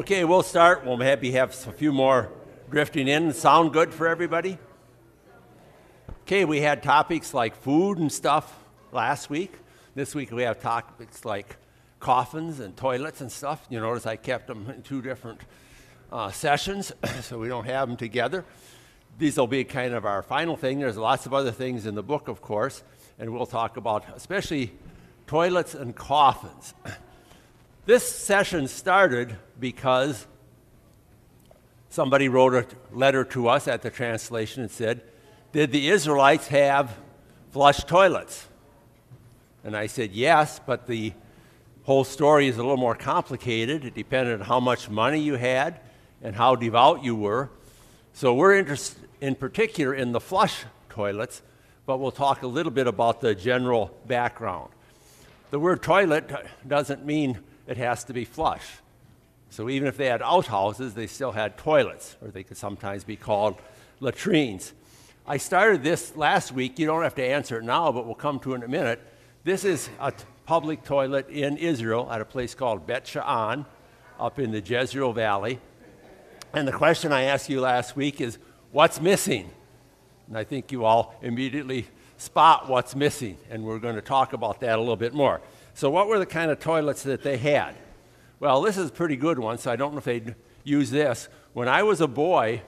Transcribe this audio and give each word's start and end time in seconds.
Okay, 0.00 0.24
we'll 0.24 0.42
start. 0.42 0.86
We'll 0.86 0.96
maybe 0.96 1.32
have 1.32 1.50
a 1.68 1.70
few 1.70 1.92
more 1.92 2.30
drifting 2.70 3.08
in. 3.08 3.30
Sound 3.34 3.74
good 3.74 3.92
for 3.92 4.08
everybody? 4.08 4.56
Okay, 6.22 6.46
we 6.46 6.62
had 6.62 6.82
topics 6.82 7.34
like 7.34 7.54
food 7.54 7.98
and 7.98 8.10
stuff 8.10 8.64
last 8.90 9.28
week. 9.28 9.52
This 9.94 10.14
week 10.14 10.32
we 10.32 10.44
have 10.44 10.62
topics 10.62 11.26
like 11.26 11.58
coffins 12.00 12.58
and 12.58 12.74
toilets 12.74 13.20
and 13.20 13.30
stuff. 13.30 13.66
You 13.68 13.80
notice 13.80 14.06
I 14.06 14.16
kept 14.16 14.46
them 14.46 14.70
in 14.70 14.80
two 14.80 15.02
different 15.02 15.42
uh, 16.10 16.30
sessions 16.30 16.90
so 17.20 17.38
we 17.38 17.48
don't 17.48 17.66
have 17.66 17.86
them 17.86 17.98
together. 17.98 18.46
These 19.18 19.36
will 19.36 19.46
be 19.46 19.62
kind 19.62 19.92
of 19.92 20.06
our 20.06 20.22
final 20.22 20.56
thing. 20.56 20.80
There's 20.80 20.96
lots 20.96 21.26
of 21.26 21.34
other 21.34 21.52
things 21.52 21.84
in 21.84 21.94
the 21.96 22.02
book, 22.02 22.28
of 22.28 22.40
course, 22.40 22.82
and 23.18 23.30
we'll 23.30 23.44
talk 23.44 23.76
about 23.76 24.06
especially 24.16 24.72
toilets 25.26 25.74
and 25.74 25.94
coffins. 25.94 26.72
This 27.84 28.08
session 28.08 28.68
started 28.68 29.36
because 29.58 30.28
somebody 31.88 32.28
wrote 32.28 32.54
a 32.54 32.66
letter 32.96 33.24
to 33.24 33.48
us 33.48 33.66
at 33.66 33.82
the 33.82 33.90
translation 33.90 34.62
and 34.62 34.70
said, 34.70 35.02
Did 35.50 35.72
the 35.72 35.88
Israelites 35.88 36.46
have 36.46 36.96
flush 37.50 37.82
toilets? 37.82 38.46
And 39.64 39.76
I 39.76 39.88
said, 39.88 40.12
Yes, 40.12 40.60
but 40.64 40.86
the 40.86 41.12
whole 41.82 42.04
story 42.04 42.46
is 42.46 42.56
a 42.56 42.60
little 42.60 42.76
more 42.76 42.94
complicated. 42.94 43.84
It 43.84 43.96
depended 43.96 44.40
on 44.40 44.46
how 44.46 44.60
much 44.60 44.88
money 44.88 45.18
you 45.18 45.34
had 45.34 45.80
and 46.22 46.36
how 46.36 46.54
devout 46.54 47.02
you 47.02 47.16
were. 47.16 47.50
So 48.12 48.32
we're 48.32 48.54
interested 48.54 49.08
in 49.20 49.34
particular 49.34 49.92
in 49.92 50.12
the 50.12 50.20
flush 50.20 50.64
toilets, 50.88 51.42
but 51.84 51.98
we'll 51.98 52.12
talk 52.12 52.42
a 52.42 52.46
little 52.46 52.70
bit 52.70 52.86
about 52.86 53.20
the 53.20 53.34
general 53.34 53.92
background. 54.06 54.70
The 55.50 55.58
word 55.58 55.82
toilet 55.82 56.30
doesn't 56.68 57.04
mean 57.04 57.40
it 57.66 57.76
has 57.76 58.04
to 58.04 58.12
be 58.12 58.24
flush. 58.24 58.64
So 59.50 59.68
even 59.68 59.86
if 59.86 59.96
they 59.96 60.06
had 60.06 60.22
outhouses, 60.22 60.94
they 60.94 61.06
still 61.06 61.32
had 61.32 61.58
toilets, 61.58 62.16
or 62.22 62.28
they 62.28 62.42
could 62.42 62.56
sometimes 62.56 63.04
be 63.04 63.16
called 63.16 63.56
latrines. 64.00 64.72
I 65.26 65.36
started 65.36 65.82
this 65.82 66.16
last 66.16 66.52
week. 66.52 66.78
You 66.78 66.86
don't 66.86 67.02
have 67.02 67.14
to 67.16 67.24
answer 67.24 67.58
it 67.58 67.64
now, 67.64 67.92
but 67.92 68.06
we'll 68.06 68.14
come 68.14 68.40
to 68.40 68.52
it 68.52 68.56
in 68.56 68.62
a 68.64 68.68
minute. 68.68 69.00
This 69.44 69.64
is 69.64 69.88
a 70.00 70.12
public 70.46 70.82
toilet 70.84 71.28
in 71.28 71.56
Israel 71.56 72.10
at 72.10 72.20
a 72.20 72.24
place 72.24 72.54
called 72.54 72.86
Bet 72.86 73.04
Sha'an 73.04 73.66
up 74.18 74.38
in 74.38 74.50
the 74.50 74.60
Jezreel 74.60 75.12
Valley. 75.12 75.60
And 76.52 76.66
the 76.66 76.72
question 76.72 77.12
I 77.12 77.22
asked 77.22 77.48
you 77.48 77.60
last 77.60 77.94
week 77.96 78.20
is 78.20 78.38
what's 78.72 79.00
missing? 79.00 79.50
And 80.28 80.36
I 80.36 80.44
think 80.44 80.72
you 80.72 80.84
all 80.84 81.14
immediately 81.22 81.86
spot 82.16 82.68
what's 82.68 82.94
missing, 82.94 83.36
and 83.50 83.64
we're 83.64 83.78
going 83.78 83.96
to 83.96 84.02
talk 84.02 84.32
about 84.32 84.60
that 84.60 84.78
a 84.78 84.80
little 84.80 84.96
bit 84.96 85.12
more. 85.12 85.40
So, 85.74 85.90
what 85.90 86.08
were 86.08 86.18
the 86.18 86.26
kind 86.26 86.50
of 86.50 86.58
toilets 86.58 87.02
that 87.04 87.22
they 87.22 87.36
had? 87.36 87.74
Well, 88.40 88.60
this 88.62 88.76
is 88.76 88.90
a 88.90 88.92
pretty 88.92 89.16
good 89.16 89.38
one, 89.38 89.58
so 89.58 89.70
I 89.70 89.76
don't 89.76 89.92
know 89.92 89.98
if 89.98 90.04
they'd 90.04 90.34
use 90.64 90.90
this. 90.90 91.28
When 91.52 91.68
I 91.68 91.82
was 91.82 92.00
a 92.00 92.08
boy, 92.08 92.62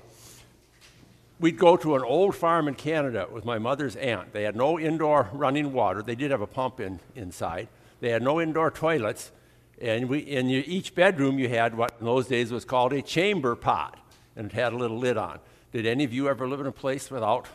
we'd 1.40 1.58
go 1.58 1.76
to 1.76 1.96
an 1.96 2.02
old 2.02 2.34
farm 2.34 2.68
in 2.68 2.74
Canada 2.74 3.26
with 3.30 3.44
my 3.44 3.58
mother's 3.58 3.96
aunt. 3.96 4.32
They 4.32 4.44
had 4.44 4.56
no 4.56 4.78
indoor 4.78 5.28
running 5.32 5.72
water. 5.72 6.02
They 6.02 6.14
did 6.14 6.30
have 6.30 6.40
a 6.40 6.46
pump 6.46 6.80
in, 6.80 7.00
inside. 7.14 7.68
They 8.00 8.10
had 8.10 8.22
no 8.22 8.40
indoor 8.40 8.70
toilets. 8.70 9.32
And 9.80 10.08
we, 10.08 10.20
in 10.20 10.48
your, 10.48 10.62
each 10.66 10.94
bedroom, 10.94 11.38
you 11.38 11.48
had 11.48 11.76
what 11.76 11.96
in 11.98 12.06
those 12.06 12.28
days 12.28 12.52
was 12.52 12.64
called 12.64 12.92
a 12.92 13.02
chamber 13.02 13.56
pot, 13.56 13.98
and 14.36 14.46
it 14.46 14.52
had 14.52 14.72
a 14.72 14.76
little 14.76 14.98
lid 14.98 15.16
on. 15.16 15.40
Did 15.72 15.86
any 15.86 16.04
of 16.04 16.12
you 16.12 16.28
ever 16.28 16.48
live 16.48 16.60
in 16.60 16.66
a 16.66 16.72
place 16.72 17.10
without 17.10 17.48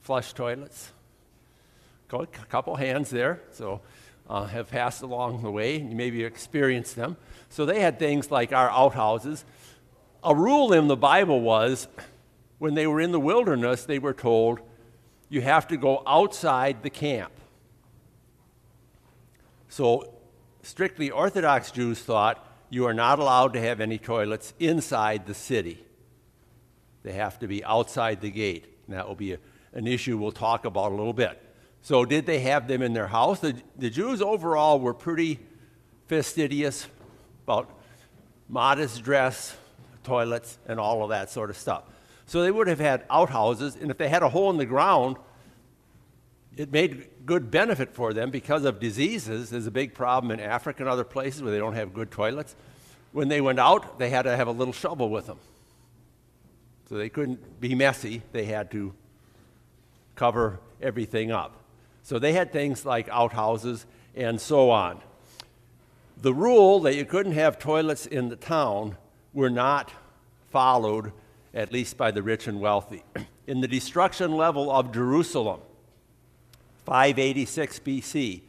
flush 0.00 0.32
toilets? 0.32 0.92
A 2.12 2.26
couple 2.26 2.76
hands 2.76 3.08
there. 3.08 3.40
So 3.52 3.80
uh, 4.28 4.46
have 4.46 4.70
passed 4.70 5.02
along 5.02 5.42
the 5.42 5.50
way, 5.50 5.76
and 5.76 5.90
you 5.90 5.96
maybe 5.96 6.24
experienced 6.24 6.96
them. 6.96 7.16
So 7.48 7.66
they 7.66 7.80
had 7.80 7.98
things 7.98 8.30
like 8.30 8.52
our 8.52 8.70
outhouses. 8.70 9.44
A 10.22 10.34
rule 10.34 10.72
in 10.72 10.88
the 10.88 10.96
Bible 10.96 11.40
was 11.40 11.88
when 12.58 12.74
they 12.74 12.86
were 12.86 13.00
in 13.00 13.12
the 13.12 13.20
wilderness, 13.20 13.84
they 13.84 13.98
were 13.98 14.14
told, 14.14 14.60
you 15.28 15.40
have 15.40 15.66
to 15.68 15.76
go 15.76 16.02
outside 16.06 16.82
the 16.82 16.90
camp. 16.90 17.32
So, 19.68 20.14
strictly 20.62 21.10
Orthodox 21.10 21.70
Jews 21.70 21.98
thought 22.00 22.46
you 22.68 22.86
are 22.86 22.94
not 22.94 23.18
allowed 23.18 23.54
to 23.54 23.60
have 23.60 23.80
any 23.80 23.98
toilets 23.98 24.54
inside 24.58 25.26
the 25.26 25.34
city. 25.34 25.84
They 27.02 27.12
have 27.12 27.38
to 27.40 27.48
be 27.48 27.64
outside 27.64 28.20
the 28.20 28.30
gate. 28.30 28.66
And 28.86 28.96
that 28.96 29.08
will 29.08 29.14
be 29.14 29.32
a, 29.32 29.38
an 29.72 29.86
issue 29.86 30.16
we'll 30.16 30.32
talk 30.32 30.64
about 30.64 30.92
a 30.92 30.94
little 30.94 31.12
bit. 31.12 31.42
So, 31.82 32.04
did 32.04 32.26
they 32.26 32.38
have 32.40 32.68
them 32.68 32.80
in 32.80 32.92
their 32.92 33.08
house? 33.08 33.40
The, 33.40 33.56
the 33.76 33.90
Jews 33.90 34.22
overall 34.22 34.78
were 34.78 34.94
pretty 34.94 35.40
fastidious 36.06 36.86
about 37.44 37.70
modest 38.48 39.02
dress, 39.02 39.56
toilets, 40.04 40.58
and 40.66 40.78
all 40.78 41.02
of 41.02 41.10
that 41.10 41.28
sort 41.28 41.50
of 41.50 41.56
stuff. 41.56 41.82
So, 42.26 42.42
they 42.42 42.52
would 42.52 42.68
have 42.68 42.78
had 42.78 43.04
outhouses, 43.10 43.74
and 43.74 43.90
if 43.90 43.98
they 43.98 44.08
had 44.08 44.22
a 44.22 44.28
hole 44.28 44.48
in 44.50 44.58
the 44.58 44.66
ground, 44.66 45.16
it 46.56 46.70
made 46.70 47.08
good 47.26 47.50
benefit 47.50 47.94
for 47.94 48.12
them 48.12 48.30
because 48.30 48.64
of 48.64 48.78
diseases. 48.78 49.50
There's 49.50 49.66
a 49.66 49.72
big 49.72 49.92
problem 49.92 50.30
in 50.30 50.38
Africa 50.38 50.82
and 50.82 50.88
other 50.88 51.04
places 51.04 51.42
where 51.42 51.50
they 51.50 51.58
don't 51.58 51.74
have 51.74 51.92
good 51.92 52.12
toilets. 52.12 52.54
When 53.10 53.28
they 53.28 53.40
went 53.40 53.58
out, 53.58 53.98
they 53.98 54.10
had 54.10 54.22
to 54.22 54.36
have 54.36 54.48
a 54.48 54.52
little 54.52 54.72
shovel 54.72 55.10
with 55.10 55.26
them. 55.26 55.38
So 56.88 56.96
they 56.96 57.08
couldn't 57.08 57.60
be 57.60 57.74
messy, 57.74 58.22
they 58.32 58.44
had 58.44 58.70
to 58.72 58.92
cover 60.14 60.60
everything 60.80 61.32
up. 61.32 61.61
So 62.02 62.18
they 62.18 62.32
had 62.32 62.52
things 62.52 62.84
like 62.84 63.08
outhouses 63.08 63.86
and 64.14 64.40
so 64.40 64.70
on. 64.70 65.00
The 66.20 66.34
rule 66.34 66.80
that 66.80 66.94
you 66.94 67.04
couldn't 67.04 67.32
have 67.32 67.58
toilets 67.58 68.06
in 68.06 68.28
the 68.28 68.36
town 68.36 68.96
were 69.32 69.50
not 69.50 69.92
followed, 70.50 71.12
at 71.54 71.72
least 71.72 71.96
by 71.96 72.10
the 72.10 72.22
rich 72.22 72.46
and 72.46 72.60
wealthy. 72.60 73.02
In 73.46 73.60
the 73.60 73.66
destruction 73.66 74.36
level 74.36 74.70
of 74.70 74.92
Jerusalem, 74.92 75.60
586 76.86 77.80
BC, 77.80 78.42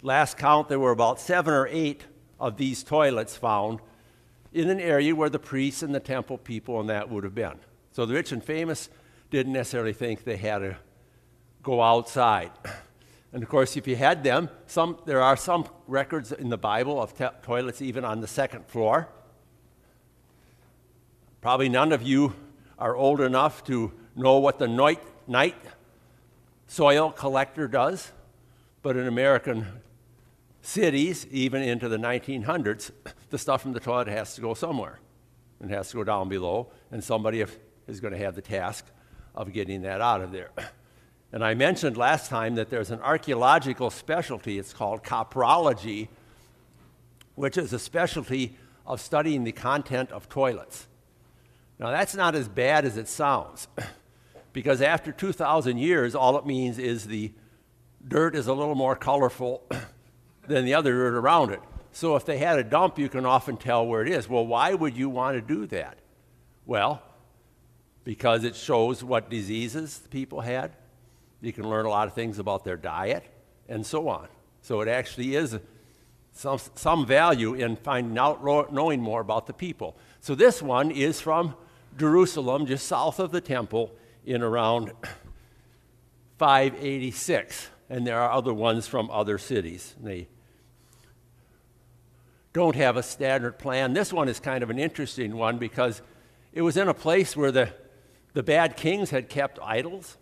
last 0.00 0.38
count 0.38 0.70
there 0.70 0.78
were 0.78 0.92
about 0.92 1.20
seven 1.20 1.52
or 1.52 1.68
eight 1.70 2.06
of 2.38 2.56
these 2.56 2.82
toilets 2.82 3.36
found 3.36 3.80
in 4.54 4.70
an 4.70 4.80
area 4.80 5.14
where 5.14 5.28
the 5.28 5.38
priests 5.38 5.82
and 5.82 5.94
the 5.94 6.00
temple 6.00 6.38
people 6.38 6.80
and 6.80 6.88
that 6.88 7.10
would 7.10 7.24
have 7.24 7.34
been. 7.34 7.58
So 7.92 8.06
the 8.06 8.14
rich 8.14 8.32
and 8.32 8.42
famous 8.42 8.88
didn't 9.30 9.52
necessarily 9.52 9.92
think 9.92 10.24
they 10.24 10.38
had 10.38 10.58
to 10.60 10.76
go 11.62 11.82
outside. 11.82 12.50
And 13.32 13.42
of 13.42 13.48
course, 13.48 13.76
if 13.76 13.86
you 13.86 13.96
had 13.96 14.24
them, 14.24 14.48
some, 14.66 14.98
there 15.06 15.22
are 15.22 15.36
some 15.36 15.68
records 15.86 16.32
in 16.32 16.48
the 16.48 16.58
Bible 16.58 17.00
of 17.00 17.14
toilets 17.42 17.80
even 17.80 18.04
on 18.04 18.20
the 18.20 18.26
second 18.26 18.66
floor. 18.66 19.08
Probably 21.40 21.68
none 21.68 21.92
of 21.92 22.02
you 22.02 22.34
are 22.78 22.96
old 22.96 23.20
enough 23.20 23.62
to 23.64 23.92
know 24.16 24.38
what 24.38 24.58
the 24.58 24.66
night, 24.66 25.02
night 25.28 25.56
soil 26.66 27.10
collector 27.10 27.68
does, 27.68 28.12
but 28.82 28.96
in 28.96 29.06
American 29.06 29.66
cities, 30.62 31.26
even 31.30 31.62
into 31.62 31.88
the 31.88 31.96
1900s, 31.96 32.90
the 33.30 33.38
stuff 33.38 33.62
from 33.62 33.72
the 33.72 33.80
toilet 33.80 34.08
has 34.08 34.34
to 34.34 34.40
go 34.40 34.54
somewhere. 34.54 34.98
It 35.62 35.70
has 35.70 35.90
to 35.90 35.98
go 35.98 36.04
down 36.04 36.28
below, 36.28 36.72
and 36.90 37.02
somebody 37.02 37.44
is 37.86 38.00
going 38.00 38.12
to 38.12 38.18
have 38.18 38.34
the 38.34 38.42
task 38.42 38.86
of 39.34 39.52
getting 39.52 39.82
that 39.82 40.00
out 40.00 40.20
of 40.20 40.32
there. 40.32 40.50
And 41.32 41.44
I 41.44 41.54
mentioned 41.54 41.96
last 41.96 42.28
time 42.28 42.56
that 42.56 42.70
there's 42.70 42.90
an 42.90 43.00
archaeological 43.00 43.90
specialty, 43.90 44.58
it's 44.58 44.72
called 44.72 45.04
coprology, 45.04 46.08
which 47.36 47.56
is 47.56 47.72
a 47.72 47.78
specialty 47.78 48.56
of 48.86 49.00
studying 49.00 49.44
the 49.44 49.52
content 49.52 50.10
of 50.10 50.28
toilets. 50.28 50.88
Now, 51.78 51.90
that's 51.90 52.14
not 52.14 52.34
as 52.34 52.48
bad 52.48 52.84
as 52.84 52.96
it 52.96 53.08
sounds, 53.08 53.68
because 54.52 54.82
after 54.82 55.12
2,000 55.12 55.78
years, 55.78 56.14
all 56.14 56.36
it 56.36 56.44
means 56.44 56.78
is 56.78 57.06
the 57.06 57.32
dirt 58.06 58.34
is 58.34 58.48
a 58.48 58.52
little 58.52 58.74
more 58.74 58.96
colorful 58.96 59.62
than 60.48 60.64
the 60.64 60.74
other 60.74 60.92
dirt 60.92 61.14
around 61.14 61.52
it. 61.52 61.60
So, 61.92 62.14
if 62.16 62.24
they 62.24 62.38
had 62.38 62.58
a 62.58 62.64
dump, 62.64 62.98
you 62.98 63.08
can 63.08 63.26
often 63.26 63.56
tell 63.56 63.86
where 63.86 64.02
it 64.02 64.08
is. 64.08 64.28
Well, 64.28 64.46
why 64.46 64.74
would 64.74 64.96
you 64.96 65.08
want 65.08 65.36
to 65.36 65.40
do 65.40 65.66
that? 65.66 65.98
Well, 66.64 67.02
because 68.04 68.44
it 68.44 68.54
shows 68.54 69.02
what 69.02 69.28
diseases 69.28 70.02
people 70.10 70.40
had, 70.40 70.72
you 71.40 71.52
can 71.52 71.68
learn 71.68 71.86
a 71.86 71.88
lot 71.88 72.06
of 72.06 72.14
things 72.14 72.38
about 72.38 72.64
their 72.64 72.76
diet 72.76 73.24
and 73.68 73.84
so 73.84 74.08
on. 74.08 74.28
So 74.62 74.80
it 74.80 74.88
actually 74.88 75.34
is 75.34 75.58
some, 76.32 76.58
some 76.74 77.06
value 77.06 77.54
in 77.54 77.76
finding 77.76 78.18
out, 78.18 78.42
knowing 78.72 79.00
more 79.00 79.20
about 79.20 79.46
the 79.46 79.52
people. 79.52 79.96
So 80.20 80.34
this 80.34 80.60
one 80.60 80.90
is 80.90 81.20
from 81.20 81.54
Jerusalem, 81.98 82.66
just 82.66 82.86
south 82.86 83.18
of 83.18 83.30
the 83.30 83.40
temple, 83.40 83.92
in 84.24 84.42
around 84.42 84.92
586. 86.38 87.68
And 87.88 88.06
there 88.06 88.20
are 88.20 88.30
other 88.30 88.54
ones 88.54 88.86
from 88.86 89.10
other 89.10 89.38
cities. 89.38 89.94
They 90.00 90.28
don't 92.52 92.76
have 92.76 92.96
a 92.96 93.02
standard 93.02 93.58
plan. 93.58 93.92
This 93.92 94.12
one 94.12 94.28
is 94.28 94.40
kind 94.40 94.62
of 94.62 94.70
an 94.70 94.78
interesting 94.78 95.36
one 95.36 95.58
because 95.58 96.02
it 96.52 96.62
was 96.62 96.76
in 96.76 96.88
a 96.88 96.94
place 96.94 97.36
where 97.36 97.52
the, 97.52 97.70
the 98.32 98.42
bad 98.42 98.76
kings 98.76 99.10
had 99.10 99.28
kept 99.28 99.58
idols. 99.62 100.16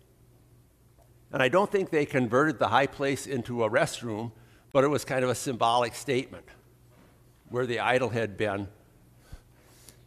And 1.31 1.43
I 1.43 1.49
don't 1.49 1.71
think 1.71 1.89
they 1.89 2.05
converted 2.05 2.57
the 2.57 2.69
high 2.69 2.87
place 2.87 3.27
into 3.27 3.63
a 3.63 3.69
restroom, 3.69 4.31
but 4.71 4.83
it 4.83 4.87
was 4.87 5.05
kind 5.05 5.23
of 5.23 5.29
a 5.29 5.35
symbolic 5.35 5.95
statement 5.95 6.45
where 7.49 7.65
the 7.65 7.79
idol 7.79 8.09
had 8.09 8.37
been. 8.37 8.67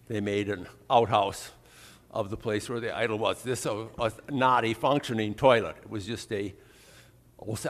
they 0.09 0.21
made 0.21 0.49
an 0.49 0.67
outhouse 0.91 1.51
of 2.11 2.29
the 2.29 2.37
place 2.37 2.69
where 2.69 2.81
the 2.81 2.95
idol 2.97 3.19
was. 3.19 3.43
This 3.43 3.65
was 3.65 4.15
not 4.31 4.65
a 4.65 4.75
functioning 4.75 5.35
toilet. 5.35 5.77
It 5.83 5.91
was 5.91 6.07
just 6.07 6.31
a, 6.33 6.55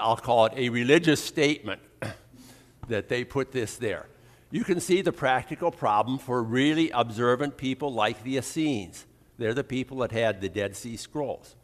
I'll 0.00 0.16
call 0.16 0.46
it 0.46 0.52
a 0.56 0.68
religious 0.68 1.22
statement 1.22 1.80
that 2.88 3.08
they 3.08 3.24
put 3.24 3.52
this 3.52 3.76
there. 3.76 4.06
You 4.50 4.64
can 4.64 4.80
see 4.80 5.00
the 5.00 5.12
practical 5.12 5.70
problem 5.70 6.18
for 6.18 6.42
really 6.42 6.90
observant 6.90 7.56
people 7.56 7.92
like 7.92 8.22
the 8.22 8.36
Essenes. 8.36 9.06
They're 9.38 9.54
the 9.54 9.64
people 9.64 9.98
that 9.98 10.12
had 10.12 10.40
the 10.40 10.48
Dead 10.48 10.76
Sea 10.76 10.96
Scrolls. 10.96 11.54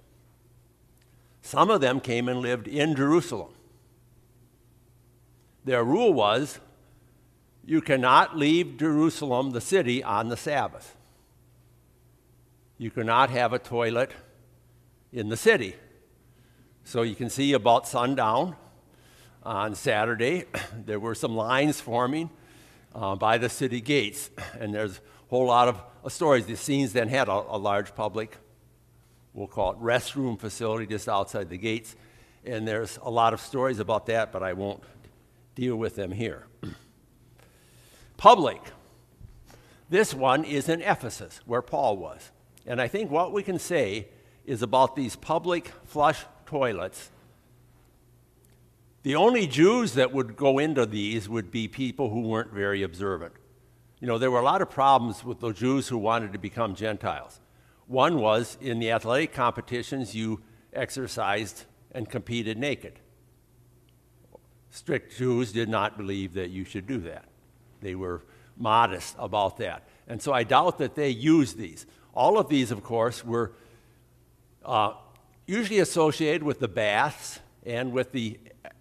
Some 1.48 1.70
of 1.70 1.80
them 1.80 2.00
came 2.00 2.28
and 2.28 2.40
lived 2.40 2.68
in 2.68 2.94
Jerusalem. 2.94 3.54
Their 5.64 5.82
rule 5.82 6.12
was 6.12 6.58
you 7.64 7.80
cannot 7.80 8.36
leave 8.36 8.76
Jerusalem, 8.76 9.52
the 9.52 9.60
city, 9.62 10.04
on 10.04 10.28
the 10.28 10.36
Sabbath. 10.36 10.94
You 12.76 12.90
cannot 12.90 13.30
have 13.30 13.54
a 13.54 13.58
toilet 13.58 14.10
in 15.10 15.30
the 15.30 15.38
city. 15.38 15.74
So 16.84 17.00
you 17.00 17.14
can 17.14 17.30
see 17.30 17.54
about 17.54 17.88
sundown 17.88 18.54
on 19.42 19.74
Saturday, 19.74 20.44
there 20.84 21.00
were 21.00 21.14
some 21.14 21.34
lines 21.34 21.80
forming 21.80 22.28
uh, 22.94 23.16
by 23.16 23.38
the 23.38 23.48
city 23.48 23.80
gates. 23.80 24.28
And 24.60 24.74
there's 24.74 24.98
a 24.98 25.30
whole 25.30 25.46
lot 25.46 25.68
of 25.68 25.80
uh, 26.04 26.10
stories. 26.10 26.44
The 26.44 26.52
Essenes 26.52 26.92
then 26.92 27.08
had 27.08 27.28
a, 27.28 27.32
a 27.32 27.56
large 27.56 27.94
public, 27.94 28.36
we'll 29.38 29.46
call 29.46 29.70
it 29.70 29.78
restroom 29.78 30.38
facility 30.38 30.84
just 30.84 31.08
outside 31.08 31.48
the 31.48 31.56
gates. 31.56 31.94
And 32.44 32.66
there's 32.66 32.98
a 33.02 33.10
lot 33.10 33.32
of 33.32 33.40
stories 33.40 33.78
about 33.78 34.06
that, 34.06 34.32
but 34.32 34.42
I 34.42 34.52
won't 34.52 34.82
deal 35.54 35.76
with 35.76 35.94
them 35.94 36.10
here. 36.10 36.46
Public. 38.16 38.60
This 39.88 40.12
one 40.12 40.44
is 40.44 40.68
in 40.68 40.82
Ephesus, 40.82 41.40
where 41.46 41.62
Paul 41.62 41.96
was. 41.98 42.32
And 42.66 42.82
I 42.82 42.88
think 42.88 43.10
what 43.10 43.32
we 43.32 43.44
can 43.44 43.60
say 43.60 44.08
is 44.44 44.60
about 44.60 44.96
these 44.96 45.14
public 45.14 45.72
flush 45.84 46.24
toilets. 46.44 47.10
The 49.04 49.14
only 49.14 49.46
Jews 49.46 49.94
that 49.94 50.12
would 50.12 50.36
go 50.36 50.58
into 50.58 50.84
these 50.84 51.28
would 51.28 51.50
be 51.50 51.68
people 51.68 52.10
who 52.10 52.22
weren't 52.22 52.52
very 52.52 52.82
observant. 52.82 53.34
You 54.00 54.08
know, 54.08 54.18
there 54.18 54.30
were 54.30 54.40
a 54.40 54.44
lot 54.44 54.62
of 54.62 54.68
problems 54.68 55.24
with 55.24 55.38
the 55.38 55.52
Jews 55.52 55.88
who 55.88 55.96
wanted 55.96 56.32
to 56.32 56.38
become 56.38 56.74
Gentiles. 56.74 57.40
One 57.88 58.20
was 58.20 58.58
in 58.60 58.78
the 58.78 58.92
athletic 58.92 59.32
competitions, 59.32 60.14
you 60.14 60.42
exercised 60.72 61.64
and 61.90 62.08
competed 62.08 62.58
naked. 62.58 63.00
Strict 64.70 65.16
Jews 65.16 65.52
did 65.52 65.70
not 65.70 65.96
believe 65.96 66.34
that 66.34 66.50
you 66.50 66.64
should 66.64 66.86
do 66.86 66.98
that. 66.98 67.24
They 67.80 67.94
were 67.94 68.22
modest 68.58 69.16
about 69.18 69.56
that. 69.56 69.88
And 70.06 70.20
so 70.20 70.32
I 70.32 70.44
doubt 70.44 70.78
that 70.78 70.94
they 70.94 71.08
used 71.08 71.56
these. 71.56 71.86
All 72.14 72.38
of 72.38 72.50
these, 72.50 72.70
of 72.70 72.82
course, 72.82 73.24
were 73.24 73.52
uh, 74.64 74.92
usually 75.46 75.78
associated 75.78 76.42
with 76.42 76.60
the 76.60 76.68
baths 76.68 77.40
and 77.64 77.92
with 77.92 78.12
the 78.12 78.38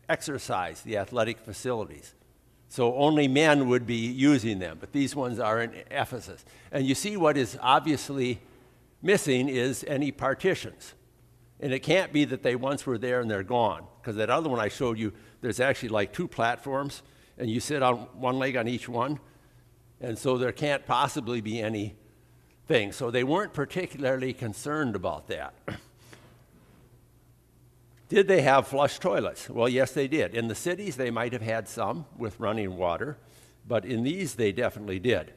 exercise, 0.09 0.81
the 0.81 0.97
athletic 0.97 1.39
facilities. 1.39 2.13
So 2.67 2.95
only 2.95 3.29
men 3.29 3.69
would 3.69 3.87
be 3.87 4.07
using 4.07 4.59
them, 4.59 4.77
but 4.81 4.91
these 4.91 5.15
ones 5.15 5.39
are 5.39 5.61
in 5.61 5.71
Ephesus. 5.89 6.43
And 6.71 6.85
you 6.85 6.95
see 6.95 7.15
what 7.15 7.37
is 7.37 7.57
obviously 7.61 8.41
missing 9.01 9.49
is 9.49 9.83
any 9.87 10.11
partitions. 10.11 10.93
And 11.59 11.73
it 11.73 11.79
can't 11.79 12.13
be 12.13 12.25
that 12.25 12.43
they 12.43 12.55
once 12.55 12.85
were 12.85 12.97
there 12.97 13.19
and 13.19 13.29
they're 13.29 13.43
gone, 13.43 13.85
because 14.01 14.15
that 14.17 14.29
other 14.29 14.49
one 14.49 14.59
I 14.59 14.67
showed 14.67 14.99
you, 14.99 15.13
there's 15.41 15.59
actually 15.59 15.89
like 15.89 16.13
two 16.13 16.27
platforms 16.27 17.01
and 17.37 17.49
you 17.49 17.59
sit 17.59 17.83
on 17.83 17.95
one 18.13 18.39
leg 18.39 18.55
on 18.57 18.67
each 18.67 18.89
one. 18.89 19.19
And 20.01 20.17
so 20.17 20.37
there 20.37 20.51
can't 20.51 20.85
possibly 20.85 21.41
be 21.41 21.61
any 21.61 21.95
thing. 22.67 22.91
So 22.91 23.09
they 23.09 23.23
weren't 23.23 23.53
particularly 23.53 24.33
concerned 24.33 24.95
about 24.95 25.27
that. 25.27 25.53
did 28.09 28.27
they 28.27 28.41
have 28.41 28.67
flush 28.67 28.99
toilets? 28.99 29.49
Well, 29.49 29.69
yes, 29.69 29.91
they 29.91 30.07
did. 30.07 30.35
In 30.35 30.47
the 30.47 30.55
cities, 30.55 30.95
they 30.95 31.11
might 31.11 31.33
have 31.33 31.41
had 31.41 31.67
some 31.67 32.05
with 32.17 32.39
running 32.39 32.77
water, 32.77 33.17
but 33.67 33.85
in 33.85 34.03
these, 34.03 34.35
they 34.35 34.51
definitely 34.51 34.99
did. 34.99 35.33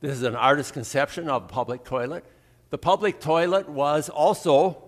This 0.00 0.12
is 0.12 0.22
an 0.22 0.36
artist's 0.36 0.72
conception 0.72 1.28
of 1.28 1.44
a 1.44 1.48
public 1.48 1.84
toilet. 1.84 2.24
The 2.70 2.78
public 2.78 3.20
toilet 3.20 3.68
was 3.68 4.08
also 4.08 4.84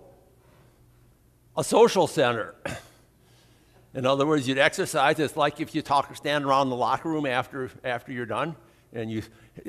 a 1.55 1.63
social 1.63 2.07
center. 2.07 2.55
In 3.93 4.05
other 4.05 4.25
words, 4.25 4.47
you'd 4.47 4.57
exercise. 4.57 5.19
It's 5.19 5.35
like 5.35 5.59
if 5.59 5.75
you 5.75 5.81
talk, 5.81 6.15
stand 6.15 6.45
around 6.45 6.69
the 6.69 6.75
locker 6.77 7.09
room 7.09 7.25
after, 7.25 7.69
after 7.83 8.11
you're 8.11 8.25
done 8.25 8.55
and 8.93 9.11
you 9.11 9.21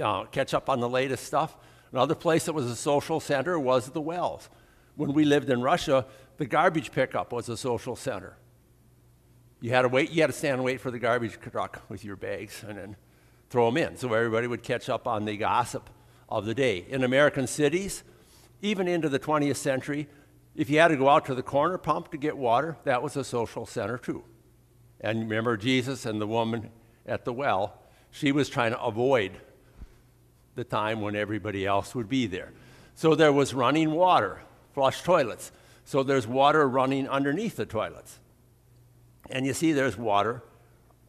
uh, 0.03 0.25
catch 0.25 0.55
up 0.55 0.71
on 0.71 0.81
the 0.81 0.89
latest 0.89 1.25
stuff. 1.25 1.57
Another 1.93 2.15
place 2.15 2.45
that 2.45 2.53
was 2.53 2.67
a 2.67 2.77
social 2.77 3.21
center 3.21 3.59
was 3.59 3.91
the 3.91 4.01
wells. 4.01 4.49
When 4.95 5.13
we 5.13 5.25
lived 5.25 5.51
in 5.51 5.61
Russia, 5.61 6.07
the 6.37 6.47
garbage 6.47 6.93
pickup 6.93 7.33
was 7.33 7.49
a 7.49 7.57
social 7.57 7.97
center. 7.97 8.37
You 9.61 9.71
had 9.71 9.83
to 9.83 9.89
wait. 9.89 10.11
You 10.11 10.23
had 10.23 10.29
to 10.29 10.37
stand 10.37 10.55
and 10.55 10.65
wait 10.65 10.81
for 10.81 10.91
the 10.91 10.99
garbage 10.99 11.39
truck 11.41 11.83
with 11.89 12.05
your 12.05 12.17
bags 12.17 12.65
and 12.67 12.79
then 12.79 12.97
throw 13.51 13.67
them 13.67 13.77
in, 13.77 13.97
so 13.97 14.13
everybody 14.13 14.47
would 14.47 14.63
catch 14.63 14.89
up 14.89 15.07
on 15.07 15.25
the 15.25 15.37
gossip 15.37 15.89
of 16.29 16.47
the 16.47 16.55
day. 16.55 16.85
In 16.89 17.05
American 17.05 17.47
cities, 17.47 18.03
even 18.63 18.89
into 18.89 19.09
the 19.09 19.19
20th 19.19 19.57
century, 19.57 20.09
if 20.55 20.71
you 20.71 20.79
had 20.79 20.89
to 20.89 20.97
go 20.97 21.09
out 21.09 21.27
to 21.27 21.35
the 21.35 21.43
corner 21.43 21.79
pump 21.79 22.11
to 22.13 22.17
get 22.17 22.37
water, 22.37 22.77
that 22.85 23.03
was 23.03 23.17
a 23.17 23.25
social 23.25 23.67
center 23.67 23.99
too. 23.99 24.25
And 25.01 25.21
remember 25.21 25.57
Jesus 25.57 26.07
and 26.07 26.21
the 26.21 26.27
woman 26.27 26.71
at 27.07 27.25
the 27.25 27.33
well, 27.33 27.79
she 28.11 28.33
was 28.33 28.49
trying 28.49 28.73
to 28.73 28.81
avoid 28.81 29.33
the 30.55 30.65
time 30.65 31.01
when 31.01 31.17
everybody 31.17 31.67
else 31.67 31.95
would 31.95 32.09
be 32.09 32.27
there. 32.27 32.53
So 32.95 33.15
there 33.15 33.33
was 33.33 33.53
running 33.53 33.91
water, 33.91 34.41
flush 34.73 35.03
toilets. 35.03 35.51
So 35.85 36.03
there's 36.03 36.27
water 36.27 36.69
running 36.69 37.09
underneath 37.09 37.57
the 37.57 37.67
toilets. 37.67 38.21
And 39.31 39.45
you 39.45 39.53
see 39.53 39.73
there's 39.73 39.99
water 39.99 40.43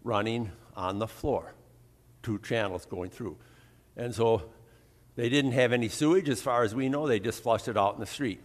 running 0.03 0.51
on 0.75 0.99
the 0.99 1.07
floor, 1.07 1.53
two 2.23 2.39
channels 2.39 2.85
going 2.85 3.11
through. 3.11 3.37
And 3.95 4.13
so 4.13 4.49
they 5.15 5.29
didn't 5.29 5.53
have 5.53 5.71
any 5.71 5.89
sewage 5.89 6.29
as 6.29 6.41
far 6.41 6.63
as 6.63 6.75
we 6.75 6.89
know, 6.89 7.07
they 7.07 7.19
just 7.19 7.41
flushed 7.41 7.67
it 7.67 7.77
out 7.77 7.93
in 7.93 7.99
the 7.99 8.05
street 8.05 8.43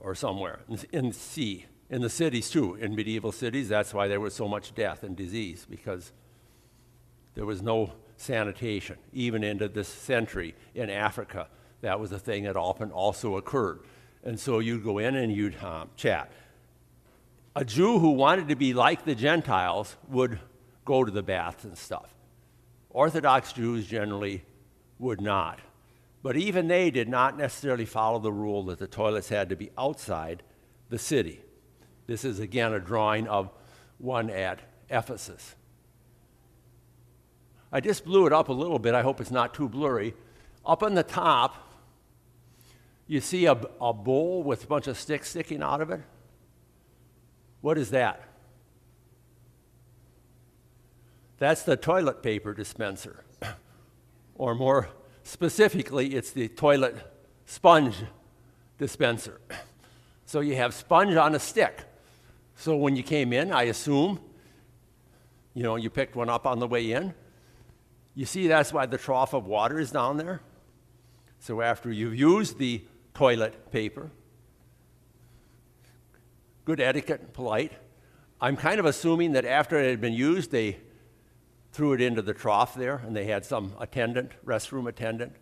or 0.00 0.14
somewhere 0.14 0.60
in 0.92 1.08
the 1.08 1.14
sea, 1.14 1.66
in 1.88 2.02
the 2.02 2.10
cities 2.10 2.50
too. 2.50 2.74
In 2.74 2.94
medieval 2.94 3.32
cities, 3.32 3.68
that's 3.68 3.94
why 3.94 4.08
there 4.08 4.20
was 4.20 4.34
so 4.34 4.48
much 4.48 4.74
death 4.74 5.04
and 5.04 5.16
disease 5.16 5.66
because 5.68 6.12
there 7.34 7.46
was 7.46 7.62
no 7.62 7.92
sanitation. 8.16 8.96
Even 9.12 9.44
into 9.44 9.68
this 9.68 9.88
century 9.88 10.54
in 10.74 10.90
Africa, 10.90 11.48
that 11.82 12.00
was 12.00 12.12
a 12.12 12.18
thing 12.18 12.44
that 12.44 12.56
often 12.56 12.90
also 12.90 13.36
occurred. 13.36 13.80
And 14.24 14.38
so 14.38 14.58
you'd 14.58 14.84
go 14.84 14.98
in 14.98 15.16
and 15.16 15.32
you'd 15.34 15.62
um, 15.62 15.90
chat. 15.96 16.32
A 17.54 17.64
Jew 17.64 17.98
who 17.98 18.10
wanted 18.10 18.48
to 18.48 18.56
be 18.56 18.72
like 18.72 19.04
the 19.04 19.14
Gentiles 19.14 19.96
would 20.08 20.38
go 20.84 21.04
to 21.04 21.10
the 21.10 21.22
baths 21.22 21.64
and 21.64 21.76
stuff. 21.76 22.14
Orthodox 22.90 23.52
Jews 23.52 23.86
generally 23.86 24.42
would 25.02 25.20
not. 25.20 25.60
But 26.22 26.36
even 26.36 26.68
they 26.68 26.90
did 26.90 27.08
not 27.08 27.36
necessarily 27.36 27.84
follow 27.84 28.18
the 28.18 28.32
rule 28.32 28.62
that 28.66 28.78
the 28.78 28.86
toilets 28.86 29.28
had 29.28 29.48
to 29.50 29.56
be 29.56 29.70
outside 29.76 30.42
the 30.88 30.98
city. 30.98 31.40
This 32.06 32.24
is 32.24 32.38
again 32.38 32.72
a 32.72 32.80
drawing 32.80 33.26
of 33.26 33.50
one 33.98 34.30
at 34.30 34.60
Ephesus. 34.88 35.56
I 37.72 37.80
just 37.80 38.04
blew 38.04 38.26
it 38.26 38.32
up 38.32 38.48
a 38.48 38.52
little 38.52 38.78
bit. 38.78 38.94
I 38.94 39.02
hope 39.02 39.20
it's 39.20 39.30
not 39.30 39.54
too 39.54 39.68
blurry. 39.68 40.14
Up 40.64 40.82
on 40.82 40.94
the 40.94 41.02
top, 41.02 41.70
you 43.06 43.20
see 43.20 43.46
a, 43.46 43.58
a 43.80 43.92
bowl 43.92 44.42
with 44.42 44.64
a 44.64 44.66
bunch 44.66 44.86
of 44.86 44.98
sticks 44.98 45.30
sticking 45.30 45.62
out 45.62 45.80
of 45.80 45.90
it. 45.90 46.00
What 47.60 47.78
is 47.78 47.90
that? 47.90 48.22
That's 51.38 51.62
the 51.62 51.76
toilet 51.76 52.22
paper 52.22 52.54
dispenser, 52.54 53.24
or 54.34 54.54
more 54.54 54.88
Specifically, 55.22 56.14
it's 56.14 56.30
the 56.30 56.48
toilet 56.48 56.96
sponge 57.46 57.96
dispenser. 58.78 59.40
So 60.26 60.40
you 60.40 60.56
have 60.56 60.74
sponge 60.74 61.14
on 61.14 61.34
a 61.34 61.38
stick. 61.38 61.84
So 62.56 62.76
when 62.76 62.96
you 62.96 63.02
came 63.02 63.32
in, 63.32 63.52
I 63.52 63.64
assume, 63.64 64.20
you 65.54 65.62
know, 65.62 65.76
you 65.76 65.90
picked 65.90 66.16
one 66.16 66.28
up 66.28 66.46
on 66.46 66.58
the 66.58 66.66
way 66.66 66.92
in. 66.92 67.14
You 68.14 68.26
see, 68.26 68.46
that's 68.46 68.72
why 68.72 68.86
the 68.86 68.98
trough 68.98 69.32
of 69.32 69.46
water 69.46 69.78
is 69.78 69.90
down 69.90 70.16
there. 70.16 70.40
So 71.38 71.60
after 71.60 71.90
you've 71.90 72.14
used 72.14 72.58
the 72.58 72.82
toilet 73.14 73.70
paper, 73.72 74.10
good 76.64 76.80
etiquette, 76.80 77.32
polite. 77.32 77.72
I'm 78.40 78.56
kind 78.56 78.80
of 78.80 78.86
assuming 78.86 79.32
that 79.32 79.44
after 79.44 79.78
it 79.78 79.88
had 79.88 80.00
been 80.00 80.12
used, 80.12 80.50
they 80.50 80.78
threw 81.72 81.92
it 81.94 82.00
into 82.00 82.22
the 82.22 82.34
trough 82.34 82.74
there, 82.74 83.02
and 83.06 83.16
they 83.16 83.24
had 83.24 83.44
some 83.44 83.74
attendant, 83.80 84.32
restroom 84.44 84.88
attendant, 84.88 85.34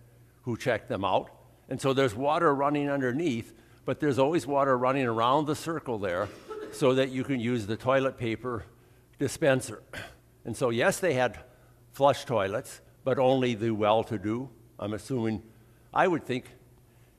who 0.43 0.57
checked 0.57 0.89
them 0.89 1.05
out. 1.05 1.31
And 1.69 1.81
so 1.81 1.93
there's 1.93 2.15
water 2.15 2.55
running 2.55 2.89
underneath, 2.89 3.53
but 3.85 4.01
there's 4.01 4.19
always 4.19 4.47
water 4.47 4.77
running 4.79 5.07
around 5.07 5.47
the 5.47 5.57
circle 5.57 5.99
there 5.99 6.29
so 6.73 6.95
that 6.95 7.11
you 7.11 7.25
can 7.25 7.41
use 7.41 7.67
the 7.67 7.77
toilet 7.77 8.17
paper 8.19 8.65
dispenser. 9.19 9.83
And 10.43 10.57
so, 10.57 10.71
yes, 10.71 11.01
they 11.01 11.13
had 11.13 11.39
flush 11.93 12.25
toilets, 12.25 12.81
but 13.05 13.19
only 13.19 13.55
the 13.55 13.73
well 13.73 14.03
to 14.05 14.17
do 14.17 14.49
I'm 14.81 14.95
assuming, 14.95 15.43
I 15.93 16.09
would 16.09 16.25
think 16.25 16.47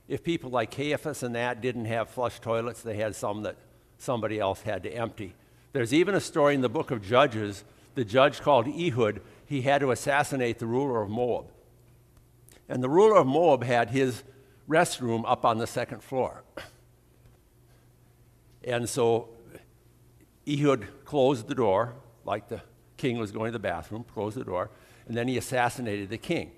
if 0.08 0.24
people 0.24 0.50
like 0.50 0.72
Caiaphas 0.72 1.22
and 1.22 1.36
that 1.36 1.60
didn't 1.60 1.84
have 1.84 2.10
flush 2.10 2.40
toilets, 2.40 2.82
they 2.82 2.96
had 2.96 3.14
some 3.14 3.44
that 3.44 3.56
somebody 3.98 4.40
else 4.40 4.60
had 4.62 4.82
to 4.82 4.90
empty. 4.90 5.34
There's 5.72 5.94
even 5.94 6.16
a 6.16 6.20
story 6.20 6.56
in 6.56 6.60
the 6.60 6.68
book 6.68 6.90
of 6.90 7.02
Judges, 7.02 7.64
the 7.94 8.04
judge 8.04 8.40
called 8.40 8.66
Ehud, 8.68 9.20
he 9.46 9.62
had 9.62 9.80
to 9.80 9.90
assassinate 9.90 10.58
the 10.58 10.66
ruler 10.66 11.02
of 11.02 11.10
Moab. 11.10 11.46
And 12.68 12.82
the 12.82 12.88
ruler 12.88 13.16
of 13.16 13.26
Moab 13.26 13.64
had 13.64 13.90
his 13.90 14.22
restroom 14.68 15.24
up 15.26 15.44
on 15.44 15.58
the 15.58 15.66
second 15.66 16.02
floor. 16.02 16.44
And 18.64 18.88
so 18.88 19.28
Ehud 20.48 20.86
closed 21.04 21.48
the 21.48 21.54
door, 21.54 21.94
like 22.24 22.48
the 22.48 22.62
king 22.96 23.18
was 23.18 23.32
going 23.32 23.48
to 23.48 23.52
the 23.52 23.62
bathroom, 23.62 24.04
closed 24.04 24.36
the 24.36 24.44
door, 24.44 24.70
and 25.06 25.16
then 25.16 25.28
he 25.28 25.36
assassinated 25.36 26.08
the 26.08 26.18
king. 26.18 26.52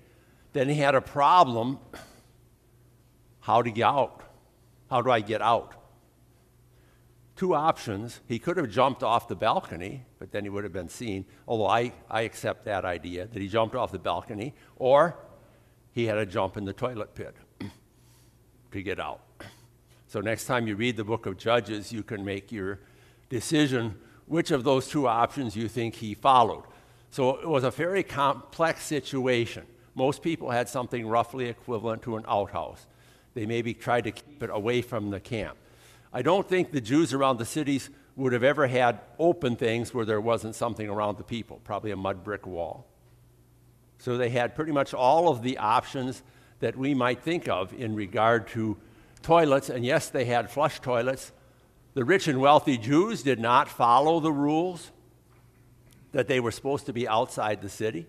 Then 0.53 0.69
he 0.69 0.75
had 0.75 0.95
a 0.95 1.01
problem 1.01 1.79
how 3.41 3.61
to 3.61 3.71
get 3.71 3.85
out. 3.85 4.21
How 4.89 5.01
do 5.01 5.11
I 5.11 5.19
get 5.19 5.41
out? 5.41 5.73
Two 7.35 7.53
options. 7.53 8.21
He 8.27 8.39
could 8.39 8.55
have 8.57 8.69
jumped 8.69 9.03
off 9.03 9.27
the 9.27 9.35
balcony, 9.35 10.05
but 10.19 10.31
then 10.31 10.43
he 10.43 10.49
would 10.49 10.63
have 10.63 10.71
been 10.71 10.87
seen, 10.87 11.25
although 11.47 11.67
I, 11.67 11.91
I 12.09 12.21
accept 12.21 12.65
that 12.65 12.85
idea 12.85 13.27
that 13.27 13.41
he 13.41 13.47
jumped 13.47 13.75
off 13.75 13.91
the 13.91 13.99
balcony, 13.99 14.53
or 14.77 15.17
he 15.91 16.05
had 16.05 16.17
a 16.17 16.25
jump 16.25 16.55
in 16.55 16.63
the 16.63 16.73
toilet 16.73 17.13
pit 17.13 17.35
to 18.71 18.81
get 18.81 18.99
out. 18.99 19.21
So 20.07 20.21
next 20.21 20.45
time 20.45 20.65
you 20.65 20.77
read 20.77 20.95
the 20.95 21.03
book 21.03 21.25
of 21.25 21.37
Judges, 21.37 21.91
you 21.91 22.03
can 22.03 22.23
make 22.23 22.51
your 22.51 22.79
decision 23.27 23.95
which 24.27 24.51
of 24.51 24.63
those 24.63 24.87
two 24.87 25.07
options 25.07 25.55
you 25.55 25.67
think 25.67 25.95
he 25.95 26.13
followed. 26.13 26.63
So 27.11 27.37
it 27.37 27.47
was 27.47 27.63
a 27.63 27.71
very 27.71 28.03
complex 28.03 28.83
situation. 28.83 29.65
Most 29.93 30.21
people 30.21 30.51
had 30.51 30.69
something 30.69 31.07
roughly 31.07 31.47
equivalent 31.47 32.01
to 32.03 32.15
an 32.15 32.25
outhouse. 32.27 32.87
They 33.33 33.45
maybe 33.45 33.73
tried 33.73 34.05
to 34.05 34.11
keep 34.11 34.41
it 34.41 34.49
away 34.49 34.81
from 34.81 35.09
the 35.09 35.19
camp. 35.19 35.57
I 36.15 36.21
don't 36.21 36.47
think 36.47 36.71
the 36.71 36.79
Jews 36.79 37.13
around 37.13 37.39
the 37.39 37.45
cities 37.45 37.89
would 38.15 38.31
have 38.31 38.41
ever 38.41 38.67
had 38.67 39.01
open 39.19 39.57
things 39.57 39.93
where 39.93 40.05
there 40.05 40.21
wasn't 40.21 40.55
something 40.55 40.87
around 40.87 41.17
the 41.17 41.25
people, 41.25 41.59
probably 41.65 41.91
a 41.91 41.97
mud 41.97 42.23
brick 42.23 42.47
wall. 42.47 42.87
So 43.97 44.15
they 44.15 44.29
had 44.29 44.55
pretty 44.55 44.71
much 44.71 44.93
all 44.93 45.27
of 45.27 45.41
the 45.41 45.57
options 45.57 46.23
that 46.61 46.77
we 46.77 46.93
might 46.93 47.21
think 47.21 47.49
of 47.49 47.73
in 47.73 47.95
regard 47.95 48.47
to 48.49 48.77
toilets. 49.23 49.69
And 49.69 49.83
yes, 49.83 50.07
they 50.07 50.23
had 50.23 50.49
flush 50.49 50.79
toilets. 50.79 51.33
The 51.95 52.05
rich 52.05 52.29
and 52.29 52.39
wealthy 52.39 52.77
Jews 52.77 53.21
did 53.21 53.41
not 53.41 53.67
follow 53.67 54.21
the 54.21 54.31
rules 54.31 54.91
that 56.13 56.29
they 56.29 56.39
were 56.39 56.51
supposed 56.51 56.85
to 56.85 56.93
be 56.93 57.09
outside 57.09 57.61
the 57.61 57.67
city. 57.67 58.07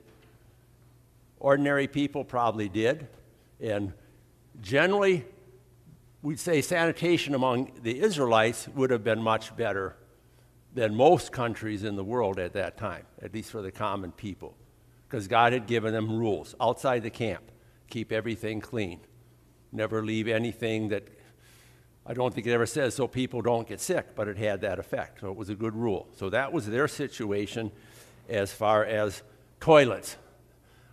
Ordinary 1.40 1.88
people 1.88 2.22
probably 2.22 2.68
did. 2.68 3.08
And 3.60 3.94
generally, 4.60 5.24
we'd 6.22 6.40
say 6.40 6.60
sanitation 6.60 7.34
among 7.34 7.72
the 7.82 8.00
Israelites 8.00 8.68
would 8.68 8.90
have 8.90 9.04
been 9.04 9.22
much 9.22 9.56
better 9.56 9.96
than 10.74 10.94
most 10.94 11.32
countries 11.32 11.84
in 11.84 11.96
the 11.96 12.04
world 12.04 12.38
at 12.38 12.52
that 12.52 12.76
time, 12.76 13.06
at 13.22 13.32
least 13.32 13.50
for 13.50 13.62
the 13.62 13.72
common 13.72 14.12
people, 14.12 14.56
because 15.08 15.26
God 15.28 15.52
had 15.52 15.66
given 15.66 15.92
them 15.92 16.18
rules 16.18 16.54
outside 16.60 17.02
the 17.02 17.10
camp 17.10 17.50
keep 17.88 18.12
everything 18.12 18.60
clean, 18.60 19.00
never 19.72 20.04
leave 20.04 20.28
anything 20.28 20.88
that 20.88 21.06
I 22.04 22.14
don't 22.14 22.32
think 22.32 22.46
it 22.46 22.52
ever 22.52 22.66
says 22.66 22.94
so 22.94 23.08
people 23.08 23.42
don't 23.42 23.66
get 23.66 23.80
sick, 23.80 24.14
but 24.14 24.28
it 24.28 24.36
had 24.36 24.60
that 24.60 24.78
effect. 24.78 25.20
So 25.20 25.30
it 25.30 25.36
was 25.36 25.48
a 25.48 25.54
good 25.54 25.74
rule. 25.74 26.08
So 26.14 26.30
that 26.30 26.52
was 26.52 26.66
their 26.66 26.86
situation 26.86 27.72
as 28.28 28.52
far 28.52 28.84
as 28.84 29.22
toilets. 29.60 30.16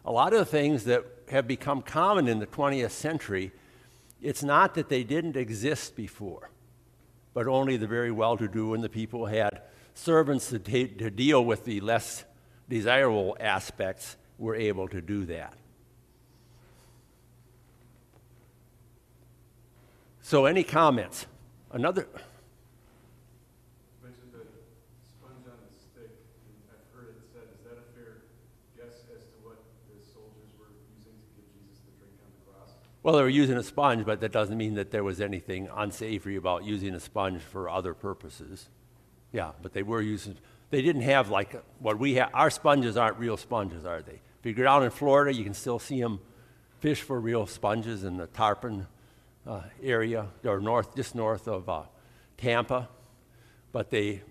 A 0.06 0.12
lot 0.12 0.34
of 0.34 0.40
the 0.40 0.46
things 0.46 0.86
that 0.86 1.06
have 1.30 1.48
become 1.48 1.82
common 1.82 2.28
in 2.28 2.40
the 2.40 2.48
20th 2.48 2.92
century, 2.92 3.52
it's 4.24 4.42
not 4.42 4.74
that 4.76 4.90
they 4.90 5.04
didn't 5.04 5.36
exist 5.36 5.96
before, 5.96 6.50
but 7.34 7.48
only 7.48 7.78
the 7.78 7.88
very 7.88 8.12
well 8.12 8.38
to 8.38 8.48
do 8.48 8.74
and 8.74 8.84
the 8.84 8.90
people 8.90 9.26
had 9.26 9.62
servants 9.94 10.50
to, 10.50 10.60
to 10.60 11.12
deal 11.12 11.44
with 11.44 11.66
the 11.66 11.82
less 11.82 12.24
desirable 12.70 13.36
aspects 13.40 14.16
were 14.38 14.56
able 14.56 14.88
to 14.88 15.02
do 15.02 15.26
that. 15.26 15.54
So, 20.22 20.46
any 20.46 20.64
comments? 20.64 21.28
Another. 21.72 22.08
Well, 33.04 33.16
they 33.16 33.22
were 33.22 33.30
using 33.30 33.58
a 33.58 33.64
sponge, 33.64 34.06
but 34.06 34.22
that 34.22 34.32
doesn't 34.32 34.58
mean 34.58 34.76
that 34.76 34.92
there 34.92 35.04
was 35.04 35.20
anything 35.20 35.70
unsavory 35.76 36.38
about 36.38 36.64
using 36.64 36.96
a 36.96 37.02
sponge 37.02 37.42
for 37.42 37.70
other 37.70 37.94
purposes. 37.94 38.70
Yeah, 39.34 39.52
but 39.62 39.74
they 39.74 39.84
were 39.84 40.02
using, 40.02 40.38
they 40.70 40.82
didn't 40.82 41.02
have 41.02 41.30
like 41.30 41.62
what 41.80 42.00
we 42.00 42.14
have. 42.16 42.30
Our 42.34 42.50
sponges 42.50 42.96
aren't 42.96 43.20
real 43.20 43.36
sponges, 43.36 43.86
are 43.86 44.02
they? 44.02 44.22
If 44.40 44.46
you 44.46 44.54
go 44.54 44.64
down 44.64 44.84
in 44.84 44.90
Florida, 44.90 45.34
you 45.34 45.44
can 45.44 45.54
still 45.54 45.80
see 45.80 46.00
them 46.00 46.22
fish 46.80 47.02
for 47.02 47.20
real 47.20 47.46
sponges 47.46 48.06
in 48.06 48.16
the 48.16 48.28
tarpon 48.28 48.88
uh, 49.46 49.62
area, 49.82 50.28
or 50.46 50.62
north, 50.62 50.96
just 50.96 51.14
north 51.14 51.50
of 51.50 51.68
uh, 51.68 51.84
Tampa. 52.38 52.88
But 53.74 53.90
they, 53.90 54.22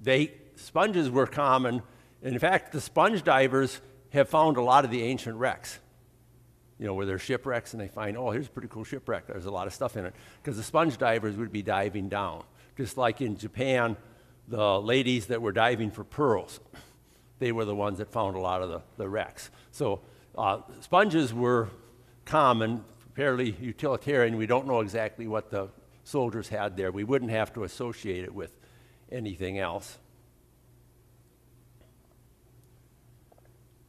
they, 0.00 0.32
sponges 0.54 1.10
were 1.10 1.26
common. 1.26 1.82
In 2.22 2.38
fact, 2.38 2.70
the 2.70 2.80
sponge 2.80 3.24
divers 3.24 3.80
have 4.10 4.28
found 4.28 4.58
a 4.58 4.62
lot 4.62 4.84
of 4.84 4.92
the 4.92 5.02
ancient 5.02 5.36
wrecks 5.36 5.80
you 6.80 6.86
know, 6.86 6.94
where 6.94 7.04
there's 7.04 7.20
shipwrecks 7.20 7.74
and 7.74 7.80
they 7.80 7.88
find, 7.88 8.16
oh, 8.16 8.30
here's 8.30 8.46
a 8.46 8.50
pretty 8.50 8.68
cool 8.68 8.84
shipwreck. 8.84 9.26
There's 9.26 9.44
a 9.44 9.50
lot 9.50 9.66
of 9.66 9.74
stuff 9.74 9.98
in 9.98 10.06
it. 10.06 10.14
Because 10.42 10.56
the 10.56 10.62
sponge 10.62 10.96
divers 10.96 11.36
would 11.36 11.52
be 11.52 11.60
diving 11.60 12.08
down. 12.08 12.42
Just 12.78 12.96
like 12.96 13.20
in 13.20 13.36
Japan, 13.36 13.98
the 14.48 14.80
ladies 14.80 15.26
that 15.26 15.42
were 15.42 15.52
diving 15.52 15.90
for 15.90 16.04
pearls, 16.04 16.58
they 17.38 17.52
were 17.52 17.66
the 17.66 17.74
ones 17.74 17.98
that 17.98 18.10
found 18.10 18.34
a 18.34 18.40
lot 18.40 18.62
of 18.62 18.70
the, 18.70 18.80
the 18.96 19.06
wrecks. 19.06 19.50
So 19.72 20.00
uh, 20.38 20.62
sponges 20.80 21.34
were 21.34 21.68
common, 22.24 22.82
fairly 23.14 23.54
utilitarian. 23.60 24.38
We 24.38 24.46
don't 24.46 24.66
know 24.66 24.80
exactly 24.80 25.28
what 25.28 25.50
the 25.50 25.68
soldiers 26.04 26.48
had 26.48 26.78
there. 26.78 26.90
We 26.90 27.04
wouldn't 27.04 27.30
have 27.30 27.52
to 27.54 27.64
associate 27.64 28.24
it 28.24 28.34
with 28.34 28.56
anything 29.12 29.58
else. 29.58 29.98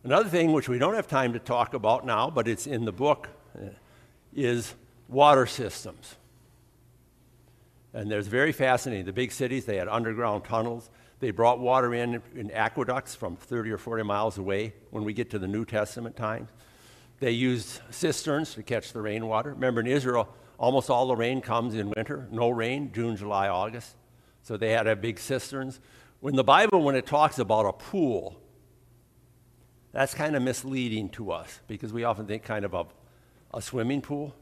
Another 0.04 0.30
thing 0.30 0.52
which 0.52 0.68
we 0.68 0.80
don't 0.80 0.96
have 0.96 1.08
time 1.08 1.34
to 1.34 1.40
talk 1.40 1.74
about 1.74 2.06
now, 2.06 2.30
but 2.30 2.48
it's 2.48 2.66
in 2.66 2.86
the 2.86 2.92
book, 2.92 3.30
uh, 3.56 3.68
is 4.34 4.74
water 5.08 5.46
systems. 5.46 6.16
And 7.94 8.10
there's 8.10 8.28
very 8.28 8.52
fascinating. 8.52 9.06
The 9.06 9.14
big 9.14 9.32
cities, 9.32 9.66
they 9.66 9.78
had 9.78 9.88
underground 9.88 10.46
tunnels. 10.46 10.90
They 11.20 11.30
brought 11.30 11.60
water 11.60 11.94
in 11.94 12.22
in 12.36 12.50
aqueducts 12.52 13.14
from 13.14 13.36
30 13.36 13.72
or 13.72 13.78
40 13.78 14.04
miles 14.04 14.38
away 14.38 14.74
when 14.90 15.04
we 15.04 15.14
get 15.14 15.30
to 15.32 15.40
the 15.40 15.48
New 15.48 15.66
Testament 15.66 16.16
times. 16.16 16.50
They 17.20 17.32
used 17.32 17.82
cisterns 17.92 18.56
to 18.56 18.64
catch 18.64 18.94
the 18.94 19.02
rainwater. 19.02 19.54
Remember, 19.54 19.82
in 19.82 19.88
Israel, 19.88 20.34
almost 20.58 20.90
all 20.90 21.08
the 21.08 21.16
rain 21.16 21.42
comes 21.42 21.76
in 21.76 21.92
winter. 21.96 22.28
No 22.32 22.50
rain, 22.50 22.92
June, 22.92 23.16
July, 23.16 23.50
August. 23.50 23.96
So 24.42 24.58
they 24.58 24.72
had 24.72 24.88
a 24.88 24.96
big 24.96 25.20
cisterns. 25.20 25.80
When 26.22 26.36
the 26.36 26.44
Bible, 26.44 26.82
when 26.82 26.96
it 26.96 27.06
talks 27.06 27.38
about 27.38 27.68
a 27.68 27.74
pool, 27.74 28.42
that's 29.92 30.14
kind 30.14 30.36
of 30.36 30.44
misleading 30.44 31.10
to 31.10 31.32
us 31.32 31.60
because 31.68 31.92
we 31.92 32.04
often 32.04 32.26
think 32.26 32.44
kind 32.44 32.66
of 32.66 32.74
a, 32.74 32.86
a 33.54 33.62
swimming 33.62 34.02
pool. 34.02 34.34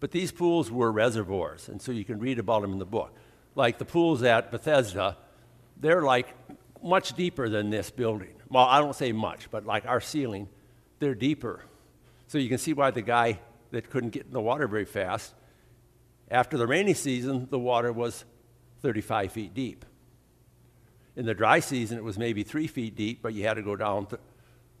But 0.00 0.12
these 0.12 0.30
pools 0.30 0.70
were 0.70 0.92
reservoirs, 0.92 1.68
and 1.68 1.82
so 1.82 1.90
you 1.90 2.04
can 2.04 2.20
read 2.20 2.38
about 2.38 2.62
them 2.62 2.72
in 2.72 2.78
the 2.78 2.86
book. 2.86 3.12
Like 3.56 3.78
the 3.78 3.84
pools 3.84 4.22
at 4.22 4.52
Bethesda, 4.52 5.16
they're 5.76 6.02
like 6.02 6.28
much 6.82 7.14
deeper 7.14 7.48
than 7.48 7.70
this 7.70 7.90
building. 7.90 8.34
Well, 8.48 8.64
I 8.64 8.78
don't 8.78 8.94
say 8.94 9.10
much, 9.10 9.50
but 9.50 9.66
like 9.66 9.86
our 9.86 10.00
ceiling, 10.00 10.48
they're 11.00 11.16
deeper. 11.16 11.64
So 12.28 12.38
you 12.38 12.48
can 12.48 12.58
see 12.58 12.72
why 12.72 12.92
the 12.92 13.02
guy 13.02 13.40
that 13.72 13.90
couldn't 13.90 14.10
get 14.10 14.26
in 14.26 14.32
the 14.32 14.40
water 14.40 14.68
very 14.68 14.84
fast, 14.84 15.34
after 16.30 16.56
the 16.56 16.66
rainy 16.66 16.94
season, 16.94 17.48
the 17.50 17.58
water 17.58 17.92
was 17.92 18.24
35 18.82 19.32
feet 19.32 19.54
deep. 19.54 19.84
In 21.16 21.26
the 21.26 21.34
dry 21.34 21.58
season, 21.60 21.98
it 21.98 22.04
was 22.04 22.18
maybe 22.18 22.44
three 22.44 22.66
feet 22.66 22.94
deep, 22.94 23.22
but 23.22 23.34
you 23.34 23.44
had 23.44 23.54
to 23.54 23.62
go 23.62 23.74
down 23.74 24.06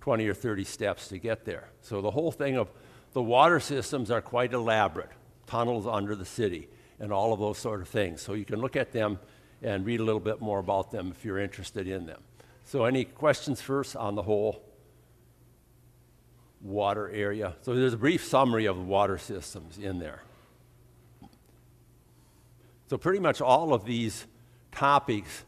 20 0.00 0.26
or 0.26 0.34
30 0.34 0.64
steps 0.64 1.08
to 1.08 1.18
get 1.18 1.44
there. 1.44 1.68
So 1.82 2.00
the 2.00 2.10
whole 2.10 2.32
thing 2.32 2.56
of 2.56 2.70
the 3.12 3.22
water 3.22 3.60
systems 3.60 4.10
are 4.10 4.20
quite 4.20 4.52
elaborate 4.52 5.10
tunnels 5.46 5.86
under 5.86 6.14
the 6.14 6.24
city 6.24 6.68
and 7.00 7.12
all 7.12 7.32
of 7.32 7.40
those 7.40 7.58
sort 7.58 7.80
of 7.80 7.88
things. 7.88 8.20
So 8.20 8.34
you 8.34 8.44
can 8.44 8.60
look 8.60 8.76
at 8.76 8.92
them 8.92 9.18
and 9.62 9.84
read 9.84 10.00
a 10.00 10.04
little 10.04 10.20
bit 10.20 10.40
more 10.40 10.58
about 10.58 10.90
them 10.90 11.12
if 11.16 11.24
you're 11.24 11.38
interested 11.38 11.88
in 11.88 12.06
them. 12.06 12.20
So, 12.64 12.84
any 12.84 13.04
questions 13.04 13.60
first 13.60 13.96
on 13.96 14.14
the 14.14 14.22
whole 14.22 14.62
water 16.60 17.10
area? 17.10 17.56
So, 17.62 17.74
there's 17.74 17.94
a 17.94 17.98
brief 17.98 18.24
summary 18.24 18.66
of 18.66 18.76
the 18.76 18.82
water 18.82 19.18
systems 19.18 19.78
in 19.78 19.98
there. 19.98 20.22
So, 22.88 22.98
pretty 22.98 23.20
much 23.20 23.40
all 23.40 23.72
of 23.72 23.84
these 23.84 24.26
topics, 24.70 25.44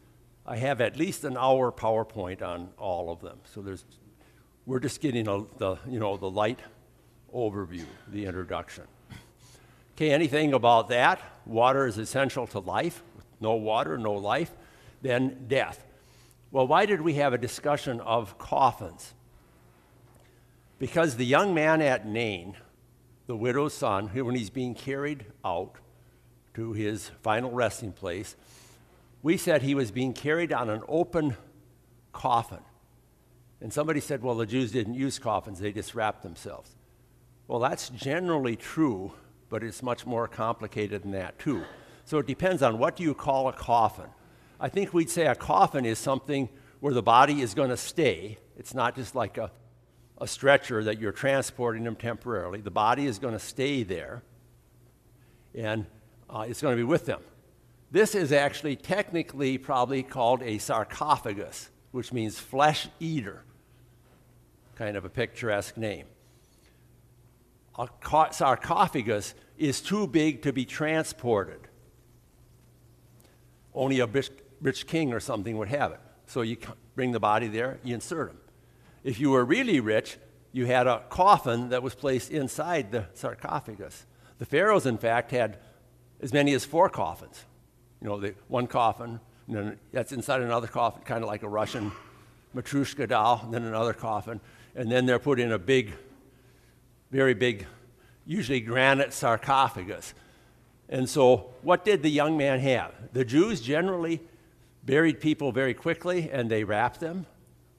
I 0.47 0.57
have 0.57 0.81
at 0.81 0.97
least 0.97 1.25
an 1.25 1.37
hour 1.37 1.71
PowerPoint 1.71 2.43
on 2.43 2.71
all 2.79 3.13
of 3.13 3.21
them. 3.21 3.39
So, 3.53 3.61
there's 3.61 3.85
we're 4.71 4.79
just 4.79 5.01
getting 5.01 5.27
a, 5.27 5.43
the, 5.59 5.77
you 5.89 5.99
know, 5.99 6.17
the 6.17 6.31
light 6.31 6.61
overview, 7.35 7.85
the 8.07 8.25
introduction. 8.25 8.85
Okay, 9.97 10.13
anything 10.13 10.55
about 10.55 10.91
that? 10.91 11.21
Water 11.45 11.89
is 11.89 11.99
essential 11.99 12.47
to 12.47 12.61
life. 12.61 13.03
No 13.41 13.55
water, 13.55 13.99
no 13.99 14.13
life. 14.13 14.53
Then 15.03 15.47
death. 15.49 15.85
Well, 16.53 16.69
why 16.69 16.87
did 16.87 17.01
we 17.01 17.15
have 17.15 17.33
a 17.33 17.39
discussion 17.39 18.01
of 18.03 18.39
coffins? 18.39 19.13
Because 20.79 21.17
the 21.17 21.27
young 21.27 21.53
man 21.53 21.83
at 21.83 22.07
Nain, 22.07 22.57
the 23.27 23.35
widow's 23.35 23.75
son, 23.75 24.07
when 24.07 24.37
he's 24.37 24.51
being 24.51 24.77
carried 24.77 25.27
out 25.45 25.75
to 26.55 26.75
his 26.75 27.11
final 27.23 27.51
resting 27.51 27.91
place, 27.91 28.37
we 29.21 29.37
said 29.37 29.63
he 29.63 29.75
was 29.75 29.91
being 29.91 30.13
carried 30.13 30.53
on 30.53 30.71
an 30.71 30.83
open 30.87 31.37
coffin. 32.13 32.61
And 33.61 33.73
somebody 33.73 34.01
said, 34.01 34.23
well, 34.23 34.35
the 34.35 34.47
Jews 34.47 34.73
didn't 34.73 34.95
use 34.95 35.19
coffins, 35.19 35.61
they 35.61 35.73
just 35.73 35.95
wrapped 35.95 36.23
themselves. 36.23 36.75
Well, 37.47 37.61
that's 37.61 37.91
generally 37.91 38.57
true, 38.57 39.13
but 39.49 39.63
it's 39.63 39.83
much 39.83 40.07
more 40.07 40.29
complicated 40.29 41.03
than 41.03 41.11
that, 41.13 41.39
too. 41.39 41.65
So 42.05 42.19
it 42.19 42.27
depends 42.27 42.63
on 42.63 42.79
what 42.79 42.97
do 42.97 43.03
you 43.03 43.15
call 43.15 43.49
a 43.49 43.53
coffin. 43.53 44.07
I 44.59 44.69
think 44.69 44.95
we'd 44.95 45.11
say 45.11 45.27
a 45.27 45.35
coffin 45.35 45.85
is 45.85 45.99
something 45.99 46.49
where 46.81 46.95
the 46.95 47.03
body 47.03 47.41
is 47.41 47.55
going 47.55 47.71
to 47.71 47.77
stay. 47.77 48.39
It's 48.57 48.75
not 48.75 48.95
just 48.95 49.15
like 49.15 49.37
a, 49.37 49.51
a 50.19 50.27
stretcher 50.27 50.85
that 50.85 50.99
you're 50.99 51.13
transporting 51.13 51.85
them 51.85 51.97
temporarily. 51.97 52.61
The 52.61 52.71
body 52.71 53.07
is 53.07 53.19
going 53.19 53.35
to 53.35 53.41
stay 53.41 53.83
there, 53.83 54.23
and 55.55 55.87
uh, 56.29 56.47
it's 56.49 56.63
going 56.63 56.73
to 56.73 56.77
be 56.77 56.85
with 56.85 57.07
them. 57.07 57.21
This 57.91 58.15
is 58.15 58.33
actually 58.33 58.77
technically 58.77 59.59
probably 59.59 60.03
called 60.03 60.43
a 60.43 60.59
sarcophagus, 60.59 61.71
which 61.91 62.13
means 62.13 62.39
flesh 62.39 62.89
eater. 63.01 63.43
Kind 64.81 64.97
of 64.97 65.05
a 65.05 65.11
picturesque 65.11 65.77
name. 65.77 66.07
A 67.79 67.87
sarcophagus 68.31 69.35
is 69.59 69.83
too 69.83 70.07
big 70.07 70.41
to 70.41 70.55
be 70.55 70.65
transported. 70.65 71.69
Only 73.75 74.01
a 74.01 74.07
rich, 74.07 74.31
rich 74.63 74.87
king 74.87 75.13
or 75.13 75.21
something 75.21 75.59
would 75.59 75.69
have 75.69 75.93
it. 75.93 76.01
So 76.29 76.41
you 76.41 76.57
bring 76.95 77.13
the 77.13 77.21
body 77.21 77.47
there, 77.47 77.79
you 77.85 77.93
insert 77.93 78.29
them. 78.29 78.41
If 79.05 79.21
you 79.21 79.29
were 79.33 79.45
really 79.45 79.81
rich, 79.81 80.17
you 80.51 80.65
had 80.65 80.87
a 80.87 81.03
coffin 81.11 81.69
that 81.69 81.83
was 81.83 81.95
placed 81.95 82.31
inside 82.31 82.91
the 82.91 83.05
sarcophagus. 83.13 84.07
The 84.39 84.47
pharaohs, 84.47 84.87
in 84.87 84.97
fact, 84.97 85.31
had 85.31 85.59
as 86.23 86.33
many 86.33 86.55
as 86.55 86.65
four 86.65 86.89
coffins. 86.89 87.45
You 88.01 88.09
know, 88.09 88.19
the, 88.19 88.35
one 88.49 88.67
coffin, 88.67 89.21
and 89.47 89.57
then 89.57 89.79
that's 89.93 90.13
inside 90.13 90.41
another 90.41 90.69
coffin, 90.69 91.03
kind 91.03 91.23
of 91.23 91.29
like 91.29 91.43
a 91.43 91.51
Russian 91.51 91.93
Matryoshka 92.57 93.11
doll, 93.11 93.43
and 93.45 93.53
then 93.53 93.65
another 93.65 93.93
coffin, 93.93 94.41
and 94.75 94.91
then 94.91 95.07
they're 95.07 95.19
put 95.19 95.41
in 95.41 95.53
a 95.53 95.59
big, 95.59 95.93
very 97.11 97.35
big, 97.35 97.67
usually 98.27 98.61
granite 98.61 99.13
sarcophagus. 99.13 100.15
And 100.89 101.09
so, 101.09 101.51
what 101.63 101.85
did 101.85 102.03
the 102.03 102.11
young 102.11 102.37
man 102.37 102.59
have? 102.61 102.93
The 103.13 103.25
Jews 103.25 103.61
generally 103.61 104.21
buried 104.85 105.21
people 105.21 105.53
very 105.53 105.75
quickly 105.75 106.31
and 106.31 106.51
they 106.51 106.65
wrapped 106.65 107.01
them, 107.01 107.27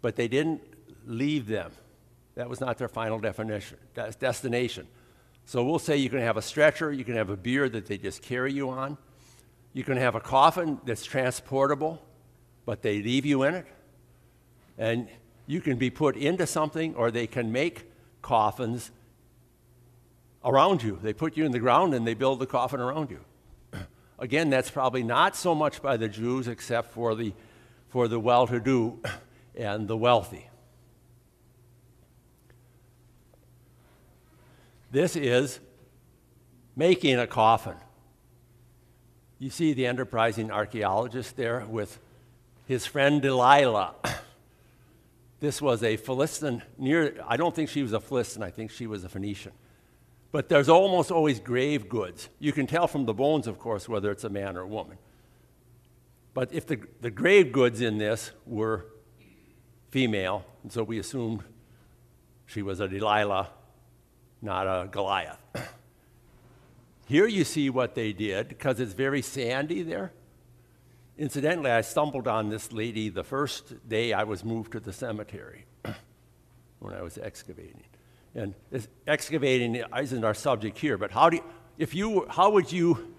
but 0.01 0.15
they 0.15 0.27
didn't 0.27 0.61
leave 1.05 1.47
them. 1.47 1.71
That 2.35 2.49
was 2.49 2.61
not 2.61 2.77
their 2.77 2.87
final 2.87 3.19
definition, 3.19 3.77
destination. 4.19 4.87
So 5.45 5.63
we'll 5.63 5.79
say 5.79 5.97
you 5.97 6.09
can 6.09 6.19
have 6.19 6.37
a 6.37 6.41
stretcher, 6.41 6.91
you 6.91 7.03
can 7.03 7.15
have 7.15 7.29
a 7.29 7.35
bier 7.35 7.67
that 7.67 7.87
they 7.87 7.97
just 7.97 8.21
carry 8.21 8.53
you 8.53 8.69
on. 8.69 8.97
You 9.73 9.83
can 9.83 9.97
have 9.97 10.15
a 10.15 10.19
coffin 10.19 10.79
that's 10.85 11.03
transportable, 11.03 12.01
but 12.65 12.81
they 12.81 13.01
leave 13.01 13.25
you 13.25 13.43
in 13.43 13.55
it. 13.55 13.67
And 14.77 15.07
you 15.47 15.61
can 15.61 15.77
be 15.77 15.89
put 15.89 16.15
into 16.15 16.47
something, 16.47 16.95
or 16.95 17.11
they 17.11 17.27
can 17.27 17.51
make 17.51 17.91
coffins 18.21 18.91
around 20.43 20.83
you. 20.83 20.99
They 21.01 21.13
put 21.13 21.37
you 21.37 21.45
in 21.45 21.51
the 21.51 21.59
ground 21.59 21.93
and 21.93 22.05
they 22.05 22.13
build 22.13 22.39
the 22.39 22.45
coffin 22.45 22.79
around 22.79 23.11
you. 23.11 23.19
Again, 24.19 24.49
that's 24.49 24.69
probably 24.69 25.03
not 25.03 25.35
so 25.35 25.53
much 25.53 25.81
by 25.81 25.97
the 25.97 26.07
Jews 26.07 26.47
except 26.47 26.91
for 26.91 27.15
the, 27.15 27.33
for 27.89 28.07
the 28.07 28.19
well 28.19 28.47
to 28.47 28.59
do 28.59 28.99
and 29.55 29.87
the 29.87 29.97
wealthy. 29.97 30.47
This 34.91 35.15
is 35.15 35.59
making 36.75 37.17
a 37.17 37.27
coffin. 37.27 37.75
You 39.39 39.49
see 39.49 39.73
the 39.73 39.87
enterprising 39.87 40.51
archaeologist 40.51 41.37
there 41.37 41.65
with 41.67 41.97
his 42.67 42.85
friend 42.85 43.21
Delilah. 43.21 43.95
This 45.41 45.59
was 45.59 45.81
a 45.81 45.97
Philistine 45.97 46.61
near, 46.77 47.15
I 47.27 47.35
don't 47.35 47.53
think 47.53 47.67
she 47.67 47.81
was 47.81 47.93
a 47.93 47.99
Philistine, 47.99 48.43
I 48.43 48.51
think 48.51 48.69
she 48.69 48.85
was 48.85 49.03
a 49.03 49.09
Phoenician. 49.09 49.51
But 50.31 50.47
there's 50.47 50.69
almost 50.69 51.11
always 51.11 51.39
grave 51.39 51.89
goods. 51.89 52.29
You 52.39 52.53
can 52.53 52.67
tell 52.67 52.87
from 52.87 53.05
the 53.05 53.13
bones, 53.13 53.47
of 53.47 53.57
course, 53.57 53.89
whether 53.89 54.11
it's 54.11 54.23
a 54.23 54.29
man 54.29 54.55
or 54.55 54.61
a 54.61 54.67
woman. 54.67 54.97
But 56.35 56.53
if 56.53 56.67
the, 56.67 56.79
the 57.01 57.09
grave 57.09 57.51
goods 57.51 57.81
in 57.81 57.97
this 57.97 58.31
were 58.45 58.85
female, 59.89 60.45
and 60.61 60.71
so 60.71 60.83
we 60.83 60.99
assumed 60.99 61.43
she 62.45 62.61
was 62.61 62.79
a 62.79 62.87
Delilah, 62.87 63.49
not 64.43 64.67
a 64.67 64.87
Goliath. 64.87 65.39
Here 67.07 67.27
you 67.27 67.43
see 67.43 67.69
what 67.71 67.95
they 67.95 68.13
did 68.13 68.47
because 68.47 68.79
it's 68.79 68.93
very 68.93 69.23
sandy 69.23 69.81
there. 69.81 70.13
Incidentally, 71.21 71.69
I 71.69 71.81
stumbled 71.81 72.27
on 72.27 72.49
this 72.49 72.71
lady 72.71 73.09
the 73.09 73.23
first 73.23 73.87
day 73.87 74.11
I 74.11 74.23
was 74.23 74.43
moved 74.43 74.71
to 74.71 74.79
the 74.79 74.91
cemetery 74.91 75.65
when 76.79 76.95
I 76.95 77.03
was 77.03 77.19
excavating. 77.19 77.83
And 78.33 78.55
excavating 79.05 79.83
isn't 79.95 80.23
our 80.23 80.33
subject 80.33 80.79
here, 80.79 80.97
but 80.97 81.11
how, 81.11 81.29
do 81.29 81.35
you, 81.35 81.43
if 81.77 81.93
you, 81.93 82.25
how 82.27 82.49
would 82.49 82.71
you 82.71 83.13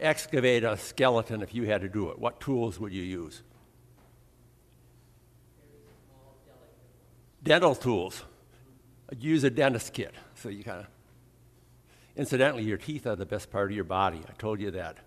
excavate 0.00 0.64
a 0.64 0.76
skeleton 0.76 1.40
if 1.40 1.54
you 1.54 1.62
had 1.62 1.82
to 1.82 1.88
do 1.88 2.10
it? 2.10 2.18
What 2.18 2.40
tools 2.40 2.80
would 2.80 2.92
you 2.92 3.04
use? 3.04 3.40
Dental 7.44 7.76
tools. 7.76 8.24
Use 9.16 9.44
a 9.44 9.50
dentist 9.50 9.92
kit. 9.92 10.12
So 10.34 10.48
you 10.48 10.64
kind 10.64 10.80
of 10.80 10.86
Incidentally, 12.16 12.64
your 12.64 12.78
teeth 12.78 13.06
are 13.06 13.14
the 13.14 13.26
best 13.26 13.48
part 13.52 13.70
of 13.70 13.76
your 13.76 13.84
body. 13.84 14.22
I 14.28 14.32
told 14.32 14.60
you 14.60 14.72
that 14.72 14.98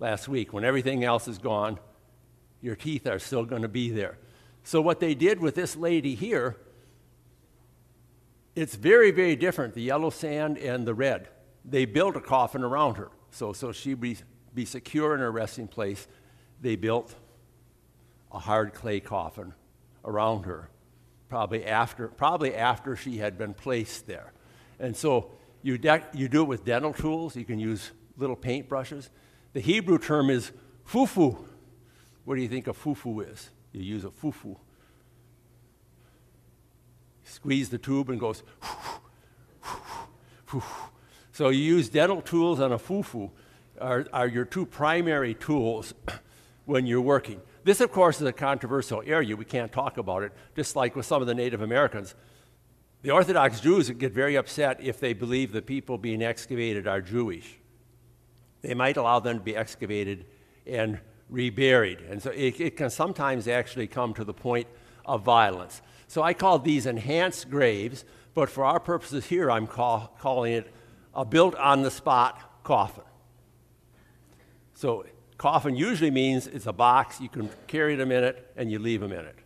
last 0.00 0.26
week. 0.26 0.52
When 0.52 0.64
everything 0.64 1.04
else 1.04 1.28
is 1.28 1.38
gone, 1.38 1.78
your 2.60 2.74
teeth 2.74 3.06
are 3.06 3.20
still 3.20 3.44
going 3.44 3.62
to 3.62 3.68
be 3.68 3.90
there. 3.90 4.18
So, 4.64 4.80
what 4.80 4.98
they 4.98 5.14
did 5.14 5.40
with 5.40 5.54
this 5.54 5.76
lady 5.76 6.14
here, 6.14 6.56
it's 8.56 8.74
very, 8.74 9.10
very 9.10 9.36
different 9.36 9.74
the 9.74 9.82
yellow 9.82 10.10
sand 10.10 10.58
and 10.58 10.86
the 10.86 10.94
red. 10.94 11.28
They 11.64 11.84
built 11.84 12.16
a 12.16 12.20
coffin 12.20 12.64
around 12.64 12.96
her. 12.96 13.10
So, 13.30 13.52
so 13.52 13.70
she'd 13.72 14.00
be, 14.00 14.16
be 14.54 14.64
secure 14.64 15.14
in 15.14 15.20
her 15.20 15.30
resting 15.30 15.68
place. 15.68 16.08
They 16.60 16.76
built 16.76 17.14
a 18.32 18.38
hard 18.38 18.74
clay 18.74 19.00
coffin 19.00 19.54
around 20.04 20.44
her, 20.44 20.70
probably 21.28 21.64
after, 21.64 22.08
probably 22.08 22.54
after 22.54 22.96
she 22.96 23.18
had 23.18 23.38
been 23.38 23.54
placed 23.54 24.06
there. 24.06 24.32
And 24.78 24.96
so 24.96 25.30
you, 25.62 25.78
de- 25.78 26.06
you 26.14 26.28
do 26.28 26.42
it 26.42 26.48
with 26.48 26.64
dental 26.64 26.92
tools. 26.92 27.36
You 27.36 27.44
can 27.44 27.58
use 27.58 27.90
little 28.16 28.36
paint 28.36 28.68
brushes. 28.68 29.10
The 29.52 29.60
Hebrew 29.60 29.98
term 29.98 30.30
is 30.30 30.52
fufu. 30.88 31.36
What 32.24 32.36
do 32.36 32.42
you 32.42 32.48
think 32.48 32.66
a 32.66 32.72
fufu 32.72 33.30
is? 33.30 33.50
You 33.72 33.82
use 33.82 34.04
a 34.04 34.10
fufu. 34.10 34.56
Squeeze 37.24 37.68
the 37.68 37.78
tube 37.78 38.10
and 38.10 38.20
goes. 38.20 38.42
So 41.32 41.48
you 41.48 41.62
use 41.62 41.88
dental 41.88 42.20
tools 42.20 42.60
and 42.60 42.74
a 42.74 42.76
fufu 42.76 43.30
are, 43.80 44.06
are 44.12 44.26
your 44.26 44.44
two 44.44 44.66
primary 44.66 45.34
tools 45.34 45.94
when 46.66 46.86
you're 46.86 47.00
working. 47.00 47.40
This, 47.64 47.80
of 47.80 47.92
course, 47.92 48.20
is 48.20 48.26
a 48.26 48.32
controversial 48.32 49.02
area. 49.06 49.36
We 49.36 49.44
can't 49.44 49.70
talk 49.70 49.96
about 49.96 50.22
it, 50.22 50.32
just 50.56 50.76
like 50.76 50.96
with 50.96 51.06
some 51.06 51.22
of 51.22 51.28
the 51.28 51.34
Native 51.34 51.62
Americans. 51.62 52.14
The 53.02 53.10
Orthodox 53.10 53.60
Jews 53.60 53.88
get 53.90 54.12
very 54.12 54.36
upset 54.36 54.80
if 54.82 55.00
they 55.00 55.12
believe 55.12 55.52
the 55.52 55.62
people 55.62 55.96
being 55.98 56.22
excavated 56.22 56.86
are 56.86 57.00
Jewish. 57.00 57.59
They 58.62 58.74
might 58.74 58.96
allow 58.96 59.20
them 59.20 59.38
to 59.38 59.44
be 59.44 59.56
excavated 59.56 60.26
and 60.66 60.98
reburied. 61.28 62.00
And 62.00 62.22
so 62.22 62.30
it, 62.30 62.60
it 62.60 62.76
can 62.76 62.90
sometimes 62.90 63.48
actually 63.48 63.86
come 63.86 64.14
to 64.14 64.24
the 64.24 64.34
point 64.34 64.66
of 65.04 65.22
violence. 65.22 65.82
So 66.08 66.22
I 66.22 66.34
call 66.34 66.58
these 66.58 66.86
enhanced 66.86 67.50
graves, 67.50 68.04
but 68.34 68.50
for 68.50 68.64
our 68.64 68.80
purposes 68.80 69.26
here, 69.26 69.50
I'm 69.50 69.66
call, 69.66 70.14
calling 70.18 70.52
it 70.52 70.72
a 71.14 71.24
built 71.24 71.54
on 71.56 71.82
the 71.82 71.90
spot 71.90 72.62
coffin. 72.62 73.04
So, 74.74 75.04
coffin 75.36 75.76
usually 75.76 76.10
means 76.10 76.46
it's 76.46 76.66
a 76.66 76.72
box, 76.72 77.20
you 77.20 77.28
can 77.28 77.50
carry 77.66 77.96
them 77.96 78.10
in 78.10 78.24
it, 78.24 78.50
and 78.56 78.70
you 78.70 78.78
leave 78.78 79.00
them 79.00 79.12
in 79.12 79.24
it. 79.26 79.38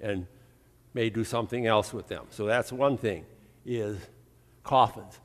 And 0.00 0.26
may 0.96 1.10
do 1.10 1.24
something 1.24 1.66
else 1.66 1.92
with 1.92 2.08
them. 2.08 2.24
So 2.30 2.46
that's 2.46 2.72
one 2.72 2.96
thing 2.96 3.26
is 3.66 3.98
coffins. 4.64 5.20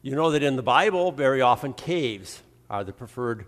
You 0.00 0.14
know 0.14 0.30
that 0.30 0.42
in 0.42 0.56
the 0.56 0.62
Bible, 0.62 1.10
very 1.10 1.40
often 1.40 1.72
caves 1.72 2.42
are 2.70 2.84
the 2.84 2.92
preferred 2.92 3.46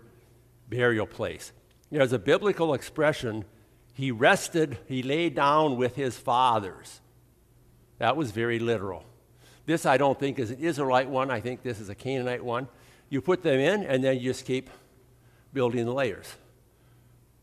burial 0.69 1.07
place. 1.07 1.53
There's 1.89 2.13
a 2.13 2.19
biblical 2.19 2.73
expression, 2.73 3.45
he 3.93 4.11
rested, 4.11 4.77
he 4.87 5.03
lay 5.03 5.29
down 5.29 5.77
with 5.77 5.95
his 5.95 6.17
fathers. 6.17 7.01
That 7.99 8.17
was 8.17 8.31
very 8.31 8.59
literal. 8.59 9.05
This 9.65 9.85
I 9.85 9.97
don't 9.97 10.19
think 10.19 10.39
is 10.39 10.51
an 10.51 10.59
Israelite 10.59 11.09
one. 11.09 11.29
I 11.29 11.39
think 11.39 11.61
this 11.61 11.79
is 11.79 11.89
a 11.89 11.95
Canaanite 11.95 12.43
one. 12.43 12.67
You 13.09 13.21
put 13.21 13.43
them 13.43 13.59
in, 13.59 13.83
and 13.83 14.03
then 14.03 14.17
you 14.17 14.31
just 14.31 14.45
keep 14.45 14.69
building 15.53 15.85
the 15.85 15.93
layers. 15.93 16.27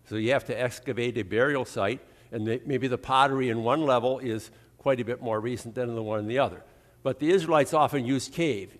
So 0.08 0.16
you 0.16 0.32
have 0.32 0.46
to 0.46 0.60
excavate 0.60 1.16
a 1.18 1.22
burial 1.22 1.64
site, 1.64 2.00
and 2.32 2.44
maybe 2.66 2.88
the 2.88 2.98
pottery 2.98 3.50
in 3.50 3.62
one 3.62 3.82
level 3.82 4.18
is 4.18 4.50
quite 4.78 5.00
a 5.00 5.04
bit 5.04 5.22
more 5.22 5.40
recent 5.40 5.74
than 5.74 5.94
the 5.94 6.02
one 6.02 6.18
in 6.18 6.26
the 6.26 6.38
other. 6.38 6.62
But 7.02 7.20
the 7.20 7.30
Israelites 7.30 7.72
often 7.74 8.04
used 8.04 8.32
cave. 8.32 8.76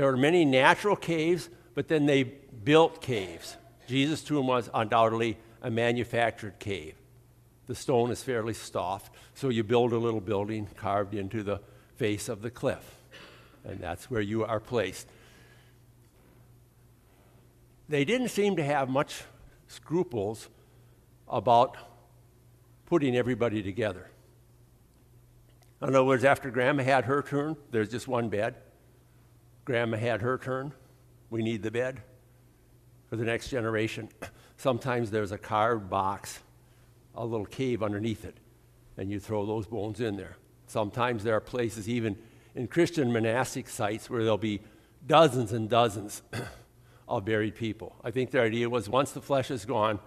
There 0.00 0.08
are 0.08 0.16
many 0.16 0.46
natural 0.46 0.96
caves, 0.96 1.50
but 1.74 1.88
then 1.88 2.06
they 2.06 2.22
built 2.22 3.02
caves. 3.02 3.58
Jesus' 3.86 4.24
tomb 4.24 4.46
was 4.46 4.70
undoubtedly 4.72 5.36
a 5.60 5.70
manufactured 5.70 6.58
cave. 6.58 6.94
The 7.66 7.74
stone 7.74 8.10
is 8.10 8.22
fairly 8.22 8.54
soft, 8.54 9.14
so 9.34 9.50
you 9.50 9.62
build 9.62 9.92
a 9.92 9.98
little 9.98 10.22
building 10.22 10.66
carved 10.74 11.12
into 11.12 11.42
the 11.42 11.60
face 11.96 12.30
of 12.30 12.40
the 12.40 12.48
cliff, 12.50 12.96
and 13.62 13.78
that's 13.78 14.10
where 14.10 14.22
you 14.22 14.42
are 14.42 14.58
placed. 14.58 15.06
They 17.90 18.06
didn't 18.06 18.28
seem 18.28 18.56
to 18.56 18.64
have 18.64 18.88
much 18.88 19.24
scruples 19.68 20.48
about 21.28 21.76
putting 22.86 23.18
everybody 23.18 23.62
together. 23.62 24.08
In 25.82 25.88
other 25.88 26.04
words, 26.04 26.24
after 26.24 26.50
Grandma 26.50 26.84
had 26.84 27.04
her 27.04 27.20
turn, 27.20 27.58
there's 27.70 27.90
just 27.90 28.08
one 28.08 28.30
bed. 28.30 28.54
Grandma 29.64 29.96
had 29.96 30.22
her 30.22 30.38
turn, 30.38 30.72
we 31.30 31.42
need 31.42 31.62
the 31.62 31.70
bed 31.70 32.02
for 33.08 33.16
the 33.16 33.24
next 33.24 33.48
generation. 33.48 34.08
Sometimes 34.56 35.10
there's 35.10 35.32
a 35.32 35.38
carved 35.38 35.88
box, 35.88 36.40
a 37.14 37.24
little 37.24 37.46
cave 37.46 37.82
underneath 37.82 38.24
it, 38.24 38.36
and 38.96 39.10
you 39.10 39.18
throw 39.18 39.46
those 39.46 39.66
bones 39.66 40.00
in 40.00 40.16
there. 40.16 40.36
Sometimes 40.66 41.24
there 41.24 41.34
are 41.34 41.40
places, 41.40 41.88
even 41.88 42.16
in 42.54 42.68
Christian 42.68 43.12
monastic 43.12 43.68
sites, 43.68 44.08
where 44.08 44.22
there'll 44.22 44.38
be 44.38 44.60
dozens 45.06 45.52
and 45.52 45.68
dozens 45.68 46.22
of 47.08 47.24
buried 47.24 47.54
people. 47.54 47.96
I 48.04 48.10
think 48.10 48.30
the 48.30 48.40
idea 48.40 48.68
was 48.68 48.88
once 48.88 49.12
the 49.12 49.22
flesh 49.22 49.50
is 49.50 49.64
gone, 49.64 49.98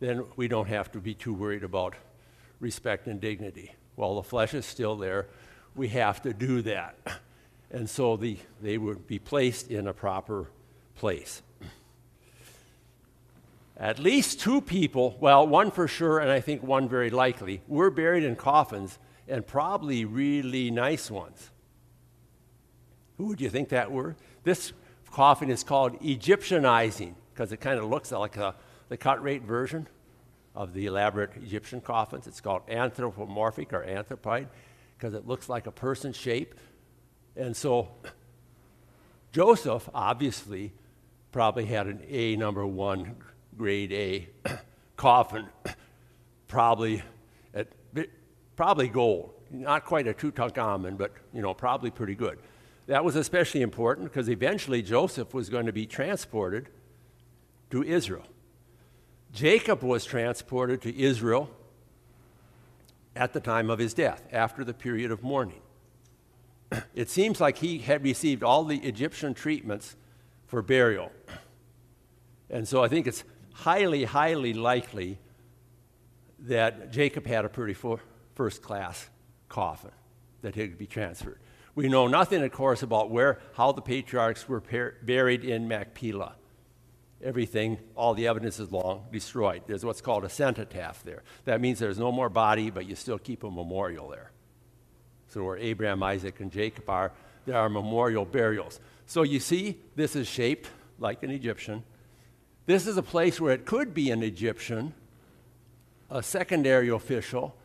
then 0.00 0.24
we 0.36 0.48
don't 0.48 0.68
have 0.68 0.92
to 0.92 1.00
be 1.00 1.14
too 1.14 1.34
worried 1.34 1.64
about 1.64 1.94
respect 2.60 3.06
and 3.06 3.20
dignity. 3.20 3.74
While 3.94 4.16
the 4.16 4.22
flesh 4.22 4.54
is 4.54 4.64
still 4.66 4.96
there, 4.96 5.26
we 5.74 5.88
have 5.88 6.22
to 6.22 6.32
do 6.32 6.62
that. 6.62 6.96
And 7.70 7.88
so 7.90 8.16
the, 8.16 8.38
they 8.62 8.78
would 8.78 9.06
be 9.06 9.18
placed 9.18 9.70
in 9.70 9.86
a 9.88 9.92
proper 9.92 10.50
place. 10.94 11.42
At 13.76 13.98
least 13.98 14.40
two 14.40 14.62
people, 14.62 15.16
well, 15.20 15.46
one 15.46 15.70
for 15.70 15.86
sure, 15.86 16.18
and 16.18 16.30
I 16.30 16.40
think 16.40 16.62
one 16.62 16.88
very 16.88 17.10
likely, 17.10 17.60
were 17.68 17.90
buried 17.90 18.24
in 18.24 18.34
coffins, 18.34 18.98
and 19.28 19.46
probably 19.46 20.04
really 20.04 20.70
nice 20.70 21.10
ones. 21.10 21.50
Who 23.18 23.26
would 23.26 23.40
you 23.40 23.50
think 23.50 23.70
that 23.70 23.90
were? 23.90 24.16
This 24.44 24.72
coffin 25.10 25.50
is 25.50 25.62
called 25.62 26.00
Egyptianizing 26.00 27.14
because 27.34 27.52
it 27.52 27.58
kind 27.58 27.78
of 27.78 27.84
looks 27.86 28.12
like 28.12 28.36
a, 28.36 28.54
the 28.88 28.96
cut 28.96 29.22
rate 29.22 29.42
version 29.42 29.88
of 30.54 30.72
the 30.72 30.86
elaborate 30.86 31.36
Egyptian 31.36 31.80
coffins. 31.80 32.26
It's 32.26 32.40
called 32.40 32.62
anthropomorphic 32.68 33.72
or 33.74 33.82
anthropoid 33.84 34.46
because 34.96 35.12
it 35.12 35.26
looks 35.26 35.48
like 35.48 35.66
a 35.66 35.70
person 35.70 36.12
shape. 36.12 36.54
And 37.36 37.56
so 37.56 37.88
Joseph 39.32 39.88
obviously 39.94 40.72
probably 41.32 41.66
had 41.66 41.86
an 41.86 42.02
A 42.08 42.36
number 42.36 42.66
one 42.66 43.16
grade 43.58 43.92
A 43.92 44.28
coffin, 44.96 45.46
probably 46.48 47.02
at 47.54 47.68
probably 48.56 48.88
gold, 48.88 49.34
not 49.50 49.84
quite 49.84 50.06
a 50.06 50.14
Tutankhamun, 50.14 50.96
but 50.96 51.12
you 51.34 51.42
know 51.42 51.52
probably 51.52 51.90
pretty 51.90 52.14
good. 52.14 52.38
That 52.86 53.04
was 53.04 53.16
especially 53.16 53.62
important 53.62 54.10
because 54.10 54.28
eventually 54.28 54.80
Joseph 54.80 55.34
was 55.34 55.48
going 55.48 55.66
to 55.66 55.72
be 55.72 55.86
transported 55.86 56.68
to 57.70 57.82
Israel. 57.82 58.24
Jacob 59.32 59.82
was 59.82 60.04
transported 60.04 60.80
to 60.82 60.98
Israel 60.98 61.50
at 63.14 63.32
the 63.32 63.40
time 63.40 63.70
of 63.70 63.78
his 63.78 63.92
death, 63.92 64.22
after 64.32 64.62
the 64.64 64.72
period 64.72 65.10
of 65.10 65.22
mourning. 65.22 65.60
It 66.94 67.08
seems 67.08 67.40
like 67.40 67.58
he 67.58 67.78
had 67.78 68.02
received 68.02 68.42
all 68.42 68.64
the 68.64 68.78
Egyptian 68.78 69.34
treatments 69.34 69.96
for 70.46 70.62
burial. 70.62 71.12
And 72.50 72.66
so 72.66 72.82
I 72.82 72.88
think 72.88 73.06
it's 73.06 73.24
highly, 73.52 74.04
highly 74.04 74.52
likely 74.52 75.18
that 76.40 76.92
Jacob 76.92 77.26
had 77.26 77.44
a 77.44 77.48
pretty 77.48 77.76
first 78.34 78.62
class 78.62 79.08
coffin 79.48 79.92
that 80.42 80.54
he 80.54 80.68
could 80.68 80.78
be 80.78 80.86
transferred. 80.86 81.40
We 81.74 81.88
know 81.88 82.08
nothing, 82.08 82.42
of 82.42 82.52
course, 82.52 82.82
about 82.82 83.10
where, 83.10 83.38
how 83.54 83.72
the 83.72 83.82
patriarchs 83.82 84.48
were 84.48 84.60
par- 84.60 84.94
buried 85.02 85.44
in 85.44 85.68
Machpelah. 85.68 86.36
Everything, 87.22 87.78
all 87.94 88.14
the 88.14 88.26
evidence 88.28 88.60
is 88.60 88.70
long 88.70 89.06
destroyed. 89.10 89.62
There's 89.66 89.84
what's 89.84 90.00
called 90.00 90.24
a 90.24 90.28
cenotaph 90.28 91.02
there. 91.02 91.22
That 91.44 91.60
means 91.60 91.78
there's 91.78 91.98
no 91.98 92.12
more 92.12 92.28
body, 92.28 92.70
but 92.70 92.86
you 92.86 92.94
still 92.94 93.18
keep 93.18 93.42
a 93.42 93.50
memorial 93.50 94.08
there. 94.08 94.30
So 95.28 95.44
where 95.44 95.56
Abraham, 95.56 96.02
Isaac, 96.02 96.40
and 96.40 96.50
Jacob 96.50 96.88
are, 96.88 97.12
there 97.44 97.56
are 97.56 97.68
memorial 97.68 98.24
burials. 98.24 98.80
So 99.06 99.22
you 99.22 99.40
see, 99.40 99.78
this 99.94 100.16
is 100.16 100.26
shaped 100.26 100.68
like 100.98 101.22
an 101.22 101.30
Egyptian. 101.30 101.84
This 102.66 102.86
is 102.86 102.96
a 102.96 103.02
place 103.02 103.40
where 103.40 103.52
it 103.52 103.64
could 103.64 103.94
be 103.94 104.10
an 104.10 104.22
Egyptian, 104.22 104.94
a 106.10 106.22
secondary 106.22 106.88
official. 106.88 107.56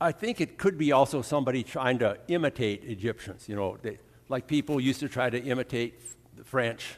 I 0.00 0.12
think 0.12 0.40
it 0.40 0.58
could 0.58 0.78
be 0.78 0.92
also 0.92 1.22
somebody 1.22 1.62
trying 1.62 1.98
to 1.98 2.18
imitate 2.28 2.84
Egyptians, 2.84 3.48
you 3.48 3.56
know, 3.56 3.76
they, 3.82 3.98
like 4.28 4.46
people 4.46 4.80
used 4.80 5.00
to 5.00 5.08
try 5.08 5.28
to 5.28 5.42
imitate 5.42 6.00
the 6.36 6.44
French 6.44 6.94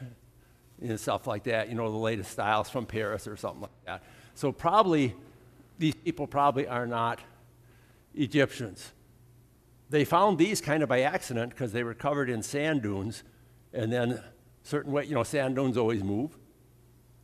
and 0.81 0.99
stuff 0.99 1.27
like 1.27 1.43
that, 1.45 1.69
you 1.69 1.75
know, 1.75 1.91
the 1.91 1.97
latest 1.97 2.31
styles 2.31 2.69
from 2.69 2.85
Paris 2.85 3.27
or 3.27 3.35
something 3.35 3.61
like 3.61 3.85
that. 3.85 4.03
So 4.35 4.51
probably, 4.51 5.15
these 5.79 5.95
people 5.95 6.27
probably 6.27 6.67
are 6.67 6.85
not 6.85 7.19
Egyptians. 8.13 8.91
They 9.93 10.05
found 10.05 10.39
these 10.39 10.59
kind 10.59 10.81
of 10.81 10.89
by 10.89 11.01
accident 11.01 11.51
because 11.51 11.71
they 11.71 11.83
were 11.83 11.93
covered 11.93 12.27
in 12.27 12.41
sand 12.41 12.81
dunes, 12.81 13.21
and 13.71 13.93
then 13.93 14.23
certain 14.63 14.91
way, 14.91 15.05
you 15.05 15.13
know, 15.13 15.21
sand 15.21 15.55
dunes 15.55 15.77
always 15.77 16.03
move. 16.03 16.35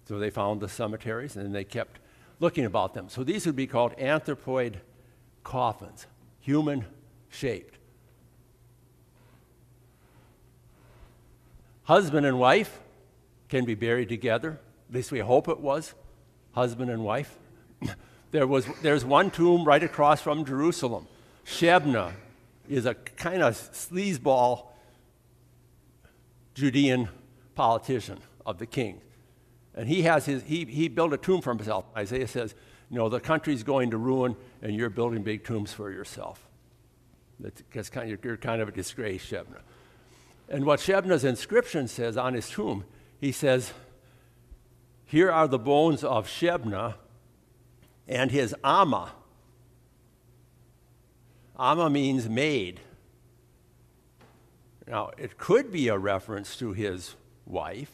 So 0.05 0.19
they 0.19 0.29
found 0.29 0.61
the 0.61 0.69
cemeteries 0.69 1.35
and 1.35 1.55
they 1.55 1.63
kept 1.63 1.97
looking 2.39 2.65
about 2.65 2.93
them. 2.93 3.09
So 3.09 3.23
these 3.23 3.47
would 3.47 3.55
be 3.55 3.65
called 3.65 3.97
anthropoid 3.97 4.75
coffins, 5.43 6.05
human 6.41 6.85
shaped. 7.29 7.79
Husband 11.85 12.23
and 12.23 12.37
wife 12.37 12.81
can 13.47 13.65
be 13.65 13.73
buried 13.73 14.09
together. 14.09 14.59
At 14.89 14.95
least 14.95 15.11
we 15.11 15.21
hope 15.21 15.47
it 15.47 15.59
was. 15.59 15.95
Husband 16.51 16.91
and 16.91 17.03
wife. 17.03 17.35
there 18.29 18.45
was, 18.45 18.67
there's 18.83 19.03
one 19.03 19.31
tomb 19.31 19.63
right 19.63 19.81
across 19.81 20.21
from 20.21 20.45
Jerusalem. 20.45 21.07
Shebna 21.47 22.13
is 22.69 22.85
a 22.85 22.93
kind 22.93 23.41
of 23.41 23.55
sleazeball 23.55 24.67
Judean 26.53 27.09
politician 27.55 28.19
of 28.45 28.59
the 28.59 28.65
king. 28.65 29.01
And 29.75 29.89
he 29.89 30.03
has 30.03 30.25
his, 30.25 30.43
he, 30.43 30.65
he 30.65 30.87
built 30.87 31.13
a 31.13 31.17
tomb 31.17 31.41
for 31.41 31.53
himself. 31.53 31.85
Isaiah 31.95 32.27
says, 32.27 32.53
you 32.89 32.97
know, 32.97 33.09
the 33.09 33.19
country's 33.19 33.63
going 33.63 33.91
to 33.91 33.97
ruin 33.97 34.35
and 34.61 34.75
you're 34.75 34.89
building 34.89 35.23
big 35.23 35.43
tombs 35.43 35.73
for 35.73 35.91
yourself. 35.91 36.47
That's 37.39 37.89
kind 37.89 38.11
of, 38.11 38.23
you're 38.23 38.37
kind 38.37 38.61
of 38.61 38.67
a 38.67 38.71
disgrace, 38.71 39.25
Shebna. 39.25 39.61
And 40.49 40.65
what 40.65 40.79
Shebna's 40.79 41.23
inscription 41.23 41.87
says 41.87 42.17
on 42.17 42.33
his 42.33 42.49
tomb, 42.49 42.83
he 43.19 43.31
says, 43.31 43.71
Here 45.05 45.31
are 45.31 45.47
the 45.47 45.59
bones 45.59 46.03
of 46.03 46.27
Shebna 46.27 46.95
and 48.07 48.31
his 48.31 48.53
Amma. 48.63 49.13
Amma 51.59 51.89
means 51.89 52.29
maid. 52.29 52.79
Now, 54.87 55.11
it 55.17 55.37
could 55.37 55.71
be 55.71 55.89
a 55.89 55.97
reference 55.97 56.55
to 56.57 56.71
his 56.71 57.15
wife, 57.45 57.91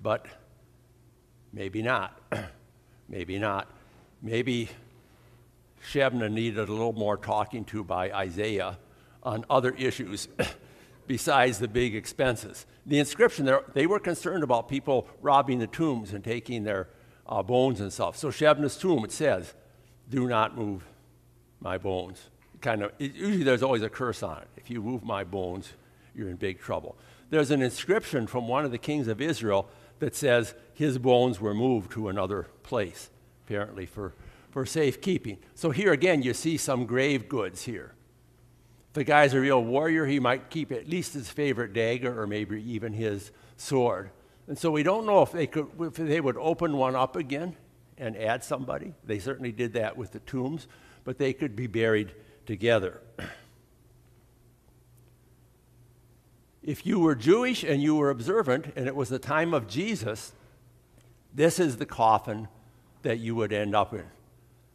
but 0.00 0.26
maybe 1.52 1.82
not. 1.82 2.20
maybe 3.08 3.38
not. 3.40 3.68
Maybe 4.22 4.70
Shebna 5.90 6.30
needed 6.30 6.68
a 6.68 6.72
little 6.72 6.92
more 6.92 7.16
talking 7.16 7.64
to 7.66 7.82
by 7.82 8.12
Isaiah 8.12 8.78
on 9.24 9.44
other 9.50 9.72
issues 9.72 10.28
besides 11.08 11.58
the 11.58 11.68
big 11.68 11.96
expenses. 11.96 12.66
The 12.86 13.00
inscription, 13.00 13.46
there, 13.46 13.62
they 13.74 13.86
were 13.86 13.98
concerned 13.98 14.44
about 14.44 14.68
people 14.68 15.08
robbing 15.20 15.58
the 15.58 15.66
tombs 15.66 16.12
and 16.12 16.22
taking 16.22 16.62
their 16.62 16.88
uh, 17.26 17.42
bones 17.42 17.80
and 17.80 17.92
stuff. 17.92 18.16
So 18.16 18.28
Shebna's 18.28 18.76
tomb, 18.76 19.04
it 19.04 19.10
says, 19.10 19.54
do 20.08 20.28
not 20.28 20.56
move 20.56 20.84
my 21.62 21.78
bones. 21.78 22.30
Kind 22.60 22.82
of, 22.82 22.92
usually 22.98 23.42
there's 23.42 23.62
always 23.62 23.82
a 23.82 23.88
curse 23.88 24.22
on 24.22 24.38
it. 24.38 24.48
If 24.56 24.70
you 24.70 24.82
move 24.82 25.02
my 25.02 25.24
bones, 25.24 25.72
you're 26.14 26.28
in 26.28 26.36
big 26.36 26.60
trouble. 26.60 26.96
There's 27.30 27.50
an 27.50 27.62
inscription 27.62 28.26
from 28.26 28.46
one 28.46 28.64
of 28.64 28.70
the 28.70 28.78
kings 28.78 29.08
of 29.08 29.20
Israel 29.20 29.68
that 30.00 30.14
says 30.14 30.54
his 30.74 30.98
bones 30.98 31.40
were 31.40 31.54
moved 31.54 31.92
to 31.92 32.08
another 32.08 32.48
place, 32.62 33.10
apparently 33.46 33.86
for, 33.86 34.12
for 34.50 34.66
safekeeping. 34.66 35.38
So 35.54 35.70
here 35.70 35.92
again, 35.92 36.22
you 36.22 36.34
see 36.34 36.56
some 36.56 36.86
grave 36.86 37.28
goods 37.28 37.62
here. 37.62 37.94
If 38.88 38.94
the 38.94 39.04
guy's 39.04 39.32
a 39.32 39.40
real 39.40 39.62
warrior, 39.64 40.04
he 40.04 40.20
might 40.20 40.50
keep 40.50 40.70
at 40.70 40.88
least 40.88 41.14
his 41.14 41.30
favorite 41.30 41.72
dagger 41.72 42.20
or 42.20 42.26
maybe 42.26 42.62
even 42.72 42.92
his 42.92 43.32
sword. 43.56 44.10
And 44.46 44.58
so 44.58 44.70
we 44.70 44.82
don't 44.82 45.06
know 45.06 45.22
if 45.22 45.32
they, 45.32 45.46
could, 45.46 45.68
if 45.80 45.94
they 45.94 46.20
would 46.20 46.36
open 46.36 46.76
one 46.76 46.94
up 46.94 47.16
again 47.16 47.56
and 47.96 48.16
add 48.16 48.44
somebody. 48.44 48.92
They 49.04 49.18
certainly 49.18 49.52
did 49.52 49.72
that 49.74 49.96
with 49.96 50.12
the 50.12 50.18
tombs, 50.20 50.66
but 51.04 51.18
they 51.18 51.32
could 51.32 51.56
be 51.56 51.66
buried 51.66 52.12
together. 52.46 53.00
if 56.62 56.86
you 56.86 56.98
were 56.98 57.14
Jewish 57.14 57.64
and 57.64 57.82
you 57.82 57.96
were 57.96 58.10
observant 58.10 58.72
and 58.76 58.86
it 58.86 58.94
was 58.94 59.08
the 59.08 59.18
time 59.18 59.52
of 59.52 59.66
Jesus, 59.66 60.32
this 61.34 61.58
is 61.58 61.76
the 61.76 61.86
coffin 61.86 62.48
that 63.02 63.18
you 63.18 63.34
would 63.34 63.52
end 63.52 63.74
up 63.74 63.92
in. 63.92 64.04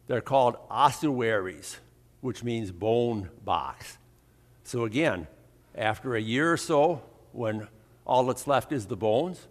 They're 0.06 0.20
called 0.20 0.56
ossuaries, 0.70 1.78
which 2.20 2.44
means 2.44 2.70
bone 2.70 3.30
box. 3.44 3.98
So 4.64 4.84
again, 4.84 5.26
after 5.74 6.14
a 6.14 6.20
year 6.20 6.52
or 6.52 6.56
so, 6.56 7.02
when 7.32 7.68
all 8.06 8.26
that's 8.26 8.46
left 8.46 8.72
is 8.72 8.86
the 8.86 8.96
bones, 8.96 9.46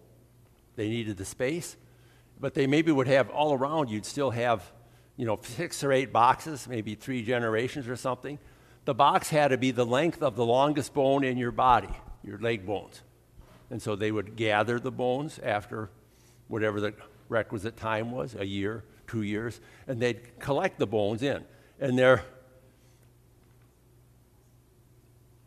they 0.76 0.88
needed 0.88 1.16
the 1.16 1.24
space, 1.24 1.76
but 2.40 2.54
they 2.54 2.66
maybe 2.66 2.92
would 2.92 3.08
have 3.08 3.30
all 3.30 3.52
around, 3.52 3.90
you'd 3.90 4.06
still 4.06 4.30
have, 4.30 4.72
you 5.18 5.26
know, 5.26 5.38
six 5.42 5.82
or 5.84 5.92
eight 5.92 6.12
boxes, 6.12 6.66
maybe 6.68 6.94
three 6.94 7.22
generations 7.22 7.88
or 7.88 7.96
something. 7.96 8.38
The 8.84 8.94
box 8.94 9.28
had 9.28 9.48
to 9.48 9.58
be 9.58 9.72
the 9.72 9.84
length 9.84 10.22
of 10.22 10.36
the 10.36 10.46
longest 10.46 10.94
bone 10.94 11.24
in 11.24 11.36
your 11.36 11.50
body, 11.50 11.90
your 12.22 12.38
leg 12.38 12.64
bones. 12.64 13.02
And 13.68 13.82
so 13.82 13.96
they 13.96 14.12
would 14.12 14.36
gather 14.36 14.78
the 14.78 14.92
bones 14.92 15.40
after 15.42 15.90
whatever 16.46 16.80
the 16.80 16.94
requisite 17.28 17.76
time 17.76 18.12
was, 18.12 18.36
a 18.36 18.46
year, 18.46 18.84
two 19.08 19.22
years, 19.22 19.60
and 19.88 20.00
they'd 20.00 20.38
collect 20.38 20.78
the 20.78 20.86
bones 20.86 21.22
in. 21.22 21.44
And 21.80 21.98
they're, 21.98 22.22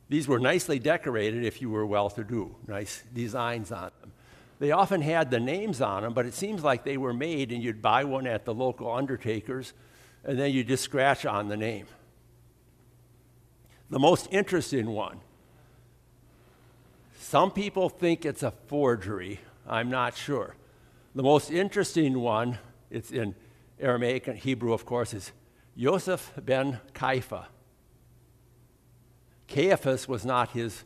these 0.09 0.27
were 0.27 0.37
nicely 0.39 0.79
decorated 0.79 1.45
if 1.45 1.61
you 1.61 1.69
were 1.69 1.85
well 1.85 2.09
to 2.11 2.25
do, 2.25 2.57
nice 2.67 3.03
designs 3.13 3.71
on 3.71 3.91
them. 4.01 4.10
They 4.61 4.69
often 4.69 5.01
had 5.01 5.31
the 5.31 5.39
names 5.39 5.81
on 5.81 6.03
them, 6.03 6.13
but 6.13 6.27
it 6.27 6.35
seems 6.35 6.63
like 6.63 6.83
they 6.83 6.95
were 6.95 7.15
made 7.15 7.51
and 7.51 7.63
you'd 7.63 7.81
buy 7.81 8.03
one 8.03 8.27
at 8.27 8.45
the 8.45 8.53
local 8.53 8.91
undertaker's 8.91 9.73
and 10.23 10.37
then 10.37 10.51
you 10.51 10.63
just 10.63 10.83
scratch 10.83 11.25
on 11.25 11.47
the 11.47 11.57
name. 11.57 11.87
The 13.89 13.97
most 13.97 14.27
interesting 14.29 14.91
one. 14.91 15.19
Some 17.17 17.49
people 17.49 17.89
think 17.89 18.23
it's 18.23 18.43
a 18.43 18.51
forgery. 18.51 19.39
I'm 19.67 19.89
not 19.89 20.15
sure. 20.15 20.55
The 21.15 21.23
most 21.23 21.49
interesting 21.49 22.19
one, 22.19 22.59
it's 22.91 23.09
in 23.09 23.33
Aramaic 23.79 24.27
and 24.27 24.37
Hebrew, 24.37 24.73
of 24.73 24.85
course, 24.85 25.15
is 25.15 25.31
Yosef 25.75 26.33
ben 26.39 26.79
Kaifa. 26.93 27.45
Caiaphas 29.47 30.07
was 30.07 30.23
not 30.23 30.51
his 30.51 30.83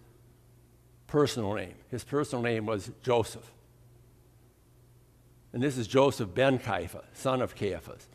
personal 1.08 1.56
name. 1.56 1.76
His 1.92 2.06
personal 2.06 2.42
name 2.42 2.66
was 2.66 2.90
Joseph. 3.04 3.52
And 5.56 5.64
this 5.64 5.78
is 5.78 5.88
Joseph 5.88 6.36
ben 6.36 6.60
Caiaphas, 6.60 7.06
son 7.14 7.42
of 7.42 7.56
Caiaphas. 7.56 8.10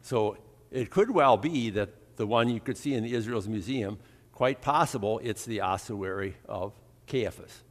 So 0.00 0.38
it 0.70 0.88
could 0.88 1.10
well 1.10 1.36
be 1.36 1.68
that 1.68 1.90
the 2.16 2.26
one 2.26 2.48
you 2.48 2.60
could 2.60 2.78
see 2.78 2.94
in 2.94 3.04
the 3.04 3.12
Israel's 3.12 3.46
Museum, 3.46 3.98
quite 4.32 4.62
possible 4.62 5.20
it's 5.22 5.44
the 5.44 5.60
ossuary 5.60 6.34
of 6.48 6.72
Caiaphas, 7.06 7.62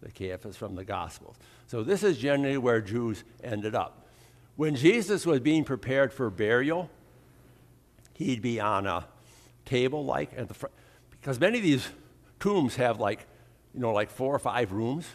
the 0.00 0.12
Caiaphas 0.12 0.56
from 0.56 0.76
the 0.76 0.84
Gospels. 0.84 1.36
So 1.66 1.82
this 1.82 2.04
is 2.04 2.16
generally 2.16 2.58
where 2.58 2.80
Jews 2.80 3.24
ended 3.42 3.74
up. 3.74 4.06
When 4.54 4.76
Jesus 4.76 5.26
was 5.26 5.40
being 5.40 5.64
prepared 5.64 6.12
for 6.12 6.30
burial, 6.30 6.88
he'd 8.14 8.40
be 8.40 8.60
on 8.60 8.86
a 8.86 9.04
table 9.64 10.04
like 10.04 10.30
at 10.36 10.46
the 10.46 10.54
front, 10.54 10.76
because 11.10 11.40
many 11.40 11.58
of 11.58 11.64
these 11.64 11.88
tombs 12.38 12.76
have 12.76 13.00
like, 13.00 13.26
you 13.74 13.80
know, 13.80 13.92
like 13.92 14.10
four 14.10 14.32
or 14.32 14.38
five 14.38 14.70
rooms 14.70 15.08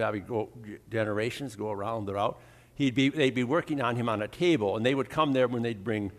probably 0.00 0.20
go, 0.20 0.48
generations 0.90 1.56
go 1.56 1.70
around 1.70 2.06
the 2.06 2.14
route. 2.14 2.40
He'd 2.74 2.94
be, 2.94 3.10
they'd 3.10 3.34
be 3.34 3.44
working 3.44 3.82
on 3.82 3.96
him 3.96 4.08
on 4.08 4.22
a 4.22 4.28
table, 4.28 4.76
and 4.76 4.86
they 4.86 4.94
would 4.94 5.10
come 5.10 5.32
there 5.32 5.46
when 5.46 5.62
they'd 5.62 5.84
bring 5.84 6.12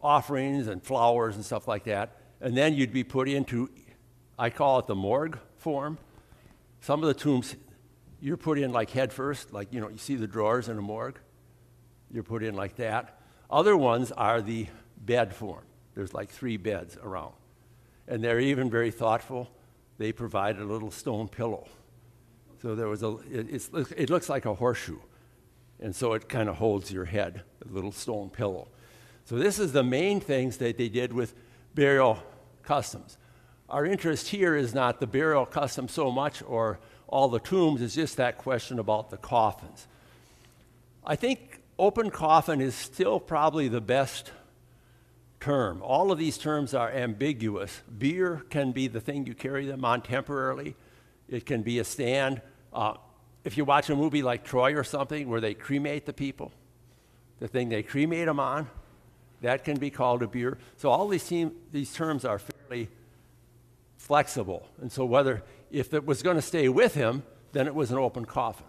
offerings 0.00 0.68
and 0.68 0.82
flowers 0.82 1.34
and 1.34 1.44
stuff 1.44 1.66
like 1.66 1.84
that. 1.84 2.20
And 2.40 2.56
then 2.56 2.74
you'd 2.74 2.92
be 2.92 3.02
put 3.02 3.28
into, 3.28 3.70
I 4.38 4.50
call 4.50 4.78
it 4.78 4.86
the 4.86 4.94
morgue 4.94 5.38
form. 5.56 5.98
Some 6.80 7.02
of 7.02 7.08
the 7.08 7.14
tombs, 7.14 7.56
you're 8.20 8.36
put 8.36 8.58
in 8.58 8.72
like 8.72 8.90
head 8.90 9.12
first, 9.12 9.52
like, 9.52 9.72
you 9.72 9.80
know, 9.80 9.88
you 9.88 9.98
see 9.98 10.14
the 10.14 10.28
drawers 10.28 10.68
in 10.68 10.78
a 10.78 10.82
morgue. 10.82 11.18
You're 12.12 12.22
put 12.22 12.44
in 12.44 12.54
like 12.54 12.76
that. 12.76 13.20
Other 13.50 13.76
ones 13.76 14.12
are 14.12 14.40
the 14.40 14.68
bed 14.96 15.34
form. 15.34 15.64
There's 15.94 16.14
like 16.14 16.30
three 16.30 16.56
beds 16.56 16.96
around. 17.02 17.32
And 18.06 18.22
they're 18.22 18.38
even 18.38 18.70
very 18.70 18.92
thoughtful. 18.92 19.50
They 19.98 20.12
provide 20.12 20.58
a 20.58 20.64
little 20.64 20.92
stone 20.92 21.26
pillow 21.26 21.66
so 22.60 22.74
there 22.74 22.88
was 22.88 23.02
a, 23.02 23.16
it, 23.30 23.68
it 23.96 24.10
looks 24.10 24.28
like 24.28 24.46
a 24.46 24.54
horseshoe. 24.54 24.98
And 25.80 25.94
so 25.94 26.14
it 26.14 26.28
kind 26.28 26.48
of 26.48 26.56
holds 26.56 26.90
your 26.90 27.04
head, 27.04 27.42
a 27.68 27.72
little 27.72 27.92
stone 27.92 28.30
pillow. 28.30 28.68
So 29.24 29.36
this 29.36 29.58
is 29.58 29.72
the 29.72 29.82
main 29.82 30.20
things 30.20 30.56
that 30.58 30.78
they 30.78 30.88
did 30.88 31.12
with 31.12 31.34
burial 31.74 32.22
customs. 32.62 33.18
Our 33.68 33.84
interest 33.84 34.28
here 34.28 34.56
is 34.56 34.74
not 34.74 35.00
the 35.00 35.06
burial 35.06 35.44
custom 35.44 35.88
so 35.88 36.10
much 36.10 36.42
or 36.46 36.78
all 37.08 37.28
the 37.28 37.38
tombs, 37.38 37.82
it's 37.82 37.94
just 37.94 38.16
that 38.16 38.38
question 38.38 38.78
about 38.78 39.10
the 39.10 39.16
coffins. 39.16 39.86
I 41.04 41.14
think 41.14 41.60
open 41.78 42.10
coffin 42.10 42.60
is 42.60 42.74
still 42.74 43.20
probably 43.20 43.68
the 43.68 43.80
best 43.80 44.32
term. 45.40 45.82
All 45.82 46.10
of 46.10 46.18
these 46.18 46.38
terms 46.38 46.74
are 46.74 46.90
ambiguous. 46.90 47.82
Bier 47.96 48.44
can 48.50 48.72
be 48.72 48.88
the 48.88 49.00
thing 49.00 49.26
you 49.26 49.34
carry 49.34 49.66
them 49.66 49.84
on 49.84 50.02
temporarily. 50.02 50.74
It 51.28 51.46
can 51.46 51.62
be 51.62 51.78
a 51.78 51.84
stand. 51.84 52.42
Uh, 52.72 52.94
if 53.44 53.56
you 53.56 53.64
watch 53.64 53.90
a 53.90 53.96
movie 53.96 54.22
like 54.22 54.44
Troy 54.44 54.74
or 54.74 54.84
something 54.84 55.28
where 55.28 55.40
they 55.40 55.54
cremate 55.54 56.06
the 56.06 56.12
people, 56.12 56.52
the 57.38 57.48
thing 57.48 57.68
they 57.68 57.82
cremate 57.82 58.26
them 58.26 58.40
on, 58.40 58.68
that 59.42 59.64
can 59.64 59.78
be 59.78 59.90
called 59.90 60.22
a 60.22 60.26
bier. 60.26 60.58
So 60.76 60.90
all 60.90 61.08
these, 61.08 61.26
team, 61.26 61.52
these 61.72 61.92
terms 61.92 62.24
are 62.24 62.38
fairly 62.38 62.88
flexible. 63.98 64.68
And 64.80 64.90
so 64.90 65.04
whether, 65.04 65.42
if 65.70 65.92
it 65.94 66.06
was 66.06 66.22
going 66.22 66.36
to 66.36 66.42
stay 66.42 66.68
with 66.68 66.94
him, 66.94 67.22
then 67.52 67.66
it 67.66 67.74
was 67.74 67.90
an 67.90 67.98
open 67.98 68.24
coffin. 68.24 68.66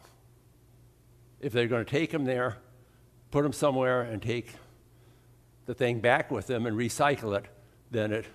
If 1.39 1.53
they're 1.53 1.67
going 1.67 1.85
to 1.85 1.89
take 1.89 2.11
him 2.11 2.25
there, 2.25 2.57
put 3.31 3.45
him 3.45 3.53
somewhere 3.53 4.01
and 4.01 4.21
take 4.21 4.53
the 5.65 5.73
thing 5.73 5.99
back 5.99 6.31
with 6.31 6.47
them 6.47 6.65
and 6.65 6.77
recycle 6.77 7.37
it, 7.37 7.45
then 7.91 8.11
it 8.11 8.25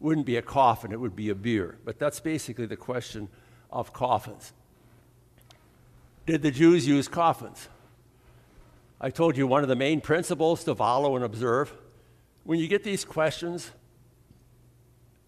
wouldn't 0.00 0.26
be 0.26 0.36
a 0.36 0.42
coffin, 0.42 0.92
it 0.92 1.00
would 1.00 1.16
be 1.16 1.30
a 1.30 1.34
bier. 1.34 1.78
But 1.84 1.98
that's 1.98 2.20
basically 2.20 2.66
the 2.66 2.76
question 2.76 3.28
of 3.74 3.92
coffins. 3.92 4.52
Did 6.24 6.40
the 6.40 6.50
Jews 6.50 6.86
use 6.86 7.08
coffins? 7.08 7.68
I 9.00 9.10
told 9.10 9.36
you 9.36 9.46
one 9.46 9.62
of 9.62 9.68
the 9.68 9.76
main 9.76 10.00
principles 10.00 10.64
to 10.64 10.74
follow 10.74 11.16
and 11.16 11.24
observe. 11.24 11.74
When 12.44 12.58
you 12.58 12.68
get 12.68 12.84
these 12.84 13.04
questions, 13.04 13.72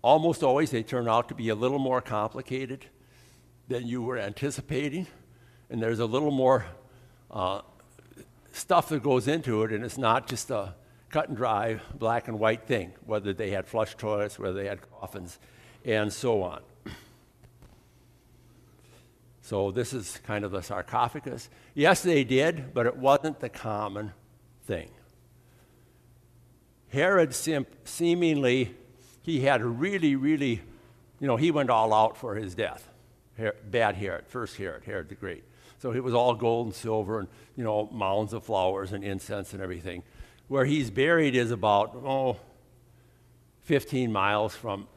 almost 0.00 0.42
always 0.42 0.70
they 0.70 0.82
turn 0.82 1.08
out 1.08 1.28
to 1.28 1.34
be 1.34 1.50
a 1.50 1.54
little 1.54 1.80
more 1.80 2.00
complicated 2.00 2.86
than 3.68 3.86
you 3.86 4.00
were 4.00 4.16
anticipating, 4.16 5.08
and 5.68 5.82
there's 5.82 5.98
a 5.98 6.06
little 6.06 6.30
more 6.30 6.64
uh, 7.30 7.60
stuff 8.52 8.88
that 8.90 9.02
goes 9.02 9.26
into 9.26 9.64
it, 9.64 9.72
and 9.72 9.84
it's 9.84 9.98
not 9.98 10.28
just 10.28 10.50
a 10.50 10.74
cut 11.10 11.28
and 11.28 11.36
dry 11.36 11.80
black 11.98 12.28
and 12.28 12.38
white 12.38 12.62
thing, 12.62 12.92
whether 13.04 13.32
they 13.34 13.50
had 13.50 13.66
flush 13.66 13.96
toilets, 13.96 14.38
whether 14.38 14.54
they 14.54 14.68
had 14.68 14.80
coffins, 14.92 15.38
and 15.84 16.12
so 16.12 16.42
on. 16.42 16.62
So 19.46 19.70
this 19.70 19.92
is 19.92 20.18
kind 20.26 20.44
of 20.44 20.50
the 20.50 20.60
sarcophagus. 20.60 21.48
Yes, 21.72 22.02
they 22.02 22.24
did, 22.24 22.74
but 22.74 22.84
it 22.84 22.96
wasn't 22.96 23.38
the 23.38 23.48
common 23.48 24.10
thing. 24.64 24.90
Herod 26.88 27.32
seemingly, 27.32 28.74
he 29.22 29.42
had 29.42 29.60
a 29.60 29.66
really, 29.66 30.16
really, 30.16 30.62
you 31.20 31.28
know, 31.28 31.36
he 31.36 31.52
went 31.52 31.70
all 31.70 31.94
out 31.94 32.16
for 32.16 32.34
his 32.34 32.56
death. 32.56 32.88
bad 33.70 33.94
Herod, 33.94 34.26
first 34.26 34.56
Herod, 34.56 34.82
Herod 34.82 35.10
the 35.10 35.14
Great. 35.14 35.44
So 35.78 35.92
it 35.92 36.02
was 36.02 36.12
all 36.12 36.34
gold 36.34 36.66
and 36.66 36.74
silver 36.74 37.20
and, 37.20 37.28
you 37.54 37.62
know, 37.62 37.88
mounds 37.92 38.32
of 38.32 38.42
flowers 38.42 38.90
and 38.90 39.04
incense 39.04 39.52
and 39.52 39.62
everything. 39.62 40.02
Where 40.48 40.64
he's 40.64 40.90
buried 40.90 41.36
is 41.36 41.52
about, 41.52 41.94
oh, 41.94 42.38
15 43.62 44.10
miles 44.10 44.56
from 44.56 44.88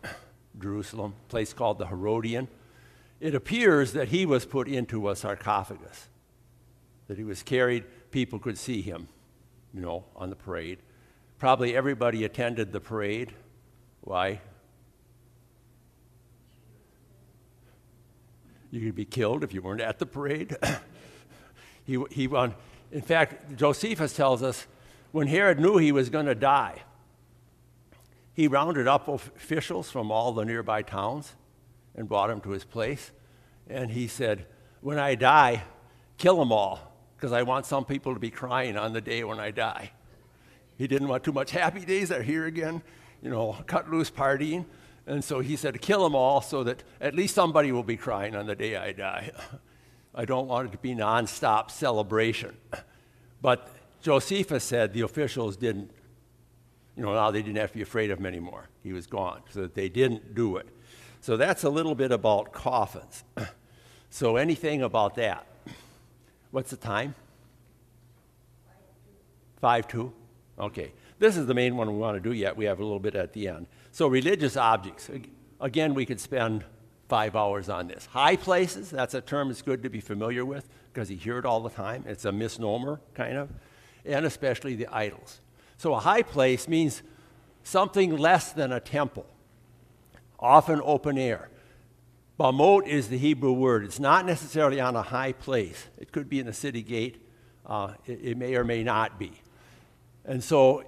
Jerusalem, 0.59 1.13
a 1.27 1.29
place 1.29 1.53
called 1.53 1.77
the 1.77 1.85
Herodium 1.85 2.47
it 3.19 3.35
appears 3.35 3.93
that 3.93 4.09
he 4.09 4.25
was 4.25 4.45
put 4.45 4.67
into 4.67 5.09
a 5.09 5.15
sarcophagus, 5.15 6.07
that 7.07 7.17
he 7.17 7.23
was 7.23 7.43
carried, 7.43 7.83
people 8.11 8.39
could 8.39 8.57
see 8.57 8.81
him, 8.81 9.07
you 9.73 9.81
know, 9.81 10.05
on 10.15 10.29
the 10.29 10.35
parade. 10.35 10.79
Probably 11.37 11.75
everybody 11.75 12.23
attended 12.23 12.71
the 12.71 12.79
parade. 12.79 13.33
Why? 14.01 14.41
You 18.71 18.81
could 18.81 18.95
be 18.95 19.05
killed 19.05 19.43
if 19.43 19.53
you 19.53 19.61
weren't 19.61 19.81
at 19.81 19.99
the 19.99 20.05
parade. 20.05 20.55
he, 21.85 22.03
he 22.11 22.27
won. 22.27 22.55
In 22.91 23.01
fact, 23.01 23.57
Josephus 23.57 24.15
tells 24.15 24.43
us 24.43 24.67
when 25.11 25.27
Herod 25.27 25.59
knew 25.59 25.77
he 25.77 25.91
was 25.91 26.09
going 26.09 26.27
to 26.27 26.35
die, 26.35 26.83
he 28.33 28.47
rounded 28.47 28.87
up 28.87 29.07
officials 29.07 29.91
from 29.91 30.11
all 30.11 30.31
the 30.31 30.45
nearby 30.45 30.81
towns 30.81 31.33
and 31.95 32.07
brought 32.07 32.29
him 32.29 32.41
to 32.41 32.49
his 32.49 32.63
place. 32.63 33.11
And 33.69 33.91
he 33.91 34.07
said, 34.07 34.45
When 34.81 34.99
I 34.99 35.15
die, 35.15 35.63
kill 36.17 36.37
them 36.37 36.51
all, 36.51 36.93
because 37.15 37.31
I 37.31 37.43
want 37.43 37.65
some 37.65 37.85
people 37.85 38.13
to 38.13 38.19
be 38.19 38.29
crying 38.29 38.77
on 38.77 38.93
the 38.93 39.01
day 39.01 39.23
when 39.23 39.39
I 39.39 39.51
die. 39.51 39.91
He 40.77 40.87
didn't 40.87 41.09
want 41.09 41.23
too 41.23 41.33
much 41.33 41.51
happy 41.51 41.83
days 41.83 42.11
are 42.11 42.23
here 42.23 42.45
again, 42.45 42.81
you 43.21 43.29
know, 43.29 43.57
cut 43.67 43.91
loose 43.91 44.09
partying. 44.09 44.65
And 45.05 45.23
so 45.23 45.39
he 45.39 45.55
said, 45.55 45.81
kill 45.81 46.03
them 46.03 46.15
all 46.15 46.39
so 46.39 46.63
that 46.63 46.83
at 47.01 47.15
least 47.15 47.35
somebody 47.35 47.71
will 47.71 47.83
be 47.83 47.97
crying 47.97 48.35
on 48.35 48.45
the 48.45 48.55
day 48.55 48.75
I 48.75 48.93
die. 48.93 49.31
I 50.15 50.25
don't 50.25 50.47
want 50.47 50.69
it 50.69 50.71
to 50.71 50.77
be 50.77 50.95
nonstop 50.95 51.71
celebration. 51.71 52.55
But 53.41 53.69
Josephus 54.01 54.63
said 54.63 54.93
the 54.93 55.01
officials 55.01 55.57
didn't, 55.57 55.91
you 56.95 57.03
know, 57.03 57.13
now 57.13 57.31
they 57.31 57.41
didn't 57.41 57.57
have 57.57 57.71
to 57.71 57.77
be 57.77 57.81
afraid 57.81 58.11
of 58.11 58.19
him 58.19 58.25
anymore. 58.25 58.69
He 58.83 58.93
was 58.93 59.07
gone, 59.07 59.41
so 59.49 59.61
that 59.61 59.75
they 59.75 59.89
didn't 59.89 60.35
do 60.35 60.57
it. 60.57 60.67
So 61.21 61.37
that's 61.37 61.63
a 61.63 61.69
little 61.69 61.95
bit 61.95 62.11
about 62.11 62.51
coffins. 62.51 63.23
So 64.11 64.37
anything 64.37 64.81
about 64.81 65.13
that? 65.17 65.45
What's 66.49 66.71
the 66.71 66.77
time? 66.77 67.13
Five 69.61 69.87
two. 69.87 70.11
Okay. 70.57 70.93
This 71.19 71.37
is 71.37 71.45
the 71.45 71.53
main 71.53 71.77
one 71.77 71.91
we 71.91 71.99
want 71.99 72.15
to 72.15 72.19
do 72.19 72.33
yet. 72.33 72.57
We 72.57 72.65
have 72.65 72.79
a 72.79 72.83
little 72.83 72.99
bit 72.99 73.13
at 73.13 73.33
the 73.33 73.49
end. 73.49 73.67
So 73.91 74.07
religious 74.07 74.57
objects. 74.57 75.11
Again, 75.59 75.93
we 75.93 76.05
could 76.05 76.19
spend 76.19 76.63
five 77.09 77.35
hours 77.35 77.69
on 77.69 77.87
this. 77.87 78.05
High 78.05 78.35
places, 78.35 78.89
that's 78.89 79.13
a 79.13 79.21
term 79.21 79.49
that's 79.49 79.61
good 79.61 79.83
to 79.83 79.89
be 79.89 79.99
familiar 79.99 80.45
with 80.45 80.69
because 80.93 81.11
you 81.11 81.17
hear 81.17 81.37
it 81.37 81.45
all 81.45 81.59
the 81.59 81.69
time. 81.69 82.05
It's 82.07 82.25
a 82.25 82.31
misnomer, 82.31 83.01
kind 83.13 83.37
of. 83.37 83.49
And 84.05 84.25
especially 84.25 84.75
the 84.75 84.87
idols. 84.87 85.41
So 85.77 85.93
a 85.93 85.99
high 85.99 86.21
place 86.21 86.67
means 86.67 87.03
something 87.63 88.15
less 88.15 88.53
than 88.53 88.71
a 88.71 88.79
temple, 88.79 89.25
often 90.39 90.81
open 90.83 91.17
air. 91.17 91.49
Bamot 92.39 92.87
is 92.87 93.09
the 93.09 93.17
Hebrew 93.17 93.51
word. 93.51 93.83
It's 93.83 93.99
not 93.99 94.25
necessarily 94.25 94.79
on 94.79 94.95
a 94.95 95.01
high 95.01 95.33
place. 95.33 95.87
It 95.97 96.11
could 96.11 96.29
be 96.29 96.39
in 96.39 96.45
the 96.45 96.53
city 96.53 96.81
gate. 96.81 97.25
Uh, 97.65 97.93
it, 98.05 98.19
it 98.23 98.37
may 98.37 98.55
or 98.55 98.63
may 98.63 98.83
not 98.83 99.19
be. 99.19 99.33
And 100.25 100.43
so 100.43 100.83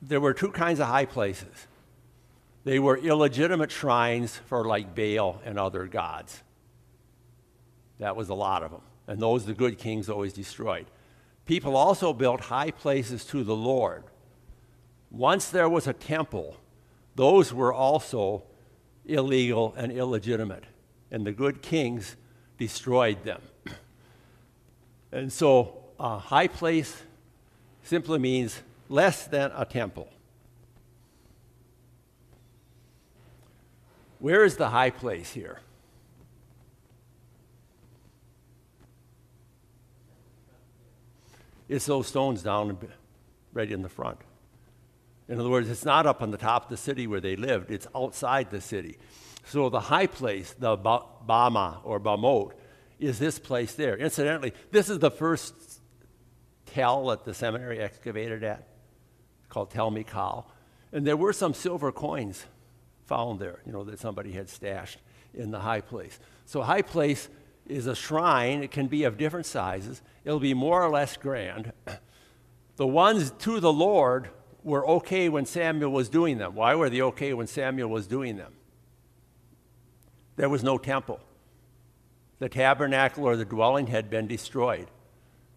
there 0.00 0.20
were 0.20 0.32
two 0.32 0.50
kinds 0.50 0.78
of 0.78 0.86
high 0.86 1.06
places. 1.06 1.66
They 2.64 2.78
were 2.78 2.96
illegitimate 2.96 3.70
shrines 3.70 4.36
for 4.46 4.64
like 4.64 4.94
Baal 4.94 5.40
and 5.44 5.58
other 5.58 5.86
gods. 5.86 6.42
That 7.98 8.16
was 8.16 8.28
a 8.28 8.34
lot 8.34 8.62
of 8.62 8.70
them. 8.70 8.82
And 9.06 9.20
those 9.20 9.46
the 9.46 9.54
good 9.54 9.78
kings 9.78 10.08
always 10.08 10.32
destroyed. 10.32 10.86
People 11.44 11.76
also 11.76 12.12
built 12.12 12.40
high 12.42 12.72
places 12.72 13.24
to 13.26 13.44
the 13.44 13.54
Lord. 13.54 14.04
Once 15.10 15.48
there 15.48 15.68
was 15.68 15.86
a 15.86 15.92
temple, 15.92 16.56
those 17.16 17.52
were 17.52 17.72
also 17.72 18.44
illegal 19.06 19.74
and 19.76 19.90
illegitimate. 19.90 20.64
And 21.10 21.26
the 21.26 21.32
good 21.32 21.62
kings 21.62 22.16
destroyed 22.58 23.24
them. 23.24 23.40
And 25.12 25.32
so, 25.32 25.84
a 25.98 26.18
high 26.18 26.48
place 26.48 27.02
simply 27.84 28.18
means 28.18 28.60
less 28.88 29.24
than 29.26 29.52
a 29.56 29.64
temple. 29.64 30.08
Where 34.18 34.44
is 34.44 34.56
the 34.56 34.68
high 34.68 34.90
place 34.90 35.32
here? 35.32 35.60
It's 41.68 41.86
those 41.86 42.08
stones 42.08 42.42
down 42.42 42.76
right 43.54 43.70
in 43.70 43.82
the 43.82 43.88
front. 43.88 44.18
In 45.28 45.40
other 45.40 45.48
words, 45.50 45.68
it's 45.68 45.84
not 45.84 46.06
up 46.06 46.22
on 46.22 46.30
the 46.30 46.36
top 46.36 46.64
of 46.64 46.68
the 46.70 46.76
city 46.76 47.06
where 47.06 47.20
they 47.20 47.36
lived, 47.36 47.70
it's 47.70 47.86
outside 47.94 48.50
the 48.50 48.60
city. 48.60 48.98
So 49.44 49.68
the 49.68 49.80
high 49.80 50.06
place, 50.06 50.54
the 50.58 50.76
Bama 50.76 51.78
or 51.84 52.00
Bamot, 52.00 52.52
is 52.98 53.18
this 53.18 53.38
place 53.38 53.74
there. 53.74 53.96
Incidentally, 53.96 54.52
this 54.70 54.88
is 54.88 54.98
the 54.98 55.10
first 55.10 55.54
tell 56.66 57.06
that 57.08 57.24
the 57.24 57.34
seminary 57.34 57.78
excavated 57.78 58.42
at, 58.42 58.68
called 59.48 59.70
Tel 59.70 59.90
Michal. 59.90 60.50
And 60.92 61.06
there 61.06 61.16
were 61.16 61.32
some 61.32 61.54
silver 61.54 61.92
coins 61.92 62.44
found 63.06 63.38
there, 63.38 63.60
you 63.66 63.72
know, 63.72 63.84
that 63.84 63.98
somebody 63.98 64.32
had 64.32 64.48
stashed 64.48 64.98
in 65.34 65.50
the 65.50 65.60
high 65.60 65.80
place. 65.80 66.18
So, 66.44 66.62
high 66.62 66.82
place 66.82 67.28
is 67.66 67.86
a 67.86 67.94
shrine. 67.94 68.62
It 68.62 68.70
can 68.70 68.86
be 68.86 69.04
of 69.04 69.16
different 69.16 69.46
sizes, 69.46 70.02
it'll 70.24 70.40
be 70.40 70.54
more 70.54 70.82
or 70.82 70.90
less 70.90 71.16
grand. 71.16 71.72
The 72.76 72.86
ones 72.86 73.30
to 73.38 73.58
the 73.58 73.72
Lord 73.72 74.28
were 74.66 74.84
okay 74.84 75.28
when 75.28 75.46
Samuel 75.46 75.92
was 75.92 76.08
doing 76.08 76.38
them. 76.38 76.56
Why 76.56 76.74
were 76.74 76.90
they 76.90 77.00
okay 77.00 77.32
when 77.32 77.46
Samuel 77.46 77.88
was 77.88 78.08
doing 78.08 78.36
them? 78.36 78.52
There 80.34 80.48
was 80.48 80.64
no 80.64 80.76
temple. 80.76 81.20
The 82.40 82.48
tabernacle 82.48 83.24
or 83.24 83.36
the 83.36 83.44
dwelling 83.44 83.86
had 83.86 84.10
been 84.10 84.26
destroyed 84.26 84.88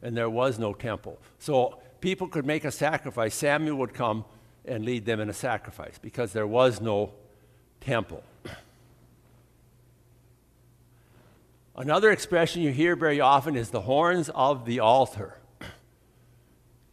and 0.04 0.16
there 0.16 0.30
was 0.30 0.60
no 0.60 0.74
temple. 0.74 1.18
So 1.40 1.80
people 2.02 2.28
could 2.28 2.46
make 2.46 2.64
a 2.64 2.72
sacrifice. 2.72 3.34
Samuel 3.34 3.78
would 3.78 3.96
come 3.96 4.26
and 4.64 4.86
lead 4.86 5.06
them 5.06 5.20
in 5.20 5.28
a 5.28 5.34
sacrifice 5.34 5.98
because 6.00 6.32
there 6.32 6.48
was 6.48 6.80
no 6.80 7.12
temple. 7.82 8.24
Another 11.76 12.12
expression 12.12 12.62
you 12.62 12.72
hear 12.72 12.96
very 12.96 13.20
often 13.20 13.56
is 13.56 13.72
the 13.72 13.82
horns 13.82 14.30
of 14.36 14.66
the 14.66 14.80
altar. 14.80 15.39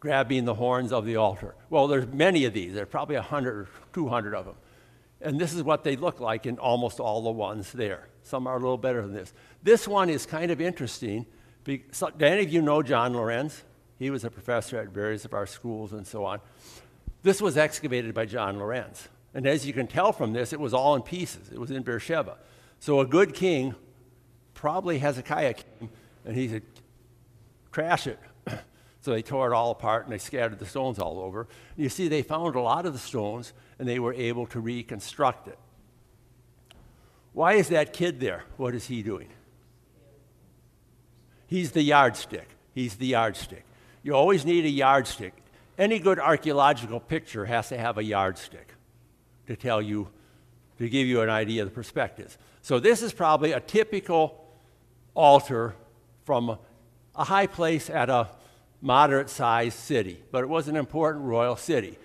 Grabbing 0.07 0.45
the 0.45 0.55
horns 0.55 0.93
of 0.93 1.05
the 1.05 1.17
altar. 1.17 1.55
Well, 1.69 1.89
there's 1.89 2.07
many 2.07 2.45
of 2.45 2.53
these. 2.53 2.75
There's 2.75 2.89
probably 2.89 3.17
100 3.17 3.57
or 3.57 3.69
200 3.93 4.35
of 4.35 4.45
them. 4.45 4.55
And 5.21 5.41
this 5.41 5.53
is 5.53 5.63
what 5.63 5.83
they 5.83 5.97
look 5.97 6.21
like 6.21 6.47
in 6.47 6.59
almost 6.59 7.01
all 7.01 7.23
the 7.23 7.31
ones 7.31 7.73
there. 7.73 8.09
Some 8.23 8.47
are 8.47 8.57
a 8.57 8.61
little 8.61 8.79
better 8.79 9.03
than 9.03 9.13
this. 9.13 9.33
This 9.63 9.89
one 9.89 10.09
is 10.09 10.25
kind 10.25 10.51
of 10.51 10.61
interesting 10.61 11.27
do 11.67 11.81
any 12.21 12.43
of 12.43 12.53
you 12.53 12.63
know 12.63 12.81
John 12.83 13.13
Lorenz? 13.15 13.65
He 13.99 14.11
was 14.11 14.25
a 14.25 14.31
professor 14.31 14.79
at 14.79 14.91
various 14.91 15.25
of 15.25 15.35
our 15.35 15.47
schools 15.47 15.93
and 15.93 16.07
so 16.07 16.25
on. 16.25 16.41
This 17.25 17.43
was 17.43 17.57
excavated 17.57 18.15
by 18.15 18.27
John 18.27 18.59
Lorenz. 18.59 19.09
And 19.35 19.47
as 19.47 19.67
you 19.67 19.73
can 19.73 19.89
tell 19.89 20.13
from 20.13 20.33
this, 20.33 20.53
it 20.53 20.61
was 20.61 20.73
all 20.73 20.95
in 20.95 21.03
pieces. 21.03 21.51
It 21.51 21.59
was 21.59 21.73
in 21.73 21.83
Beersheba. 21.83 22.37
So 22.79 23.01
a 23.01 23.07
good 23.07 23.35
king, 23.35 23.75
probably 24.55 24.99
Hezekiah 24.99 25.55
came, 25.55 25.91
and 26.25 26.37
he 26.37 26.49
said, 26.49 26.63
trash 27.73 28.07
it. 28.07 28.21
So 29.07 29.13
they 29.13 29.23
tore 29.23 29.53
it 29.53 29.55
all 29.55 29.71
apart 29.71 30.03
and 30.03 30.13
they 30.13 30.19
scattered 30.19 30.59
the 30.59 30.67
stones 30.67 30.99
all 30.99 31.21
over. 31.21 31.47
You 31.77 31.89
see, 31.89 32.09
they 32.09 32.23
found 32.23 32.57
a 32.57 32.61
lot 32.61 32.87
of 32.87 32.93
the 32.93 32.99
stones 32.99 33.53
and 33.79 33.87
they 33.89 34.01
were 34.01 34.13
able 34.13 34.47
to 34.47 34.59
reconstruct 34.59 35.47
it. 35.47 35.57
Why 37.33 37.53
is 37.53 37.69
that 37.69 37.93
kid 37.93 38.19
there? 38.19 38.43
What 38.57 38.75
is 38.75 38.87
he 38.87 39.05
doing? 39.05 39.29
He's 41.47 41.71
the 41.71 41.83
yardstick. 41.83 42.49
He's 42.75 42.97
the 42.97 43.07
yardstick. 43.07 43.65
You 44.03 44.17
always 44.17 44.45
need 44.45 44.65
a 44.65 44.71
yardstick. 44.71 45.35
Any 45.79 46.01
good 46.01 46.19
archaeological 46.19 46.99
picture 46.99 47.45
has 47.45 47.69
to 47.69 47.79
have 47.79 47.99
a 47.99 48.03
yardstick 48.03 48.75
to 49.47 49.55
tell 49.55 49.81
you, 49.81 50.09
to 50.79 50.89
give 50.89 51.07
you 51.07 51.21
an 51.21 51.31
idea 51.31 51.63
of 51.63 51.69
the 51.69 51.75
perspectives. 51.77 52.39
So 52.61 52.81
this 52.81 53.03
is 53.03 53.13
probably 53.13 53.53
a 53.53 53.61
typical 53.61 54.45
altar 55.15 55.77
from 56.25 56.59
a 57.15 57.25
high 57.25 57.47
place 57.47 57.89
at 57.89 58.11
a 58.11 58.31
moderate 58.81 59.31
sized 59.31 59.79
city, 59.79 60.23
but 60.31 60.43
it 60.43 60.49
was 60.49 60.69
an 60.69 60.77
important 60.77 61.25
royal 61.25 61.57
city. 61.57 61.99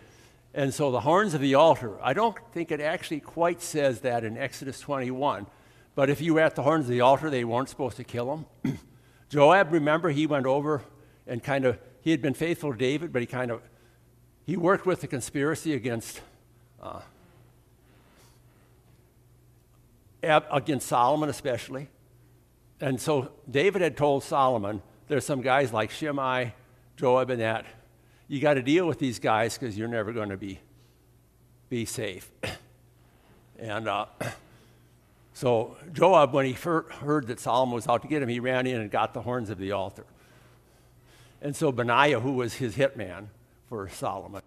And 0.54 0.74
so 0.74 0.92
the 0.92 1.02
horns 1.02 1.34
of 1.34 1.42
the 1.42 1.56
altar, 1.56 1.98
I 2.02 2.14
don't 2.14 2.36
think 2.54 2.72
it 2.72 2.82
actually 2.82 3.22
quite 3.22 3.62
says 3.62 4.02
that 4.02 4.24
in 4.24 4.38
Exodus 4.38 4.80
21, 4.80 5.46
but 5.96 6.10
if 6.10 6.22
you 6.22 6.34
were 6.34 6.42
at 6.42 6.56
the 6.56 6.64
horns 6.64 6.86
of 6.86 6.92
the 6.92 7.02
altar, 7.02 7.30
they 7.30 7.44
weren't 7.44 7.70
supposed 7.70 7.98
to 7.98 8.04
kill 8.04 8.46
them. 8.64 8.80
Joab, 9.30 9.72
remember, 9.72 10.10
he 10.10 10.28
went 10.28 10.46
over 10.46 10.82
and 11.26 11.42
kind 11.42 11.66
of, 11.66 11.80
he 12.02 12.12
had 12.12 12.22
been 12.22 12.34
faithful 12.34 12.72
to 12.72 12.78
David, 12.78 13.14
but 13.14 13.22
he 13.22 13.26
kind 13.26 13.52
of, 13.52 13.62
he 14.46 14.58
worked 14.58 14.86
with 14.86 15.02
the 15.02 15.08
conspiracy 15.08 15.74
against, 15.74 16.20
uh, 16.82 17.02
against 20.24 20.88
Solomon 20.88 21.30
especially. 21.30 21.88
And 22.82 23.00
so 23.00 23.32
David 23.50 23.82
had 23.82 23.96
told 23.96 24.24
Solomon, 24.24 24.82
there's 25.08 25.26
some 25.26 25.42
guys 25.42 25.72
like 25.72 25.92
Shimei, 25.92 26.54
Joab, 27.02 27.32
and 27.32 27.42
that. 27.42 27.66
You 28.28 28.40
got 28.40 28.54
to 28.54 28.62
deal 28.62 28.86
with 28.86 29.00
these 29.00 29.18
guys 29.18 29.58
because 29.58 29.76
you're 29.76 29.88
never 29.88 30.14
going 30.14 30.30
to 30.30 30.38
be, 30.38 30.60
be 31.68 31.84
safe. 31.84 32.30
and 33.60 33.88
uh, 33.88 34.06
so 35.34 35.78
Joab, 35.94 36.32
when 36.32 36.46
he 36.46 36.52
heard 36.54 37.26
that 37.26 37.40
Solomon 37.40 37.74
was 37.74 37.88
out 37.88 38.04
to 38.04 38.08
get 38.08 38.22
him, 38.22 38.30
he 38.30 38.40
ran 38.40 38.68
in 38.68 38.80
and 38.80 38.92
got 38.92 39.16
the 39.16 39.22
horns 39.24 39.50
of 39.50 39.58
the 39.58 39.72
altar. 39.72 40.06
And 41.42 41.56
so 41.56 41.72
Benaiah, 41.72 42.20
who 42.20 42.34
was 42.34 42.54
his 42.54 42.76
hitman 42.76 43.30
for 43.68 43.90
Solomon, 43.90 44.44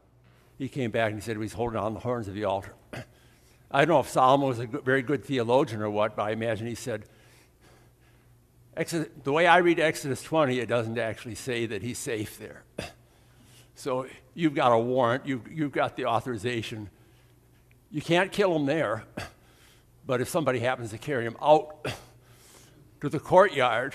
he 0.57 0.69
came 0.69 0.93
back 0.93 1.11
and 1.11 1.21
he 1.21 1.25
said 1.25 1.33
he 1.33 1.39
was 1.39 1.55
holding 1.55 1.81
on 1.81 1.93
the 1.93 2.01
horns 2.01 2.29
of 2.29 2.35
the 2.35 2.45
altar. 2.45 2.73
I 3.73 3.85
don't 3.85 3.89
know 3.89 3.99
if 3.99 4.09
Solomon 4.09 4.47
was 4.47 4.61
a 4.61 4.67
very 4.67 5.03
good 5.03 5.25
theologian 5.25 5.83
or 5.83 5.91
what, 5.91 6.15
but 6.15 6.23
I 6.23 6.31
imagine 6.31 6.69
he 6.69 6.77
said, 6.77 7.03
Exodus, 8.77 9.09
the 9.23 9.33
way 9.33 9.47
I 9.47 9.59
read 9.59 9.79
Exodus 9.79 10.23
20, 10.23 10.59
it 10.59 10.67
doesn't 10.67 10.99
actually 10.99 11.37
say 11.37 11.67
that 11.67 11.83
he's 11.83 11.99
safe 11.99 12.39
there. 12.39 12.65
so 13.77 14.07
you've 14.35 14.55
got 14.55 14.73
a 14.73 14.79
warrant, 14.79 15.27
you've, 15.27 15.47
you've 15.51 15.73
got 15.73 15.97
the 15.97 16.07
authorization 16.07 16.91
You 17.91 18.03
can't 18.03 18.33
kill 18.33 18.57
him 18.57 18.67
there, 18.67 19.05
but 20.07 20.21
if 20.21 20.29
somebody 20.29 20.59
happens 20.59 20.91
to 20.91 20.99
carry 20.99 21.25
him 21.25 21.37
out 21.41 21.87
to 23.01 23.09
the 23.09 23.21
courtyard 23.21 23.95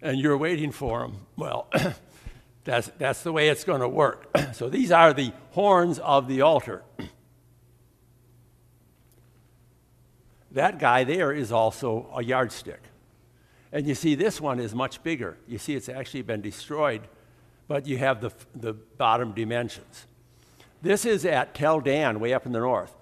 and 0.00 0.18
you're 0.18 0.38
waiting 0.38 0.72
for 0.72 1.04
him, 1.04 1.16
well, 1.36 1.68
that's, 2.64 2.90
that's 2.98 3.22
the 3.22 3.32
way 3.32 3.50
it's 3.50 3.64
going 3.64 3.82
to 3.82 3.88
work. 3.88 4.30
so 4.54 4.70
these 4.70 4.90
are 4.90 5.12
the 5.12 5.32
horns 5.50 5.98
of 5.98 6.28
the 6.28 6.40
altar. 6.40 6.82
that 10.52 10.78
guy 10.78 11.04
there 11.04 11.30
is 11.30 11.52
also 11.52 12.10
a 12.16 12.24
yardstick. 12.24 12.80
And 13.72 13.86
you 13.86 13.94
see, 13.94 14.14
this 14.14 14.40
one 14.40 14.60
is 14.60 14.74
much 14.74 15.02
bigger. 15.02 15.36
You 15.46 15.58
see, 15.58 15.74
it's 15.74 15.88
actually 15.88 16.22
been 16.22 16.40
destroyed, 16.40 17.02
but 17.66 17.86
you 17.86 17.98
have 17.98 18.20
the, 18.20 18.30
the 18.54 18.72
bottom 18.72 19.32
dimensions. 19.32 20.06
This 20.80 21.04
is 21.04 21.24
at 21.24 21.54
Tel 21.54 21.80
Dan, 21.80 22.20
way 22.20 22.32
up 22.32 22.46
in 22.46 22.52
the 22.52 22.60
north. 22.60 22.94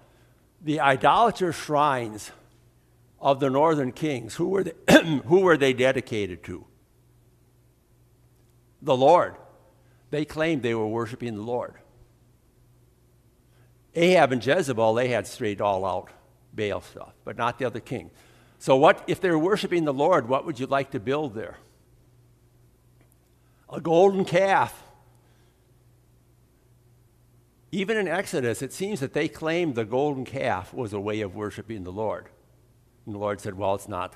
The 0.63 0.81
idolater 0.81 1.53
shrines 1.53 2.33
of 3.21 3.41
the 3.41 3.51
northern 3.51 3.93
kings, 3.93 4.35
who 4.35 4.49
were 4.49 4.65
they, 4.65 4.73
who 5.27 5.41
were 5.41 5.57
they 5.57 5.73
dedicated 5.73 6.43
to? 6.45 6.65
The 8.83 8.97
Lord. 8.97 9.37
They 10.11 10.25
claimed 10.25 10.63
they 10.63 10.75
were 10.75 10.87
worshiping 10.87 11.35
the 11.35 11.43
Lord. 11.43 11.75
Ahab 13.95 14.33
and 14.33 14.45
Jezebel, 14.45 14.95
they 14.95 15.09
had 15.09 15.27
straight 15.27 15.61
all 15.61 15.85
out 15.85 16.11
Baal 16.53 16.81
stuff, 16.81 17.13
but 17.25 17.37
not 17.37 17.59
the 17.59 17.65
other 17.65 17.81
king. 17.81 18.11
So, 18.59 18.77
what 18.77 19.05
if 19.07 19.21
they're 19.21 19.39
worshiping 19.39 19.85
the 19.85 19.93
Lord? 19.93 20.29
What 20.29 20.47
would 20.47 20.59
you 20.59 20.67
like 20.67 20.91
to 20.93 21.01
build 21.01 21.35
there? 21.35 21.57
A 23.71 23.81
golden 23.81 24.25
calf. 24.25 24.83
Even 27.73 27.97
in 27.97 28.09
Exodus, 28.09 28.63
it 28.63 28.73
seems 28.73 29.01
that 29.01 29.13
they 29.13 29.29
claimed 29.29 29.75
the 29.75 29.85
golden 29.85 30.25
calf 30.25 30.73
was 30.73 30.93
a 30.93 31.01
way 31.01 31.21
of 31.21 31.35
worshiping 31.35 31.85
the 31.85 31.93
Lord. 31.93 32.29
And 33.05 33.15
the 33.15 33.19
Lord 33.19 33.41
said, 33.41 33.59
Well, 33.59 33.75
it's 33.75 33.89
not 33.89 34.15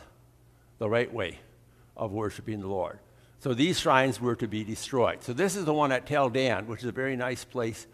the 0.79 0.89
right 0.89 1.13
way 1.13 1.41
of 1.97 2.13
worshiping 2.13 2.61
the 2.61 2.69
Lord. 2.69 2.99
So 3.41 3.55
these 3.55 3.81
shrines 3.81 4.21
were 4.21 4.37
to 4.37 4.47
be 4.47 4.65
destroyed. 4.65 5.23
So 5.23 5.33
this 5.33 5.57
is 5.57 5.65
the 5.65 5.75
one 5.75 5.93
at 5.93 6.07
Tel 6.07 6.31
Dan, 6.31 6.67
which 6.67 6.81
is 6.81 6.87
a 6.87 6.93
very 6.93 7.17
nice 7.17 7.45
place 7.45 7.87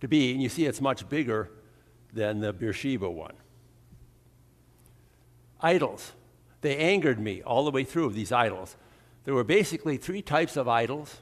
to 0.00 0.08
be. 0.08 0.32
And 0.32 0.42
you 0.42 0.48
see, 0.48 0.66
it's 0.66 0.80
much 0.80 1.08
bigger 1.08 1.50
than 2.12 2.40
the 2.40 2.52
Beersheba 2.52 3.08
one 3.08 3.34
idols. 5.64 6.12
They 6.60 6.76
angered 6.76 7.18
me 7.18 7.42
all 7.42 7.64
the 7.64 7.70
way 7.70 7.84
through, 7.84 8.10
these 8.10 8.30
idols. 8.30 8.76
There 9.24 9.34
were 9.34 9.44
basically 9.44 9.96
three 9.96 10.22
types 10.22 10.56
of 10.56 10.68
idols. 10.68 11.20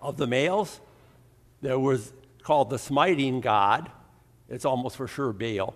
Of 0.00 0.16
the 0.16 0.26
males, 0.26 0.80
there 1.60 1.78
was 1.78 2.12
called 2.42 2.70
the 2.70 2.78
smiting 2.78 3.40
god. 3.40 3.90
It's 4.48 4.64
almost 4.64 4.96
for 4.96 5.06
sure 5.06 5.32
Baal. 5.32 5.74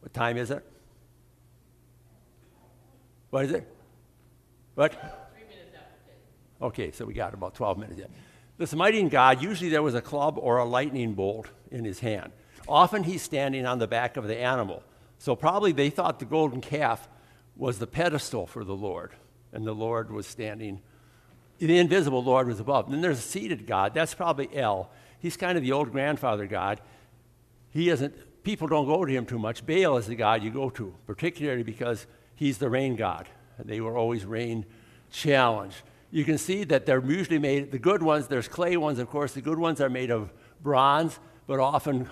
What 0.00 0.12
time 0.12 0.36
is 0.36 0.50
it? 0.50 0.64
What 3.30 3.46
is 3.46 3.52
it? 3.52 3.66
What? 4.74 4.92
Three 4.92 5.44
minutes 5.48 5.74
after 5.74 6.66
Okay, 6.66 6.90
so 6.92 7.04
we 7.04 7.14
got 7.14 7.34
about 7.34 7.54
12 7.54 7.78
minutes 7.78 7.98
yet. 7.98 8.10
The 8.58 8.66
smiting 8.66 9.08
god, 9.08 9.42
usually 9.42 9.70
there 9.70 9.82
was 9.82 9.94
a 9.94 10.02
club 10.02 10.38
or 10.38 10.58
a 10.58 10.64
lightning 10.64 11.14
bolt 11.14 11.48
in 11.70 11.84
his 11.84 12.00
hand. 12.00 12.32
Often 12.68 13.04
he's 13.04 13.22
standing 13.22 13.66
on 13.66 13.78
the 13.78 13.88
back 13.88 14.16
of 14.16 14.28
the 14.28 14.38
animal. 14.38 14.82
So 15.18 15.36
probably 15.36 15.72
they 15.72 15.90
thought 15.90 16.18
the 16.18 16.24
golden 16.24 16.60
calf 16.60 17.08
was 17.56 17.78
the 17.78 17.86
pedestal 17.86 18.46
for 18.46 18.64
the 18.64 18.74
Lord, 18.74 19.12
and 19.52 19.66
the 19.66 19.74
Lord 19.74 20.10
was 20.10 20.26
standing, 20.26 20.82
the 21.58 21.78
invisible 21.78 22.22
Lord 22.22 22.48
was 22.48 22.60
above. 22.60 22.86
And 22.86 22.94
then 22.94 23.00
there's 23.00 23.18
a 23.18 23.22
seated 23.22 23.66
God. 23.66 23.94
That's 23.94 24.14
probably 24.14 24.48
El. 24.54 24.90
He's 25.20 25.36
kind 25.36 25.56
of 25.56 25.62
the 25.62 25.72
old 25.72 25.92
grandfather 25.92 26.46
God. 26.46 26.80
He 27.70 27.88
isn't, 27.90 28.42
people 28.42 28.68
don't 28.68 28.86
go 28.86 29.04
to 29.04 29.12
him 29.12 29.24
too 29.24 29.38
much. 29.38 29.64
Baal 29.64 29.96
is 29.96 30.06
the 30.06 30.16
God 30.16 30.42
you 30.42 30.50
go 30.50 30.68
to, 30.70 30.94
particularly 31.06 31.62
because 31.62 32.06
he's 32.34 32.58
the 32.58 32.68
rain 32.68 32.96
God. 32.96 33.28
They 33.58 33.80
were 33.80 33.96
always 33.96 34.24
rain 34.24 34.66
challenged. 35.10 35.76
You 36.10 36.24
can 36.24 36.38
see 36.38 36.64
that 36.64 36.86
they're 36.86 37.04
usually 37.04 37.38
made, 37.38 37.72
the 37.72 37.78
good 37.78 38.02
ones, 38.02 38.26
there's 38.26 38.48
clay 38.48 38.76
ones, 38.76 38.98
of 38.98 39.08
course. 39.08 39.32
The 39.32 39.40
good 39.40 39.58
ones 39.58 39.80
are 39.80 39.88
made 39.88 40.10
of 40.10 40.32
bronze, 40.60 41.18
but 41.46 41.60
often 41.60 42.08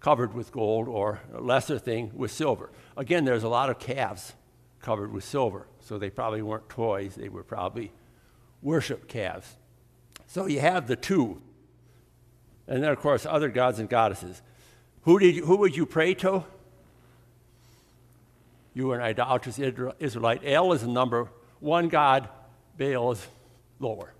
covered 0.00 0.34
with 0.34 0.52
gold, 0.52 0.88
or 0.88 1.20
a 1.34 1.40
lesser 1.40 1.78
thing 1.78 2.10
with 2.14 2.30
silver. 2.30 2.70
Again, 2.96 3.24
there's 3.24 3.42
a 3.42 3.48
lot 3.48 3.68
of 3.70 3.78
calves 3.78 4.34
covered 4.80 5.12
with 5.12 5.24
silver, 5.24 5.66
so 5.80 5.98
they 5.98 6.10
probably 6.10 6.42
weren't 6.42 6.68
toys, 6.68 7.14
they 7.16 7.28
were 7.28 7.42
probably 7.42 7.92
worship 8.62 9.08
calves. 9.08 9.56
So 10.26 10.46
you 10.46 10.60
have 10.60 10.86
the 10.86 10.96
two. 10.96 11.40
And 12.66 12.82
then, 12.82 12.90
of 12.90 12.98
course, 12.98 13.26
other 13.26 13.48
gods 13.48 13.78
and 13.78 13.88
goddesses. 13.88 14.42
Who, 15.02 15.18
did 15.18 15.36
you, 15.36 15.46
who 15.46 15.56
would 15.56 15.76
you 15.76 15.86
pray 15.86 16.14
to? 16.14 16.44
You 18.74 18.86
were 18.88 18.96
an 18.96 19.02
idolatrous 19.02 19.58
Israelite. 19.58 20.42
El 20.44 20.72
is 20.72 20.82
the 20.82 20.88
number 20.88 21.28
one 21.60 21.88
god, 21.88 22.28
Baal 22.76 23.12
is 23.12 23.26
lower. 23.80 24.12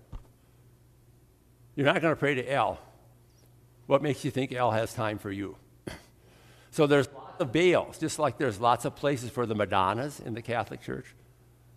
You're 1.75 1.85
not 1.85 2.01
going 2.01 2.13
to 2.13 2.19
pray 2.19 2.35
to 2.35 2.51
El. 2.51 2.79
What 3.85 4.01
makes 4.01 4.25
you 4.25 4.31
think 4.31 4.51
El 4.51 4.71
has 4.71 4.93
time 4.93 5.17
for 5.17 5.31
you? 5.31 5.55
So 6.71 6.87
there's 6.87 7.07
lots 7.13 7.41
of 7.41 7.51
Baals, 7.51 7.97
just 7.97 8.19
like 8.19 8.37
there's 8.37 8.59
lots 8.59 8.85
of 8.85 8.95
places 8.95 9.29
for 9.29 9.45
the 9.45 9.55
Madonnas 9.55 10.19
in 10.19 10.33
the 10.33 10.41
Catholic 10.41 10.81
Church, 10.81 11.15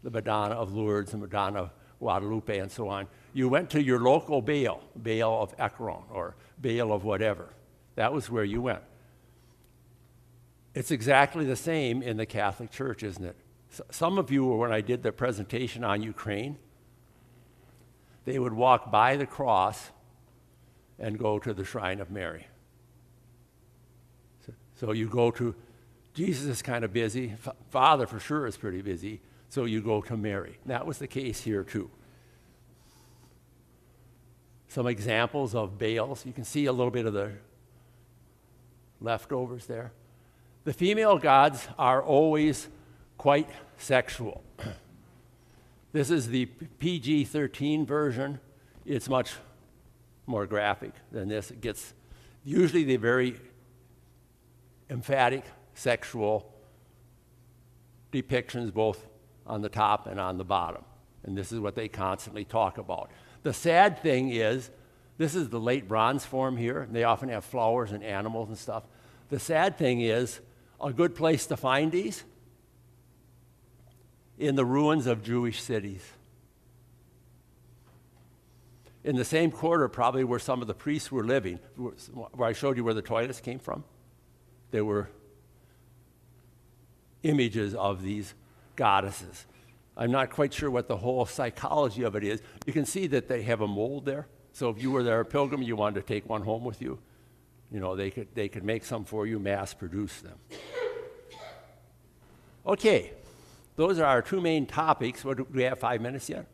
the 0.02 0.10
Madonna 0.10 0.54
of 0.54 0.72
Lourdes, 0.72 1.12
the 1.12 1.18
Madonna 1.18 1.60
of 1.60 1.70
Guadalupe, 1.98 2.58
and 2.58 2.70
so 2.70 2.88
on. 2.88 3.06
You 3.32 3.48
went 3.48 3.70
to 3.70 3.82
your 3.82 4.00
local 4.00 4.42
Baal, 4.42 4.82
Baal 4.96 5.42
of 5.42 5.54
Ekron, 5.58 6.02
or 6.10 6.34
Baal 6.60 6.92
of 6.92 7.04
whatever. 7.04 7.48
That 7.94 8.12
was 8.12 8.28
where 8.28 8.44
you 8.44 8.60
went. 8.62 8.82
It's 10.74 10.90
exactly 10.90 11.44
the 11.44 11.56
same 11.56 12.02
in 12.02 12.16
the 12.16 12.26
Catholic 12.26 12.70
Church, 12.70 13.02
isn't 13.02 13.24
it? 13.24 13.36
Some 13.90 14.18
of 14.18 14.30
you, 14.30 14.44
when 14.46 14.72
I 14.72 14.80
did 14.80 15.02
the 15.02 15.12
presentation 15.12 15.84
on 15.84 16.02
Ukraine, 16.02 16.58
they 18.24 18.38
would 18.38 18.52
walk 18.52 18.90
by 18.90 19.16
the 19.16 19.26
cross 19.26 19.90
and 20.98 21.18
go 21.18 21.38
to 21.38 21.54
the 21.54 21.64
shrine 21.64 22.00
of 22.00 22.10
Mary. 22.10 22.46
So 24.82 24.90
you 24.90 25.06
go 25.06 25.30
to, 25.30 25.54
Jesus 26.12 26.46
is 26.46 26.60
kind 26.60 26.84
of 26.84 26.92
busy. 26.92 27.34
F- 27.46 27.54
Father, 27.70 28.04
for 28.04 28.18
sure, 28.18 28.48
is 28.48 28.56
pretty 28.56 28.82
busy. 28.82 29.20
So 29.48 29.64
you 29.64 29.80
go 29.80 30.00
to 30.00 30.16
Mary. 30.16 30.58
That 30.66 30.86
was 30.86 30.98
the 30.98 31.06
case 31.06 31.40
here, 31.40 31.62
too. 31.62 31.88
Some 34.66 34.88
examples 34.88 35.54
of 35.54 35.78
Baals. 35.78 36.26
You 36.26 36.32
can 36.32 36.42
see 36.42 36.66
a 36.66 36.72
little 36.72 36.90
bit 36.90 37.06
of 37.06 37.12
the 37.12 37.30
leftovers 39.00 39.66
there. 39.66 39.92
The 40.64 40.72
female 40.72 41.16
gods 41.16 41.68
are 41.78 42.02
always 42.02 42.66
quite 43.18 43.48
sexual. 43.78 44.42
this 45.92 46.10
is 46.10 46.26
the 46.26 46.46
PG 46.46 47.26
13 47.26 47.86
version. 47.86 48.40
It's 48.84 49.08
much 49.08 49.34
more 50.26 50.44
graphic 50.44 50.94
than 51.12 51.28
this. 51.28 51.52
It 51.52 51.60
gets 51.60 51.94
usually 52.44 52.82
the 52.82 52.96
very 52.96 53.36
emphatic 54.92 55.44
sexual 55.74 56.52
depictions 58.12 58.72
both 58.72 59.06
on 59.46 59.62
the 59.62 59.68
top 59.68 60.06
and 60.06 60.20
on 60.20 60.36
the 60.36 60.44
bottom. 60.44 60.84
And 61.24 61.36
this 61.36 61.50
is 61.50 61.58
what 61.58 61.74
they 61.74 61.88
constantly 61.88 62.44
talk 62.44 62.78
about. 62.78 63.10
The 63.42 63.52
sad 63.52 64.00
thing 64.02 64.30
is, 64.30 64.70
this 65.18 65.34
is 65.34 65.48
the 65.48 65.58
late 65.58 65.88
bronze 65.88 66.24
form 66.24 66.56
here. 66.56 66.82
and 66.82 66.94
They 66.94 67.04
often 67.04 67.28
have 67.30 67.44
flowers 67.44 67.92
and 67.92 68.04
animals 68.04 68.48
and 68.48 68.58
stuff. 68.58 68.84
The 69.30 69.38
sad 69.38 69.78
thing 69.78 70.02
is, 70.02 70.40
a 70.80 70.92
good 70.92 71.14
place 71.14 71.46
to 71.46 71.56
find 71.56 71.90
these 71.90 72.24
in 74.38 74.56
the 74.56 74.64
ruins 74.64 75.06
of 75.06 75.22
Jewish 75.22 75.62
cities. 75.62 76.04
In 79.04 79.16
the 79.16 79.24
same 79.24 79.50
quarter, 79.50 79.88
probably 79.88 80.24
where 80.24 80.38
some 80.38 80.60
of 80.60 80.66
the 80.66 80.74
priests 80.74 81.10
were 81.10 81.24
living, 81.24 81.60
where 81.76 82.48
I 82.48 82.52
showed 82.52 82.76
you 82.76 82.84
where 82.84 82.94
the 82.94 83.02
toilets 83.02 83.40
came 83.40 83.58
from 83.58 83.84
there 84.72 84.84
were 84.84 85.08
images 87.22 87.74
of 87.74 88.02
these 88.02 88.34
goddesses. 88.74 89.46
I'm 89.96 90.10
not 90.10 90.30
quite 90.30 90.52
sure 90.52 90.70
what 90.70 90.88
the 90.88 90.96
whole 90.96 91.24
psychology 91.26 92.02
of 92.02 92.16
it 92.16 92.24
is. 92.24 92.42
You 92.66 92.72
can 92.72 92.86
see 92.86 93.06
that 93.08 93.28
they 93.28 93.42
have 93.42 93.60
a 93.60 93.68
mold 93.68 94.06
there. 94.06 94.26
So 94.52 94.68
if 94.70 94.82
you 94.82 94.90
were 94.90 95.02
there 95.02 95.20
a 95.20 95.24
pilgrim, 95.24 95.62
you 95.62 95.76
wanted 95.76 96.00
to 96.00 96.06
take 96.06 96.28
one 96.28 96.42
home 96.42 96.64
with 96.64 96.82
you, 96.82 96.98
you 97.70 97.80
know, 97.80 97.96
they 97.96 98.10
could, 98.10 98.28
they 98.34 98.48
could 98.48 98.64
make 98.64 98.84
some 98.84 99.04
for 99.04 99.26
you, 99.26 99.38
mass 99.38 99.72
produce 99.72 100.20
them. 100.20 100.38
Okay, 102.66 103.12
those 103.76 103.98
are 103.98 104.04
our 104.04 104.20
two 104.22 104.40
main 104.40 104.66
topics. 104.66 105.24
What, 105.24 105.38
do 105.38 105.46
we 105.52 105.62
have 105.62 105.78
five 105.78 106.00
minutes 106.00 106.28
yet? 106.28 106.46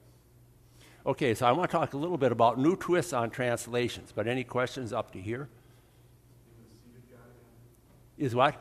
Okay, 1.04 1.34
so 1.34 1.46
I 1.46 1.52
want 1.52 1.70
to 1.70 1.76
talk 1.76 1.94
a 1.94 1.96
little 1.96 2.18
bit 2.18 2.32
about 2.32 2.58
new 2.58 2.76
twists 2.76 3.12
on 3.12 3.30
translations, 3.30 4.12
but 4.14 4.26
any 4.26 4.44
questions 4.44 4.92
up 4.92 5.10
to 5.12 5.20
here? 5.20 5.48
Is 8.18 8.34
what? 8.34 8.54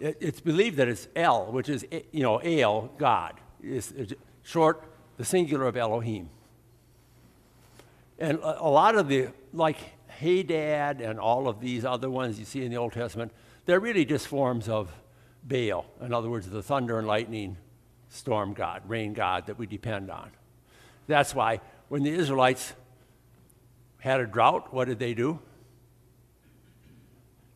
It, 0.00 0.16
it's 0.20 0.40
believed 0.40 0.76
that 0.76 0.88
it's 0.88 1.08
El, 1.14 1.52
which 1.52 1.68
is, 1.68 1.86
eh, 1.90 2.00
you 2.12 2.22
know, 2.22 2.38
El, 2.38 2.90
God. 2.98 3.34
It's, 3.62 3.90
it's 3.92 4.14
short, 4.42 4.82
the 5.16 5.24
singular 5.24 5.66
of 5.66 5.76
Elohim. 5.76 6.30
And 8.18 8.38
a, 8.38 8.62
a, 8.62 8.70
lot 8.70 8.96
of 8.96 9.08
the, 9.08 9.28
like 9.52 9.78
Hadad 10.08 11.00
and 11.00 11.18
all 11.18 11.48
of 11.48 11.60
these 11.60 11.84
other 11.84 12.10
ones 12.10 12.38
you 12.38 12.44
see 12.44 12.64
in 12.64 12.70
the 12.70 12.76
Old 12.76 12.92
Testament, 12.92 13.32
they're 13.66 13.80
really 13.80 14.04
just 14.04 14.26
forms 14.26 14.68
of 14.68 14.90
Baal. 15.42 15.86
In 16.00 16.12
other 16.12 16.28
words, 16.30 16.48
the 16.48 16.62
thunder 16.62 16.98
and 16.98 17.06
lightning 17.06 17.56
storm 18.08 18.54
god, 18.54 18.82
rain 18.86 19.12
god 19.12 19.46
that 19.46 19.58
we 19.58 19.66
depend 19.66 20.10
on. 20.10 20.30
That's 21.06 21.34
why 21.34 21.60
when 21.88 22.02
the 22.02 22.10
Israelites 22.10 22.72
had 23.98 24.20
a 24.20 24.26
drought, 24.26 24.72
what 24.72 24.86
did 24.86 24.98
they 24.98 25.14
do? 25.14 25.40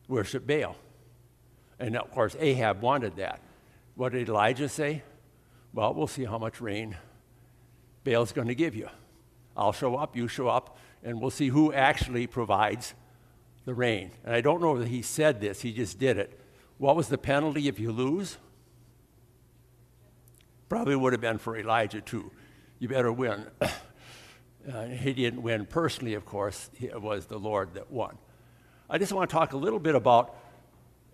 Worship 0.07 0.45
Baal. 0.45 0.75
And 1.79 1.97
of 1.97 2.11
course, 2.11 2.35
Ahab 2.39 2.81
wanted 2.81 3.15
that. 3.17 3.39
What 3.95 4.13
did 4.13 4.29
Elijah 4.29 4.69
say? 4.69 5.03
Well, 5.73 5.93
we'll 5.93 6.07
see 6.07 6.25
how 6.25 6.37
much 6.37 6.61
rain 6.61 6.97
Baal's 8.03 8.31
going 8.31 8.47
to 8.47 8.55
give 8.55 8.75
you. 8.75 8.89
I'll 9.55 9.73
show 9.73 9.95
up, 9.95 10.15
you 10.15 10.27
show 10.27 10.47
up, 10.47 10.77
and 11.03 11.21
we'll 11.21 11.29
see 11.31 11.49
who 11.49 11.73
actually 11.73 12.27
provides 12.27 12.93
the 13.65 13.73
rain. 13.73 14.11
And 14.23 14.33
I 14.33 14.41
don't 14.41 14.61
know 14.61 14.77
that 14.79 14.87
he 14.87 15.01
said 15.01 15.41
this, 15.41 15.61
he 15.61 15.71
just 15.71 15.99
did 15.99 16.17
it. 16.17 16.39
What 16.77 16.95
was 16.95 17.07
the 17.07 17.17
penalty 17.17 17.67
if 17.67 17.79
you 17.79 17.91
lose? 17.91 18.37
Probably 20.69 20.95
would 20.95 21.13
have 21.13 21.21
been 21.21 21.37
for 21.37 21.57
Elijah 21.57 22.01
too. 22.01 22.31
You 22.79 22.87
better 22.87 23.11
win. 23.11 23.45
uh, 23.61 24.85
he 24.85 25.13
didn't 25.13 25.41
win 25.41 25.65
personally, 25.65 26.15
of 26.15 26.25
course, 26.25 26.69
it 26.79 26.99
was 26.99 27.27
the 27.27 27.37
Lord 27.37 27.75
that 27.75 27.91
won. 27.91 28.17
I 28.93 28.99
just 28.99 29.11
want 29.11 29.27
to 29.27 29.35
talk 29.35 29.53
a 29.53 29.57
little 29.57 29.79
bit 29.79 29.95
about 29.95 30.35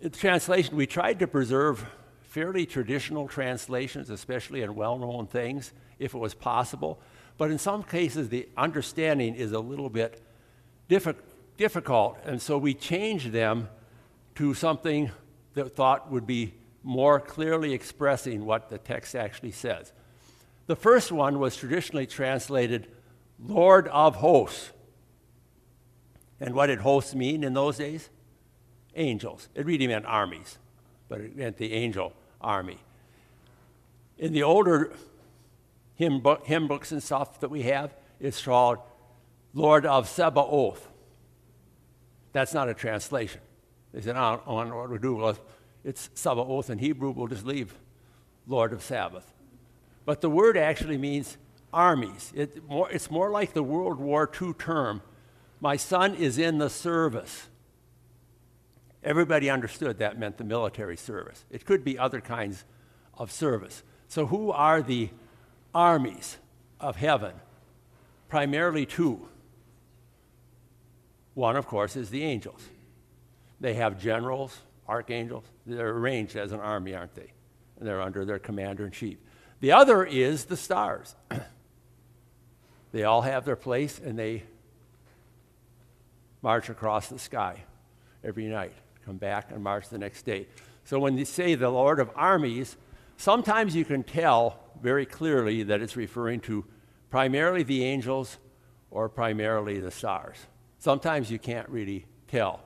the 0.02 0.10
translation. 0.10 0.76
We 0.76 0.86
tried 0.86 1.18
to 1.20 1.26
preserve 1.26 1.82
fairly 2.20 2.66
traditional 2.66 3.26
translations, 3.26 4.10
especially 4.10 4.60
in 4.60 4.74
well 4.74 4.98
known 4.98 5.26
things, 5.26 5.72
if 5.98 6.12
it 6.12 6.18
was 6.18 6.34
possible. 6.34 7.00
But 7.38 7.50
in 7.50 7.56
some 7.56 7.82
cases, 7.82 8.28
the 8.28 8.46
understanding 8.54 9.34
is 9.34 9.52
a 9.52 9.60
little 9.60 9.88
bit 9.88 10.20
diffi- 10.90 11.16
difficult, 11.56 12.18
and 12.26 12.42
so 12.42 12.58
we 12.58 12.74
changed 12.74 13.32
them 13.32 13.70
to 14.34 14.52
something 14.52 15.10
that 15.54 15.74
thought 15.74 16.10
would 16.10 16.26
be 16.26 16.52
more 16.82 17.18
clearly 17.18 17.72
expressing 17.72 18.44
what 18.44 18.68
the 18.68 18.76
text 18.76 19.16
actually 19.16 19.52
says. 19.52 19.94
The 20.66 20.76
first 20.76 21.10
one 21.10 21.38
was 21.38 21.56
traditionally 21.56 22.06
translated 22.06 22.88
Lord 23.42 23.88
of 23.88 24.16
Hosts. 24.16 24.70
And 26.40 26.54
what 26.54 26.66
did 26.66 26.80
hosts 26.80 27.14
mean 27.14 27.44
in 27.44 27.54
those 27.54 27.76
days? 27.76 28.08
Angels. 28.96 29.48
It 29.54 29.66
really 29.66 29.86
meant 29.86 30.06
armies, 30.06 30.58
but 31.08 31.20
it 31.20 31.36
meant 31.36 31.58
the 31.58 31.72
angel 31.74 32.14
army. 32.40 32.78
In 34.18 34.32
the 34.32 34.42
older 34.42 34.92
hymn, 35.96 36.20
book, 36.20 36.46
hymn 36.46 36.66
books 36.66 36.92
and 36.92 37.02
stuff 37.02 37.40
that 37.40 37.50
we 37.50 37.62
have, 37.62 37.94
it's 38.18 38.42
called 38.42 38.78
Lord 39.54 39.84
of 39.84 40.08
Sabaoth. 40.08 40.88
That's 42.32 42.54
not 42.54 42.68
a 42.68 42.74
translation. 42.74 43.40
They 43.92 44.00
said, 44.00 44.14
don't 44.14 44.46
know 44.46 44.76
what 44.76 44.90
to 44.90 44.98
do. 44.98 45.34
It's 45.84 46.10
Sabaoth 46.14 46.70
in 46.70 46.78
Hebrew. 46.78 47.10
We'll 47.10 47.26
just 47.26 47.44
leave 47.44 47.74
Lord 48.46 48.72
of 48.72 48.82
Sabbath. 48.82 49.32
But 50.04 50.20
the 50.20 50.30
word 50.30 50.56
actually 50.56 50.98
means 50.98 51.36
armies. 51.72 52.32
It 52.34 52.68
more, 52.68 52.90
it's 52.90 53.10
more 53.10 53.30
like 53.30 53.52
the 53.52 53.62
World 53.62 53.98
War 53.98 54.30
II 54.40 54.54
term. 54.54 55.02
My 55.60 55.76
son 55.76 56.14
is 56.14 56.38
in 56.38 56.58
the 56.58 56.70
service. 56.70 57.46
Everybody 59.04 59.50
understood 59.50 59.98
that 59.98 60.18
meant 60.18 60.38
the 60.38 60.44
military 60.44 60.96
service. 60.96 61.44
It 61.50 61.64
could 61.64 61.84
be 61.84 61.98
other 61.98 62.20
kinds 62.20 62.64
of 63.14 63.30
service. 63.30 63.82
So, 64.08 64.26
who 64.26 64.50
are 64.50 64.82
the 64.82 65.10
armies 65.74 66.38
of 66.80 66.96
heaven? 66.96 67.32
Primarily 68.28 68.86
two. 68.86 69.28
One, 71.34 71.56
of 71.56 71.66
course, 71.66 71.96
is 71.96 72.10
the 72.10 72.24
angels. 72.24 72.62
They 73.60 73.74
have 73.74 74.00
generals, 74.00 74.58
archangels. 74.88 75.44
They're 75.66 75.90
arranged 75.90 76.36
as 76.36 76.52
an 76.52 76.60
army, 76.60 76.94
aren't 76.94 77.14
they? 77.14 77.32
And 77.78 77.86
they're 77.86 78.00
under 78.00 78.24
their 78.24 78.38
commander 78.38 78.86
in 78.86 78.92
chief. 78.92 79.18
The 79.60 79.72
other 79.72 80.04
is 80.04 80.46
the 80.46 80.56
stars. 80.56 81.14
they 82.92 83.04
all 83.04 83.22
have 83.22 83.44
their 83.44 83.56
place 83.56 84.00
and 84.02 84.18
they 84.18 84.44
march 86.42 86.68
across 86.68 87.08
the 87.08 87.18
sky 87.18 87.64
every 88.24 88.46
night 88.46 88.72
come 89.04 89.16
back 89.16 89.50
and 89.50 89.62
march 89.62 89.88
the 89.88 89.98
next 89.98 90.22
day. 90.22 90.46
So 90.84 90.98
when 90.98 91.16
you 91.16 91.24
say 91.24 91.54
the 91.54 91.70
Lord 91.70 92.00
of 92.00 92.10
armies, 92.14 92.76
sometimes 93.16 93.74
you 93.74 93.84
can 93.84 94.02
tell 94.02 94.58
very 94.82 95.06
clearly 95.06 95.62
that 95.64 95.80
it's 95.80 95.96
referring 95.96 96.40
to 96.40 96.64
primarily 97.10 97.62
the 97.62 97.84
angels 97.84 98.38
or 98.90 99.08
primarily 99.08 99.80
the 99.80 99.90
stars. 99.90 100.36
Sometimes 100.78 101.30
you 101.30 101.38
can't 101.38 101.68
really 101.68 102.06
tell. 102.28 102.60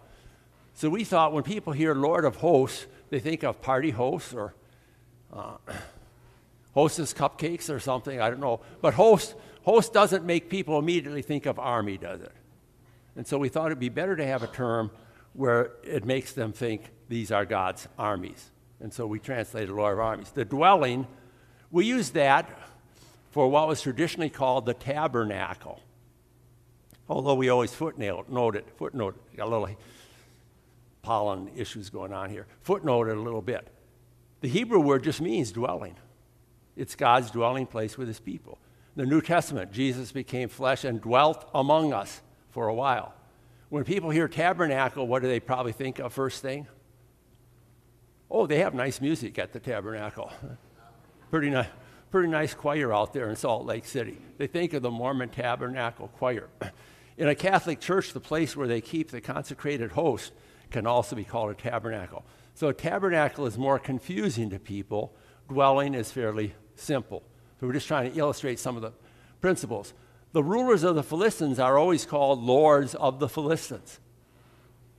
So 0.74 0.88
we 0.90 1.04
thought 1.04 1.32
when 1.32 1.44
people 1.44 1.72
hear 1.72 1.94
Lord 1.94 2.24
of 2.24 2.36
hosts, 2.36 2.86
they 3.10 3.20
think 3.20 3.42
of 3.42 3.60
party 3.60 3.90
hosts 3.90 4.34
or 4.34 4.54
uh, 5.32 5.56
hostess 6.74 7.14
cupcakes 7.14 7.72
or 7.72 7.80
something. 7.80 8.20
I 8.20 8.30
don't 8.30 8.40
know. 8.40 8.60
But 8.80 8.94
host, 8.94 9.34
host 9.62 9.92
doesn't 9.92 10.24
make 10.24 10.50
people 10.50 10.78
immediately 10.78 11.22
think 11.22 11.46
of 11.46 11.58
army, 11.58 11.96
does 11.96 12.20
it? 12.22 12.32
And 13.16 13.26
so 13.26 13.38
we 13.38 13.48
thought 13.48 13.66
it'd 13.66 13.78
be 13.78 13.88
better 13.88 14.16
to 14.16 14.26
have 14.26 14.42
a 14.42 14.48
term 14.48 14.90
where 15.32 15.72
it 15.82 16.04
makes 16.04 16.32
them 16.32 16.52
think 16.52 16.90
these 17.08 17.30
are 17.30 17.44
God's 17.44 17.88
armies. 17.98 18.50
And 18.80 18.92
so 18.92 19.06
we 19.06 19.18
translated 19.18 19.70
Lord 19.70 19.94
of 19.94 20.00
Armies. 20.00 20.30
The 20.30 20.44
dwelling, 20.44 21.06
we 21.70 21.86
use 21.86 22.10
that 22.10 22.48
for 23.30 23.48
what 23.48 23.68
was 23.68 23.82
traditionally 23.82 24.30
called 24.30 24.66
the 24.66 24.74
tabernacle. 24.74 25.80
Although 27.08 27.34
we 27.34 27.48
always 27.48 27.74
footnote 27.74 28.56
it, 28.56 28.66
footnote 28.76 29.16
a 29.38 29.44
little 29.44 29.68
pollen 31.02 31.50
issues 31.54 31.90
going 31.90 32.12
on 32.12 32.30
here. 32.30 32.46
Footnote 32.62 33.08
it 33.08 33.16
a 33.16 33.20
little 33.20 33.42
bit. 33.42 33.68
The 34.40 34.48
Hebrew 34.48 34.80
word 34.80 35.04
just 35.04 35.20
means 35.20 35.52
dwelling. 35.52 35.96
It's 36.76 36.94
God's 36.94 37.30
dwelling 37.30 37.66
place 37.66 37.96
with 37.98 38.08
his 38.08 38.20
people. 38.20 38.58
The 38.96 39.06
New 39.06 39.20
Testament, 39.20 39.72
Jesus 39.72 40.12
became 40.12 40.48
flesh 40.48 40.84
and 40.84 41.00
dwelt 41.00 41.48
among 41.54 41.92
us 41.92 42.22
for 42.55 42.68
a 42.68 42.74
while. 42.74 43.12
When 43.68 43.82
people 43.82 44.11
hear 44.11 44.28
tabernacle, 44.28 45.09
what 45.09 45.22
do 45.22 45.28
they 45.28 45.40
probably 45.40 45.72
think 45.72 45.98
of 45.98 46.12
first 46.12 46.40
thing? 46.40 46.68
Oh, 48.30 48.46
they 48.46 48.59
have 48.59 48.74
nice 48.74 49.00
music 49.00 49.40
at 49.40 49.52
the 49.52 49.59
tabernacle. 49.59 50.30
pretty, 51.32 51.50
ni- 51.50 51.66
pretty 52.12 52.28
nice 52.28 52.55
choir 52.55 52.94
out 52.94 53.12
there 53.12 53.28
in 53.28 53.34
Salt 53.34 53.66
Lake 53.66 53.84
City. 53.84 54.18
They 54.38 54.46
think 54.46 54.72
of 54.72 54.82
the 54.82 54.90
Mormon 54.90 55.30
Tabernacle 55.30 56.07
Choir. 56.16 56.48
In 57.16 57.26
a 57.26 57.34
Catholic 57.34 57.80
church, 57.80 58.12
the 58.12 58.20
place 58.20 58.57
where 58.57 58.68
they 58.68 58.80
keep 58.80 59.11
the 59.11 59.20
consecrated 59.20 59.90
host 59.90 60.32
can 60.70 60.86
also 60.86 61.16
be 61.16 61.24
called 61.24 61.50
a 61.50 61.55
tabernacle. 61.55 62.24
So, 62.55 62.68
a 62.68 62.74
tabernacle 62.74 63.46
is 63.46 63.59
more 63.59 63.80
confusing 63.80 64.50
to 64.50 64.61
people. 64.61 65.12
Dwelling 65.48 65.94
is 65.94 66.12
fairly 66.12 66.55
simple. 66.76 67.24
So, 67.59 67.66
we're 67.66 67.72
just 67.72 67.88
trying 67.88 68.12
to 68.12 68.16
illustrate 68.16 68.61
some 68.61 68.76
of 68.76 68.82
the 68.82 68.92
principles. 69.40 69.92
The 70.35 70.43
rulers 70.43 70.82
of 70.82 70.97
the 70.97 71.05
Philistines 71.05 71.61
are 71.61 71.78
always 71.78 72.05
called 72.05 72.43
lords 72.43 72.97
of 72.97 73.20
the 73.20 73.28
Philistines. 73.28 74.01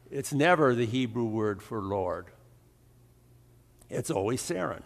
It's 0.10 0.32
never 0.32 0.74
the 0.74 0.86
Hebrew 0.86 1.26
word 1.26 1.62
for 1.62 1.82
lord, 1.82 2.28
it's 3.90 4.10
always 4.10 4.42
Saran. 4.42 4.82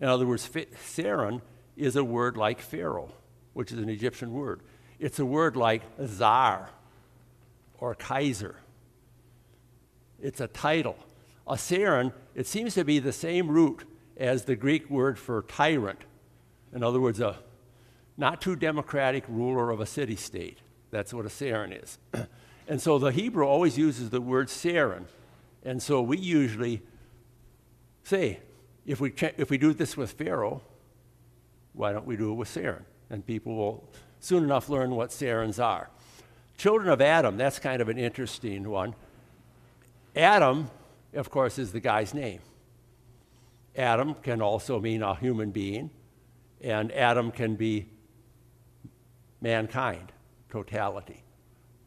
In 0.00 0.08
other 0.08 0.26
words, 0.26 0.48
Saran 0.48 1.42
is 1.76 1.94
a 1.94 2.02
word 2.02 2.38
like 2.38 2.62
Pharaoh, 2.62 3.12
which 3.52 3.70
is 3.70 3.78
an 3.78 3.90
Egyptian 3.90 4.32
word. 4.32 4.62
It's 4.98 5.18
a 5.18 5.26
word 5.26 5.56
like 5.56 5.82
Tsar 6.02 6.70
or 7.78 7.94
Kaiser. 7.94 8.56
It's 10.22 10.40
a 10.40 10.48
title. 10.48 10.96
A 11.46 11.56
Saran, 11.56 12.14
it 12.34 12.46
seems 12.46 12.72
to 12.74 12.84
be 12.84 12.98
the 12.98 13.12
same 13.12 13.48
root 13.48 13.84
as 14.16 14.46
the 14.46 14.56
Greek 14.56 14.88
word 14.88 15.18
for 15.18 15.42
tyrant. 15.42 16.00
In 16.72 16.82
other 16.82 17.00
words, 17.00 17.20
a 17.20 17.36
not 18.16 18.40
too 18.40 18.56
democratic 18.56 19.24
ruler 19.28 19.70
of 19.70 19.80
a 19.80 19.86
city 19.86 20.16
state. 20.16 20.58
That's 20.90 21.12
what 21.12 21.26
a 21.26 21.28
sarin 21.28 21.82
is. 21.82 21.98
and 22.68 22.80
so 22.80 22.98
the 22.98 23.10
Hebrew 23.10 23.44
always 23.44 23.76
uses 23.76 24.10
the 24.10 24.20
word 24.20 24.48
sarin. 24.48 25.04
And 25.64 25.82
so 25.82 26.00
we 26.02 26.18
usually 26.18 26.82
say, 28.04 28.40
if 28.86 29.00
we, 29.00 29.12
if 29.36 29.50
we 29.50 29.58
do 29.58 29.72
this 29.72 29.96
with 29.96 30.12
Pharaoh, 30.12 30.62
why 31.72 31.92
don't 31.92 32.06
we 32.06 32.16
do 32.16 32.30
it 32.30 32.34
with 32.34 32.48
sarin? 32.48 32.84
And 33.10 33.26
people 33.26 33.56
will 33.56 33.88
soon 34.20 34.44
enough 34.44 34.68
learn 34.68 34.94
what 34.94 35.10
sarins 35.10 35.58
are. 35.58 35.90
Children 36.56 36.88
of 36.88 37.00
Adam, 37.00 37.36
that's 37.36 37.58
kind 37.58 37.82
of 37.82 37.88
an 37.88 37.98
interesting 37.98 38.68
one. 38.68 38.94
Adam, 40.14 40.70
of 41.14 41.30
course, 41.30 41.58
is 41.58 41.72
the 41.72 41.80
guy's 41.80 42.14
name. 42.14 42.40
Adam 43.76 44.14
can 44.14 44.40
also 44.40 44.78
mean 44.78 45.02
a 45.02 45.16
human 45.16 45.50
being, 45.50 45.90
and 46.60 46.92
Adam 46.92 47.32
can 47.32 47.56
be 47.56 47.86
mankind, 49.44 50.10
totality. 50.50 51.22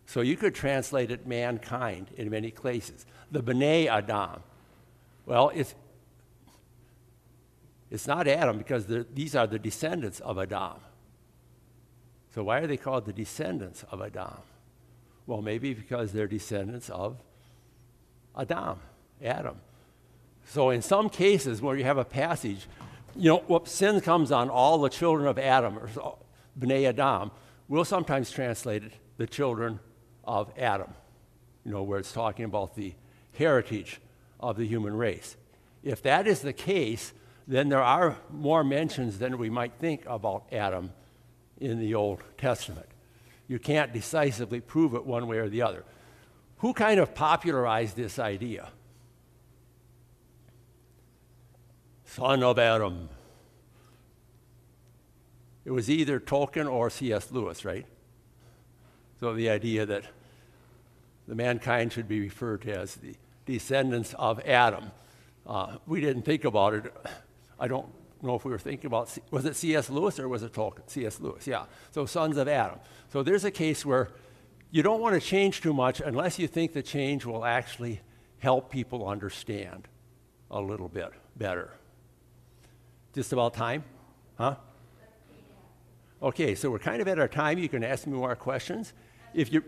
So 0.06 0.22
you 0.22 0.38
could 0.38 0.56
translate 0.56 1.12
it 1.12 1.28
mankind 1.28 2.08
in 2.16 2.30
many 2.30 2.52
places. 2.52 3.06
The 3.32 3.44
B'nai 3.44 3.88
Adam. 3.88 4.42
Well, 5.26 5.52
it's, 5.54 5.76
it's 7.92 8.08
not 8.08 8.28
Adam 8.28 8.58
because 8.58 8.86
these 9.14 9.36
are 9.36 9.48
the 9.48 9.60
descendants 9.60 10.22
of 10.22 10.38
Adam. 10.38 10.80
So 12.34 12.44
why 12.44 12.60
are 12.60 12.68
they 12.68 12.78
called 12.78 13.06
the 13.06 13.14
descendants 13.14 13.84
of 13.92 14.02
Adam? 14.02 14.38
Well, 15.26 15.42
maybe 15.42 15.74
because 15.74 16.14
they're 16.14 16.28
descendants 16.28 16.90
of 16.90 17.18
Adam, 18.38 18.80
Adam. 19.22 19.58
So 20.46 20.70
in 20.70 20.84
some 20.84 21.10
cases 21.10 21.62
where 21.62 21.76
you 21.76 21.84
have 21.84 21.98
a 21.98 22.06
passage, 22.06 22.68
you 23.16 23.30
know, 23.32 23.44
what 23.48 23.68
sin 23.68 24.00
comes 24.00 24.32
on 24.32 24.50
all 24.50 24.78
the 24.78 24.90
children 24.90 25.28
of 25.28 25.40
Adam, 25.40 25.80
or 25.80 26.18
Bnei 26.58 26.88
Adam, 26.88 27.32
we'll 27.68 27.86
sometimes 27.86 28.32
translate 28.32 28.84
it 28.84 28.94
the 29.18 29.28
children 29.28 29.80
of 30.24 30.52
Adam, 30.58 30.94
you 31.66 31.72
know, 31.72 31.84
where 31.84 32.00
it's 32.00 32.12
talking 32.12 32.46
about 32.46 32.76
the 32.76 32.94
heritage 33.34 34.00
of 34.40 34.58
the 34.58 34.66
human 34.66 34.96
race. 34.96 35.36
If 35.84 36.02
that 36.04 36.28
is 36.28 36.42
the 36.42 36.54
case, 36.54 37.14
then 37.48 37.70
there 37.70 37.82
are 37.82 38.18
more 38.30 38.64
mentions 38.64 39.20
than 39.20 39.38
we 39.38 39.50
might 39.50 39.74
think 39.80 40.04
about 40.06 40.46
Adam 40.52 40.92
in 41.60 41.80
the 41.80 41.96
Old 41.96 42.20
Testament. 42.38 42.88
You 43.48 43.60
can't 43.60 43.94
decisively 43.94 44.60
prove 44.60 44.94
it 44.94 45.06
one 45.06 45.28
way 45.28 45.38
or 45.38 45.50
the 45.50 45.62
other. 45.62 45.86
Who 46.58 46.74
kind 46.74 47.00
of 47.00 47.16
popularized 47.16 47.96
this 47.96 48.20
idea? 48.20 48.70
Son 52.06 52.44
of 52.44 52.60
Adam. 52.60 53.10
It 55.68 55.72
was 55.72 55.90
either 55.90 56.18
Tolkien 56.22 56.72
or 56.72 56.90
C.S. 56.90 57.30
Lewis, 57.30 57.66
right? 57.66 57.86
So 59.20 59.34
the 59.34 59.50
idea 59.50 59.86
that 59.86 60.06
the 61.28 61.36
mankind 61.36 61.92
should 61.92 62.08
be 62.08 62.22
referred 62.22 62.62
to 62.62 62.72
as 62.72 62.96
the 62.96 63.16
descendants 63.46 64.16
of 64.18 64.40
Adam. 64.48 64.92
Uh, 65.46 65.76
we 65.86 66.00
didn't 66.00 66.22
think 66.22 66.46
about 66.46 66.74
it. 66.74 66.94
I 67.60 67.68
don't 67.68 67.86
know 68.22 68.36
if 68.36 68.46
we 68.46 68.52
were 68.52 68.58
thinking 68.58 68.86
about, 68.86 69.14
was 69.30 69.44
it 69.44 69.58
C.S. 69.58 69.90
Lewis 69.90 70.20
or 70.20 70.30
was 70.30 70.42
it 70.42 70.54
Tolkien? 70.54 70.90
C.S. 70.90 71.20
Lewis, 71.20 71.46
yeah. 71.46 71.66
So 71.92 72.06
sons 72.06 72.38
of 72.38 72.48
Adam. 72.48 72.80
So 73.12 73.22
there's 73.22 73.44
a 73.44 73.52
case 73.52 73.86
where 73.86 74.08
you 74.72 74.84
don't 74.84 75.02
want 75.02 75.22
to 75.22 75.28
change 75.28 75.60
too 75.60 75.74
much 75.74 76.00
unless 76.00 76.40
you 76.40 76.48
think 76.48 76.72
the 76.72 76.82
change 76.82 77.26
will 77.26 77.44
actually 77.44 78.00
help 78.40 78.72
people 78.72 79.06
understand 79.06 79.90
a 80.50 80.62
little 80.62 80.88
bit 80.88 81.12
better. 81.36 81.74
Just 83.14 83.34
about 83.34 83.54
time? 83.54 83.84
Huh? 84.38 84.56
Okay, 86.22 86.56
so 86.56 86.72
we're 86.72 86.80
kind 86.80 87.00
of 87.00 87.08
at 87.08 87.20
our 87.20 87.28
time. 87.28 87.60
You 87.60 87.70
can 87.70 87.84
ask 87.84 88.08
me 88.08 88.14
more 88.14 88.36
questions. 88.36 88.94
If 89.36 89.54
you, 89.54 89.64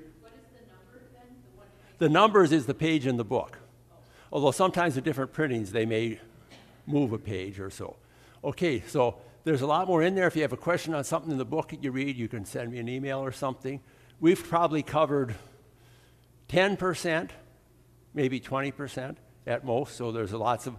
the 1.99 2.09
numbers 2.09 2.51
is 2.51 2.65
the 2.65 2.73
page 2.73 3.05
in 3.05 3.17
the 3.17 3.23
book. 3.23 3.59
Although 4.31 4.51
sometimes 4.51 4.95
with 4.95 5.03
different 5.03 5.31
printings, 5.31 5.71
they 5.71 5.85
may 5.85 6.19
move 6.87 7.13
a 7.13 7.19
page 7.19 7.59
or 7.59 7.69
so. 7.69 7.97
Okay, 8.43 8.81
so 8.87 9.17
there's 9.43 9.61
a 9.61 9.67
lot 9.67 9.87
more 9.87 10.01
in 10.01 10.15
there. 10.15 10.25
If 10.25 10.35
you 10.35 10.41
have 10.41 10.53
a 10.53 10.57
question 10.57 10.95
on 10.95 11.03
something 11.03 11.31
in 11.31 11.37
the 11.37 11.45
book 11.45 11.69
that 11.69 11.83
you 11.83 11.91
read, 11.91 12.15
you 12.17 12.27
can 12.27 12.45
send 12.45 12.71
me 12.71 12.79
an 12.79 12.89
email 12.89 13.19
or 13.19 13.31
something. 13.31 13.79
We've 14.19 14.43
probably 14.43 14.81
covered 14.81 15.35
10%, 16.49 17.29
maybe 18.15 18.39
20% 18.39 19.17
at 19.45 19.63
most, 19.63 19.95
so 19.95 20.11
there's 20.11 20.33
lots 20.33 20.65
of 20.65 20.77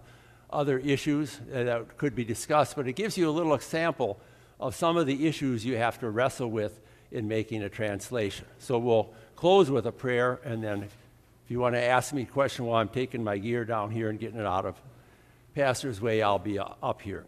other 0.49 0.79
issues 0.79 1.39
that 1.47 1.97
could 1.97 2.13
be 2.13 2.25
discussed, 2.25 2.75
but 2.75 2.87
it 2.87 2.93
gives 2.93 3.17
you 3.17 3.29
a 3.29 3.31
little 3.31 3.53
example 3.53 4.19
of 4.61 4.75
some 4.75 4.95
of 4.95 5.07
the 5.07 5.27
issues 5.27 5.65
you 5.65 5.75
have 5.75 5.99
to 5.99 6.09
wrestle 6.09 6.49
with 6.49 6.79
in 7.11 7.27
making 7.27 7.63
a 7.63 7.69
translation. 7.69 8.45
So 8.59 8.77
we'll 8.77 9.11
close 9.35 9.69
with 9.71 9.87
a 9.87 9.91
prayer, 9.91 10.39
and 10.45 10.63
then 10.63 10.83
if 10.83 10.95
you 11.49 11.59
want 11.59 11.75
to 11.75 11.81
ask 11.81 12.13
me 12.13 12.21
a 12.21 12.25
question 12.25 12.65
while 12.65 12.79
I'm 12.79 12.87
taking 12.87 13.23
my 13.23 13.37
gear 13.37 13.65
down 13.65 13.91
here 13.91 14.09
and 14.09 14.19
getting 14.19 14.39
it 14.39 14.45
out 14.45 14.65
of 14.65 14.81
Pastor's 15.55 15.99
Way, 15.99 16.21
I'll 16.21 16.39
be 16.39 16.59
up 16.59 17.01
here. 17.01 17.25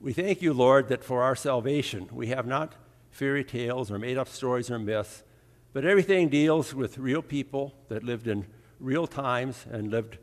We 0.00 0.12
thank 0.12 0.40
you, 0.42 0.52
Lord, 0.52 0.88
that 0.88 1.02
for 1.02 1.22
our 1.22 1.34
salvation 1.34 2.08
we 2.12 2.28
have 2.28 2.46
not 2.46 2.74
fairy 3.10 3.42
tales 3.42 3.90
or 3.90 3.98
made 3.98 4.18
up 4.18 4.28
stories 4.28 4.70
or 4.70 4.78
myths, 4.78 5.24
but 5.72 5.84
everything 5.84 6.28
deals 6.28 6.74
with 6.74 6.98
real 6.98 7.22
people 7.22 7.74
that 7.88 8.04
lived 8.04 8.28
in 8.28 8.46
real 8.78 9.06
times 9.06 9.66
and 9.70 9.90
lived 9.90 10.18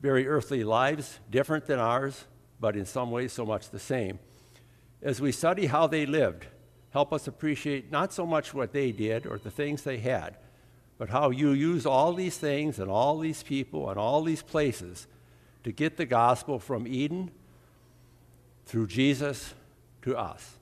very 0.00 0.28
earthly 0.28 0.64
lives, 0.64 1.18
different 1.30 1.66
than 1.66 1.78
ours, 1.78 2.26
but 2.60 2.76
in 2.76 2.84
some 2.84 3.10
ways 3.10 3.32
so 3.32 3.44
much 3.44 3.70
the 3.70 3.78
same. 3.78 4.18
As 5.02 5.20
we 5.20 5.32
study 5.32 5.66
how 5.66 5.86
they 5.86 6.06
lived, 6.06 6.46
help 6.90 7.12
us 7.12 7.26
appreciate 7.26 7.90
not 7.90 8.12
so 8.12 8.24
much 8.24 8.54
what 8.54 8.72
they 8.72 8.92
did 8.92 9.26
or 9.26 9.38
the 9.38 9.50
things 9.50 9.82
they 9.82 9.98
had, 9.98 10.36
but 10.96 11.08
how 11.08 11.30
you 11.30 11.50
use 11.50 11.84
all 11.84 12.12
these 12.12 12.36
things 12.36 12.78
and 12.78 12.90
all 12.90 13.18
these 13.18 13.42
people 13.42 13.90
and 13.90 13.98
all 13.98 14.22
these 14.22 14.42
places 14.42 15.08
to 15.64 15.72
get 15.72 15.96
the 15.96 16.06
gospel 16.06 16.58
from 16.58 16.86
Eden 16.86 17.30
through 18.66 18.86
Jesus 18.86 19.54
to 20.02 20.16
us. 20.16 20.54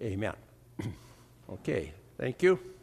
Amen. 0.00 0.34
okay, 1.50 1.92
thank 2.18 2.42
you. 2.42 2.75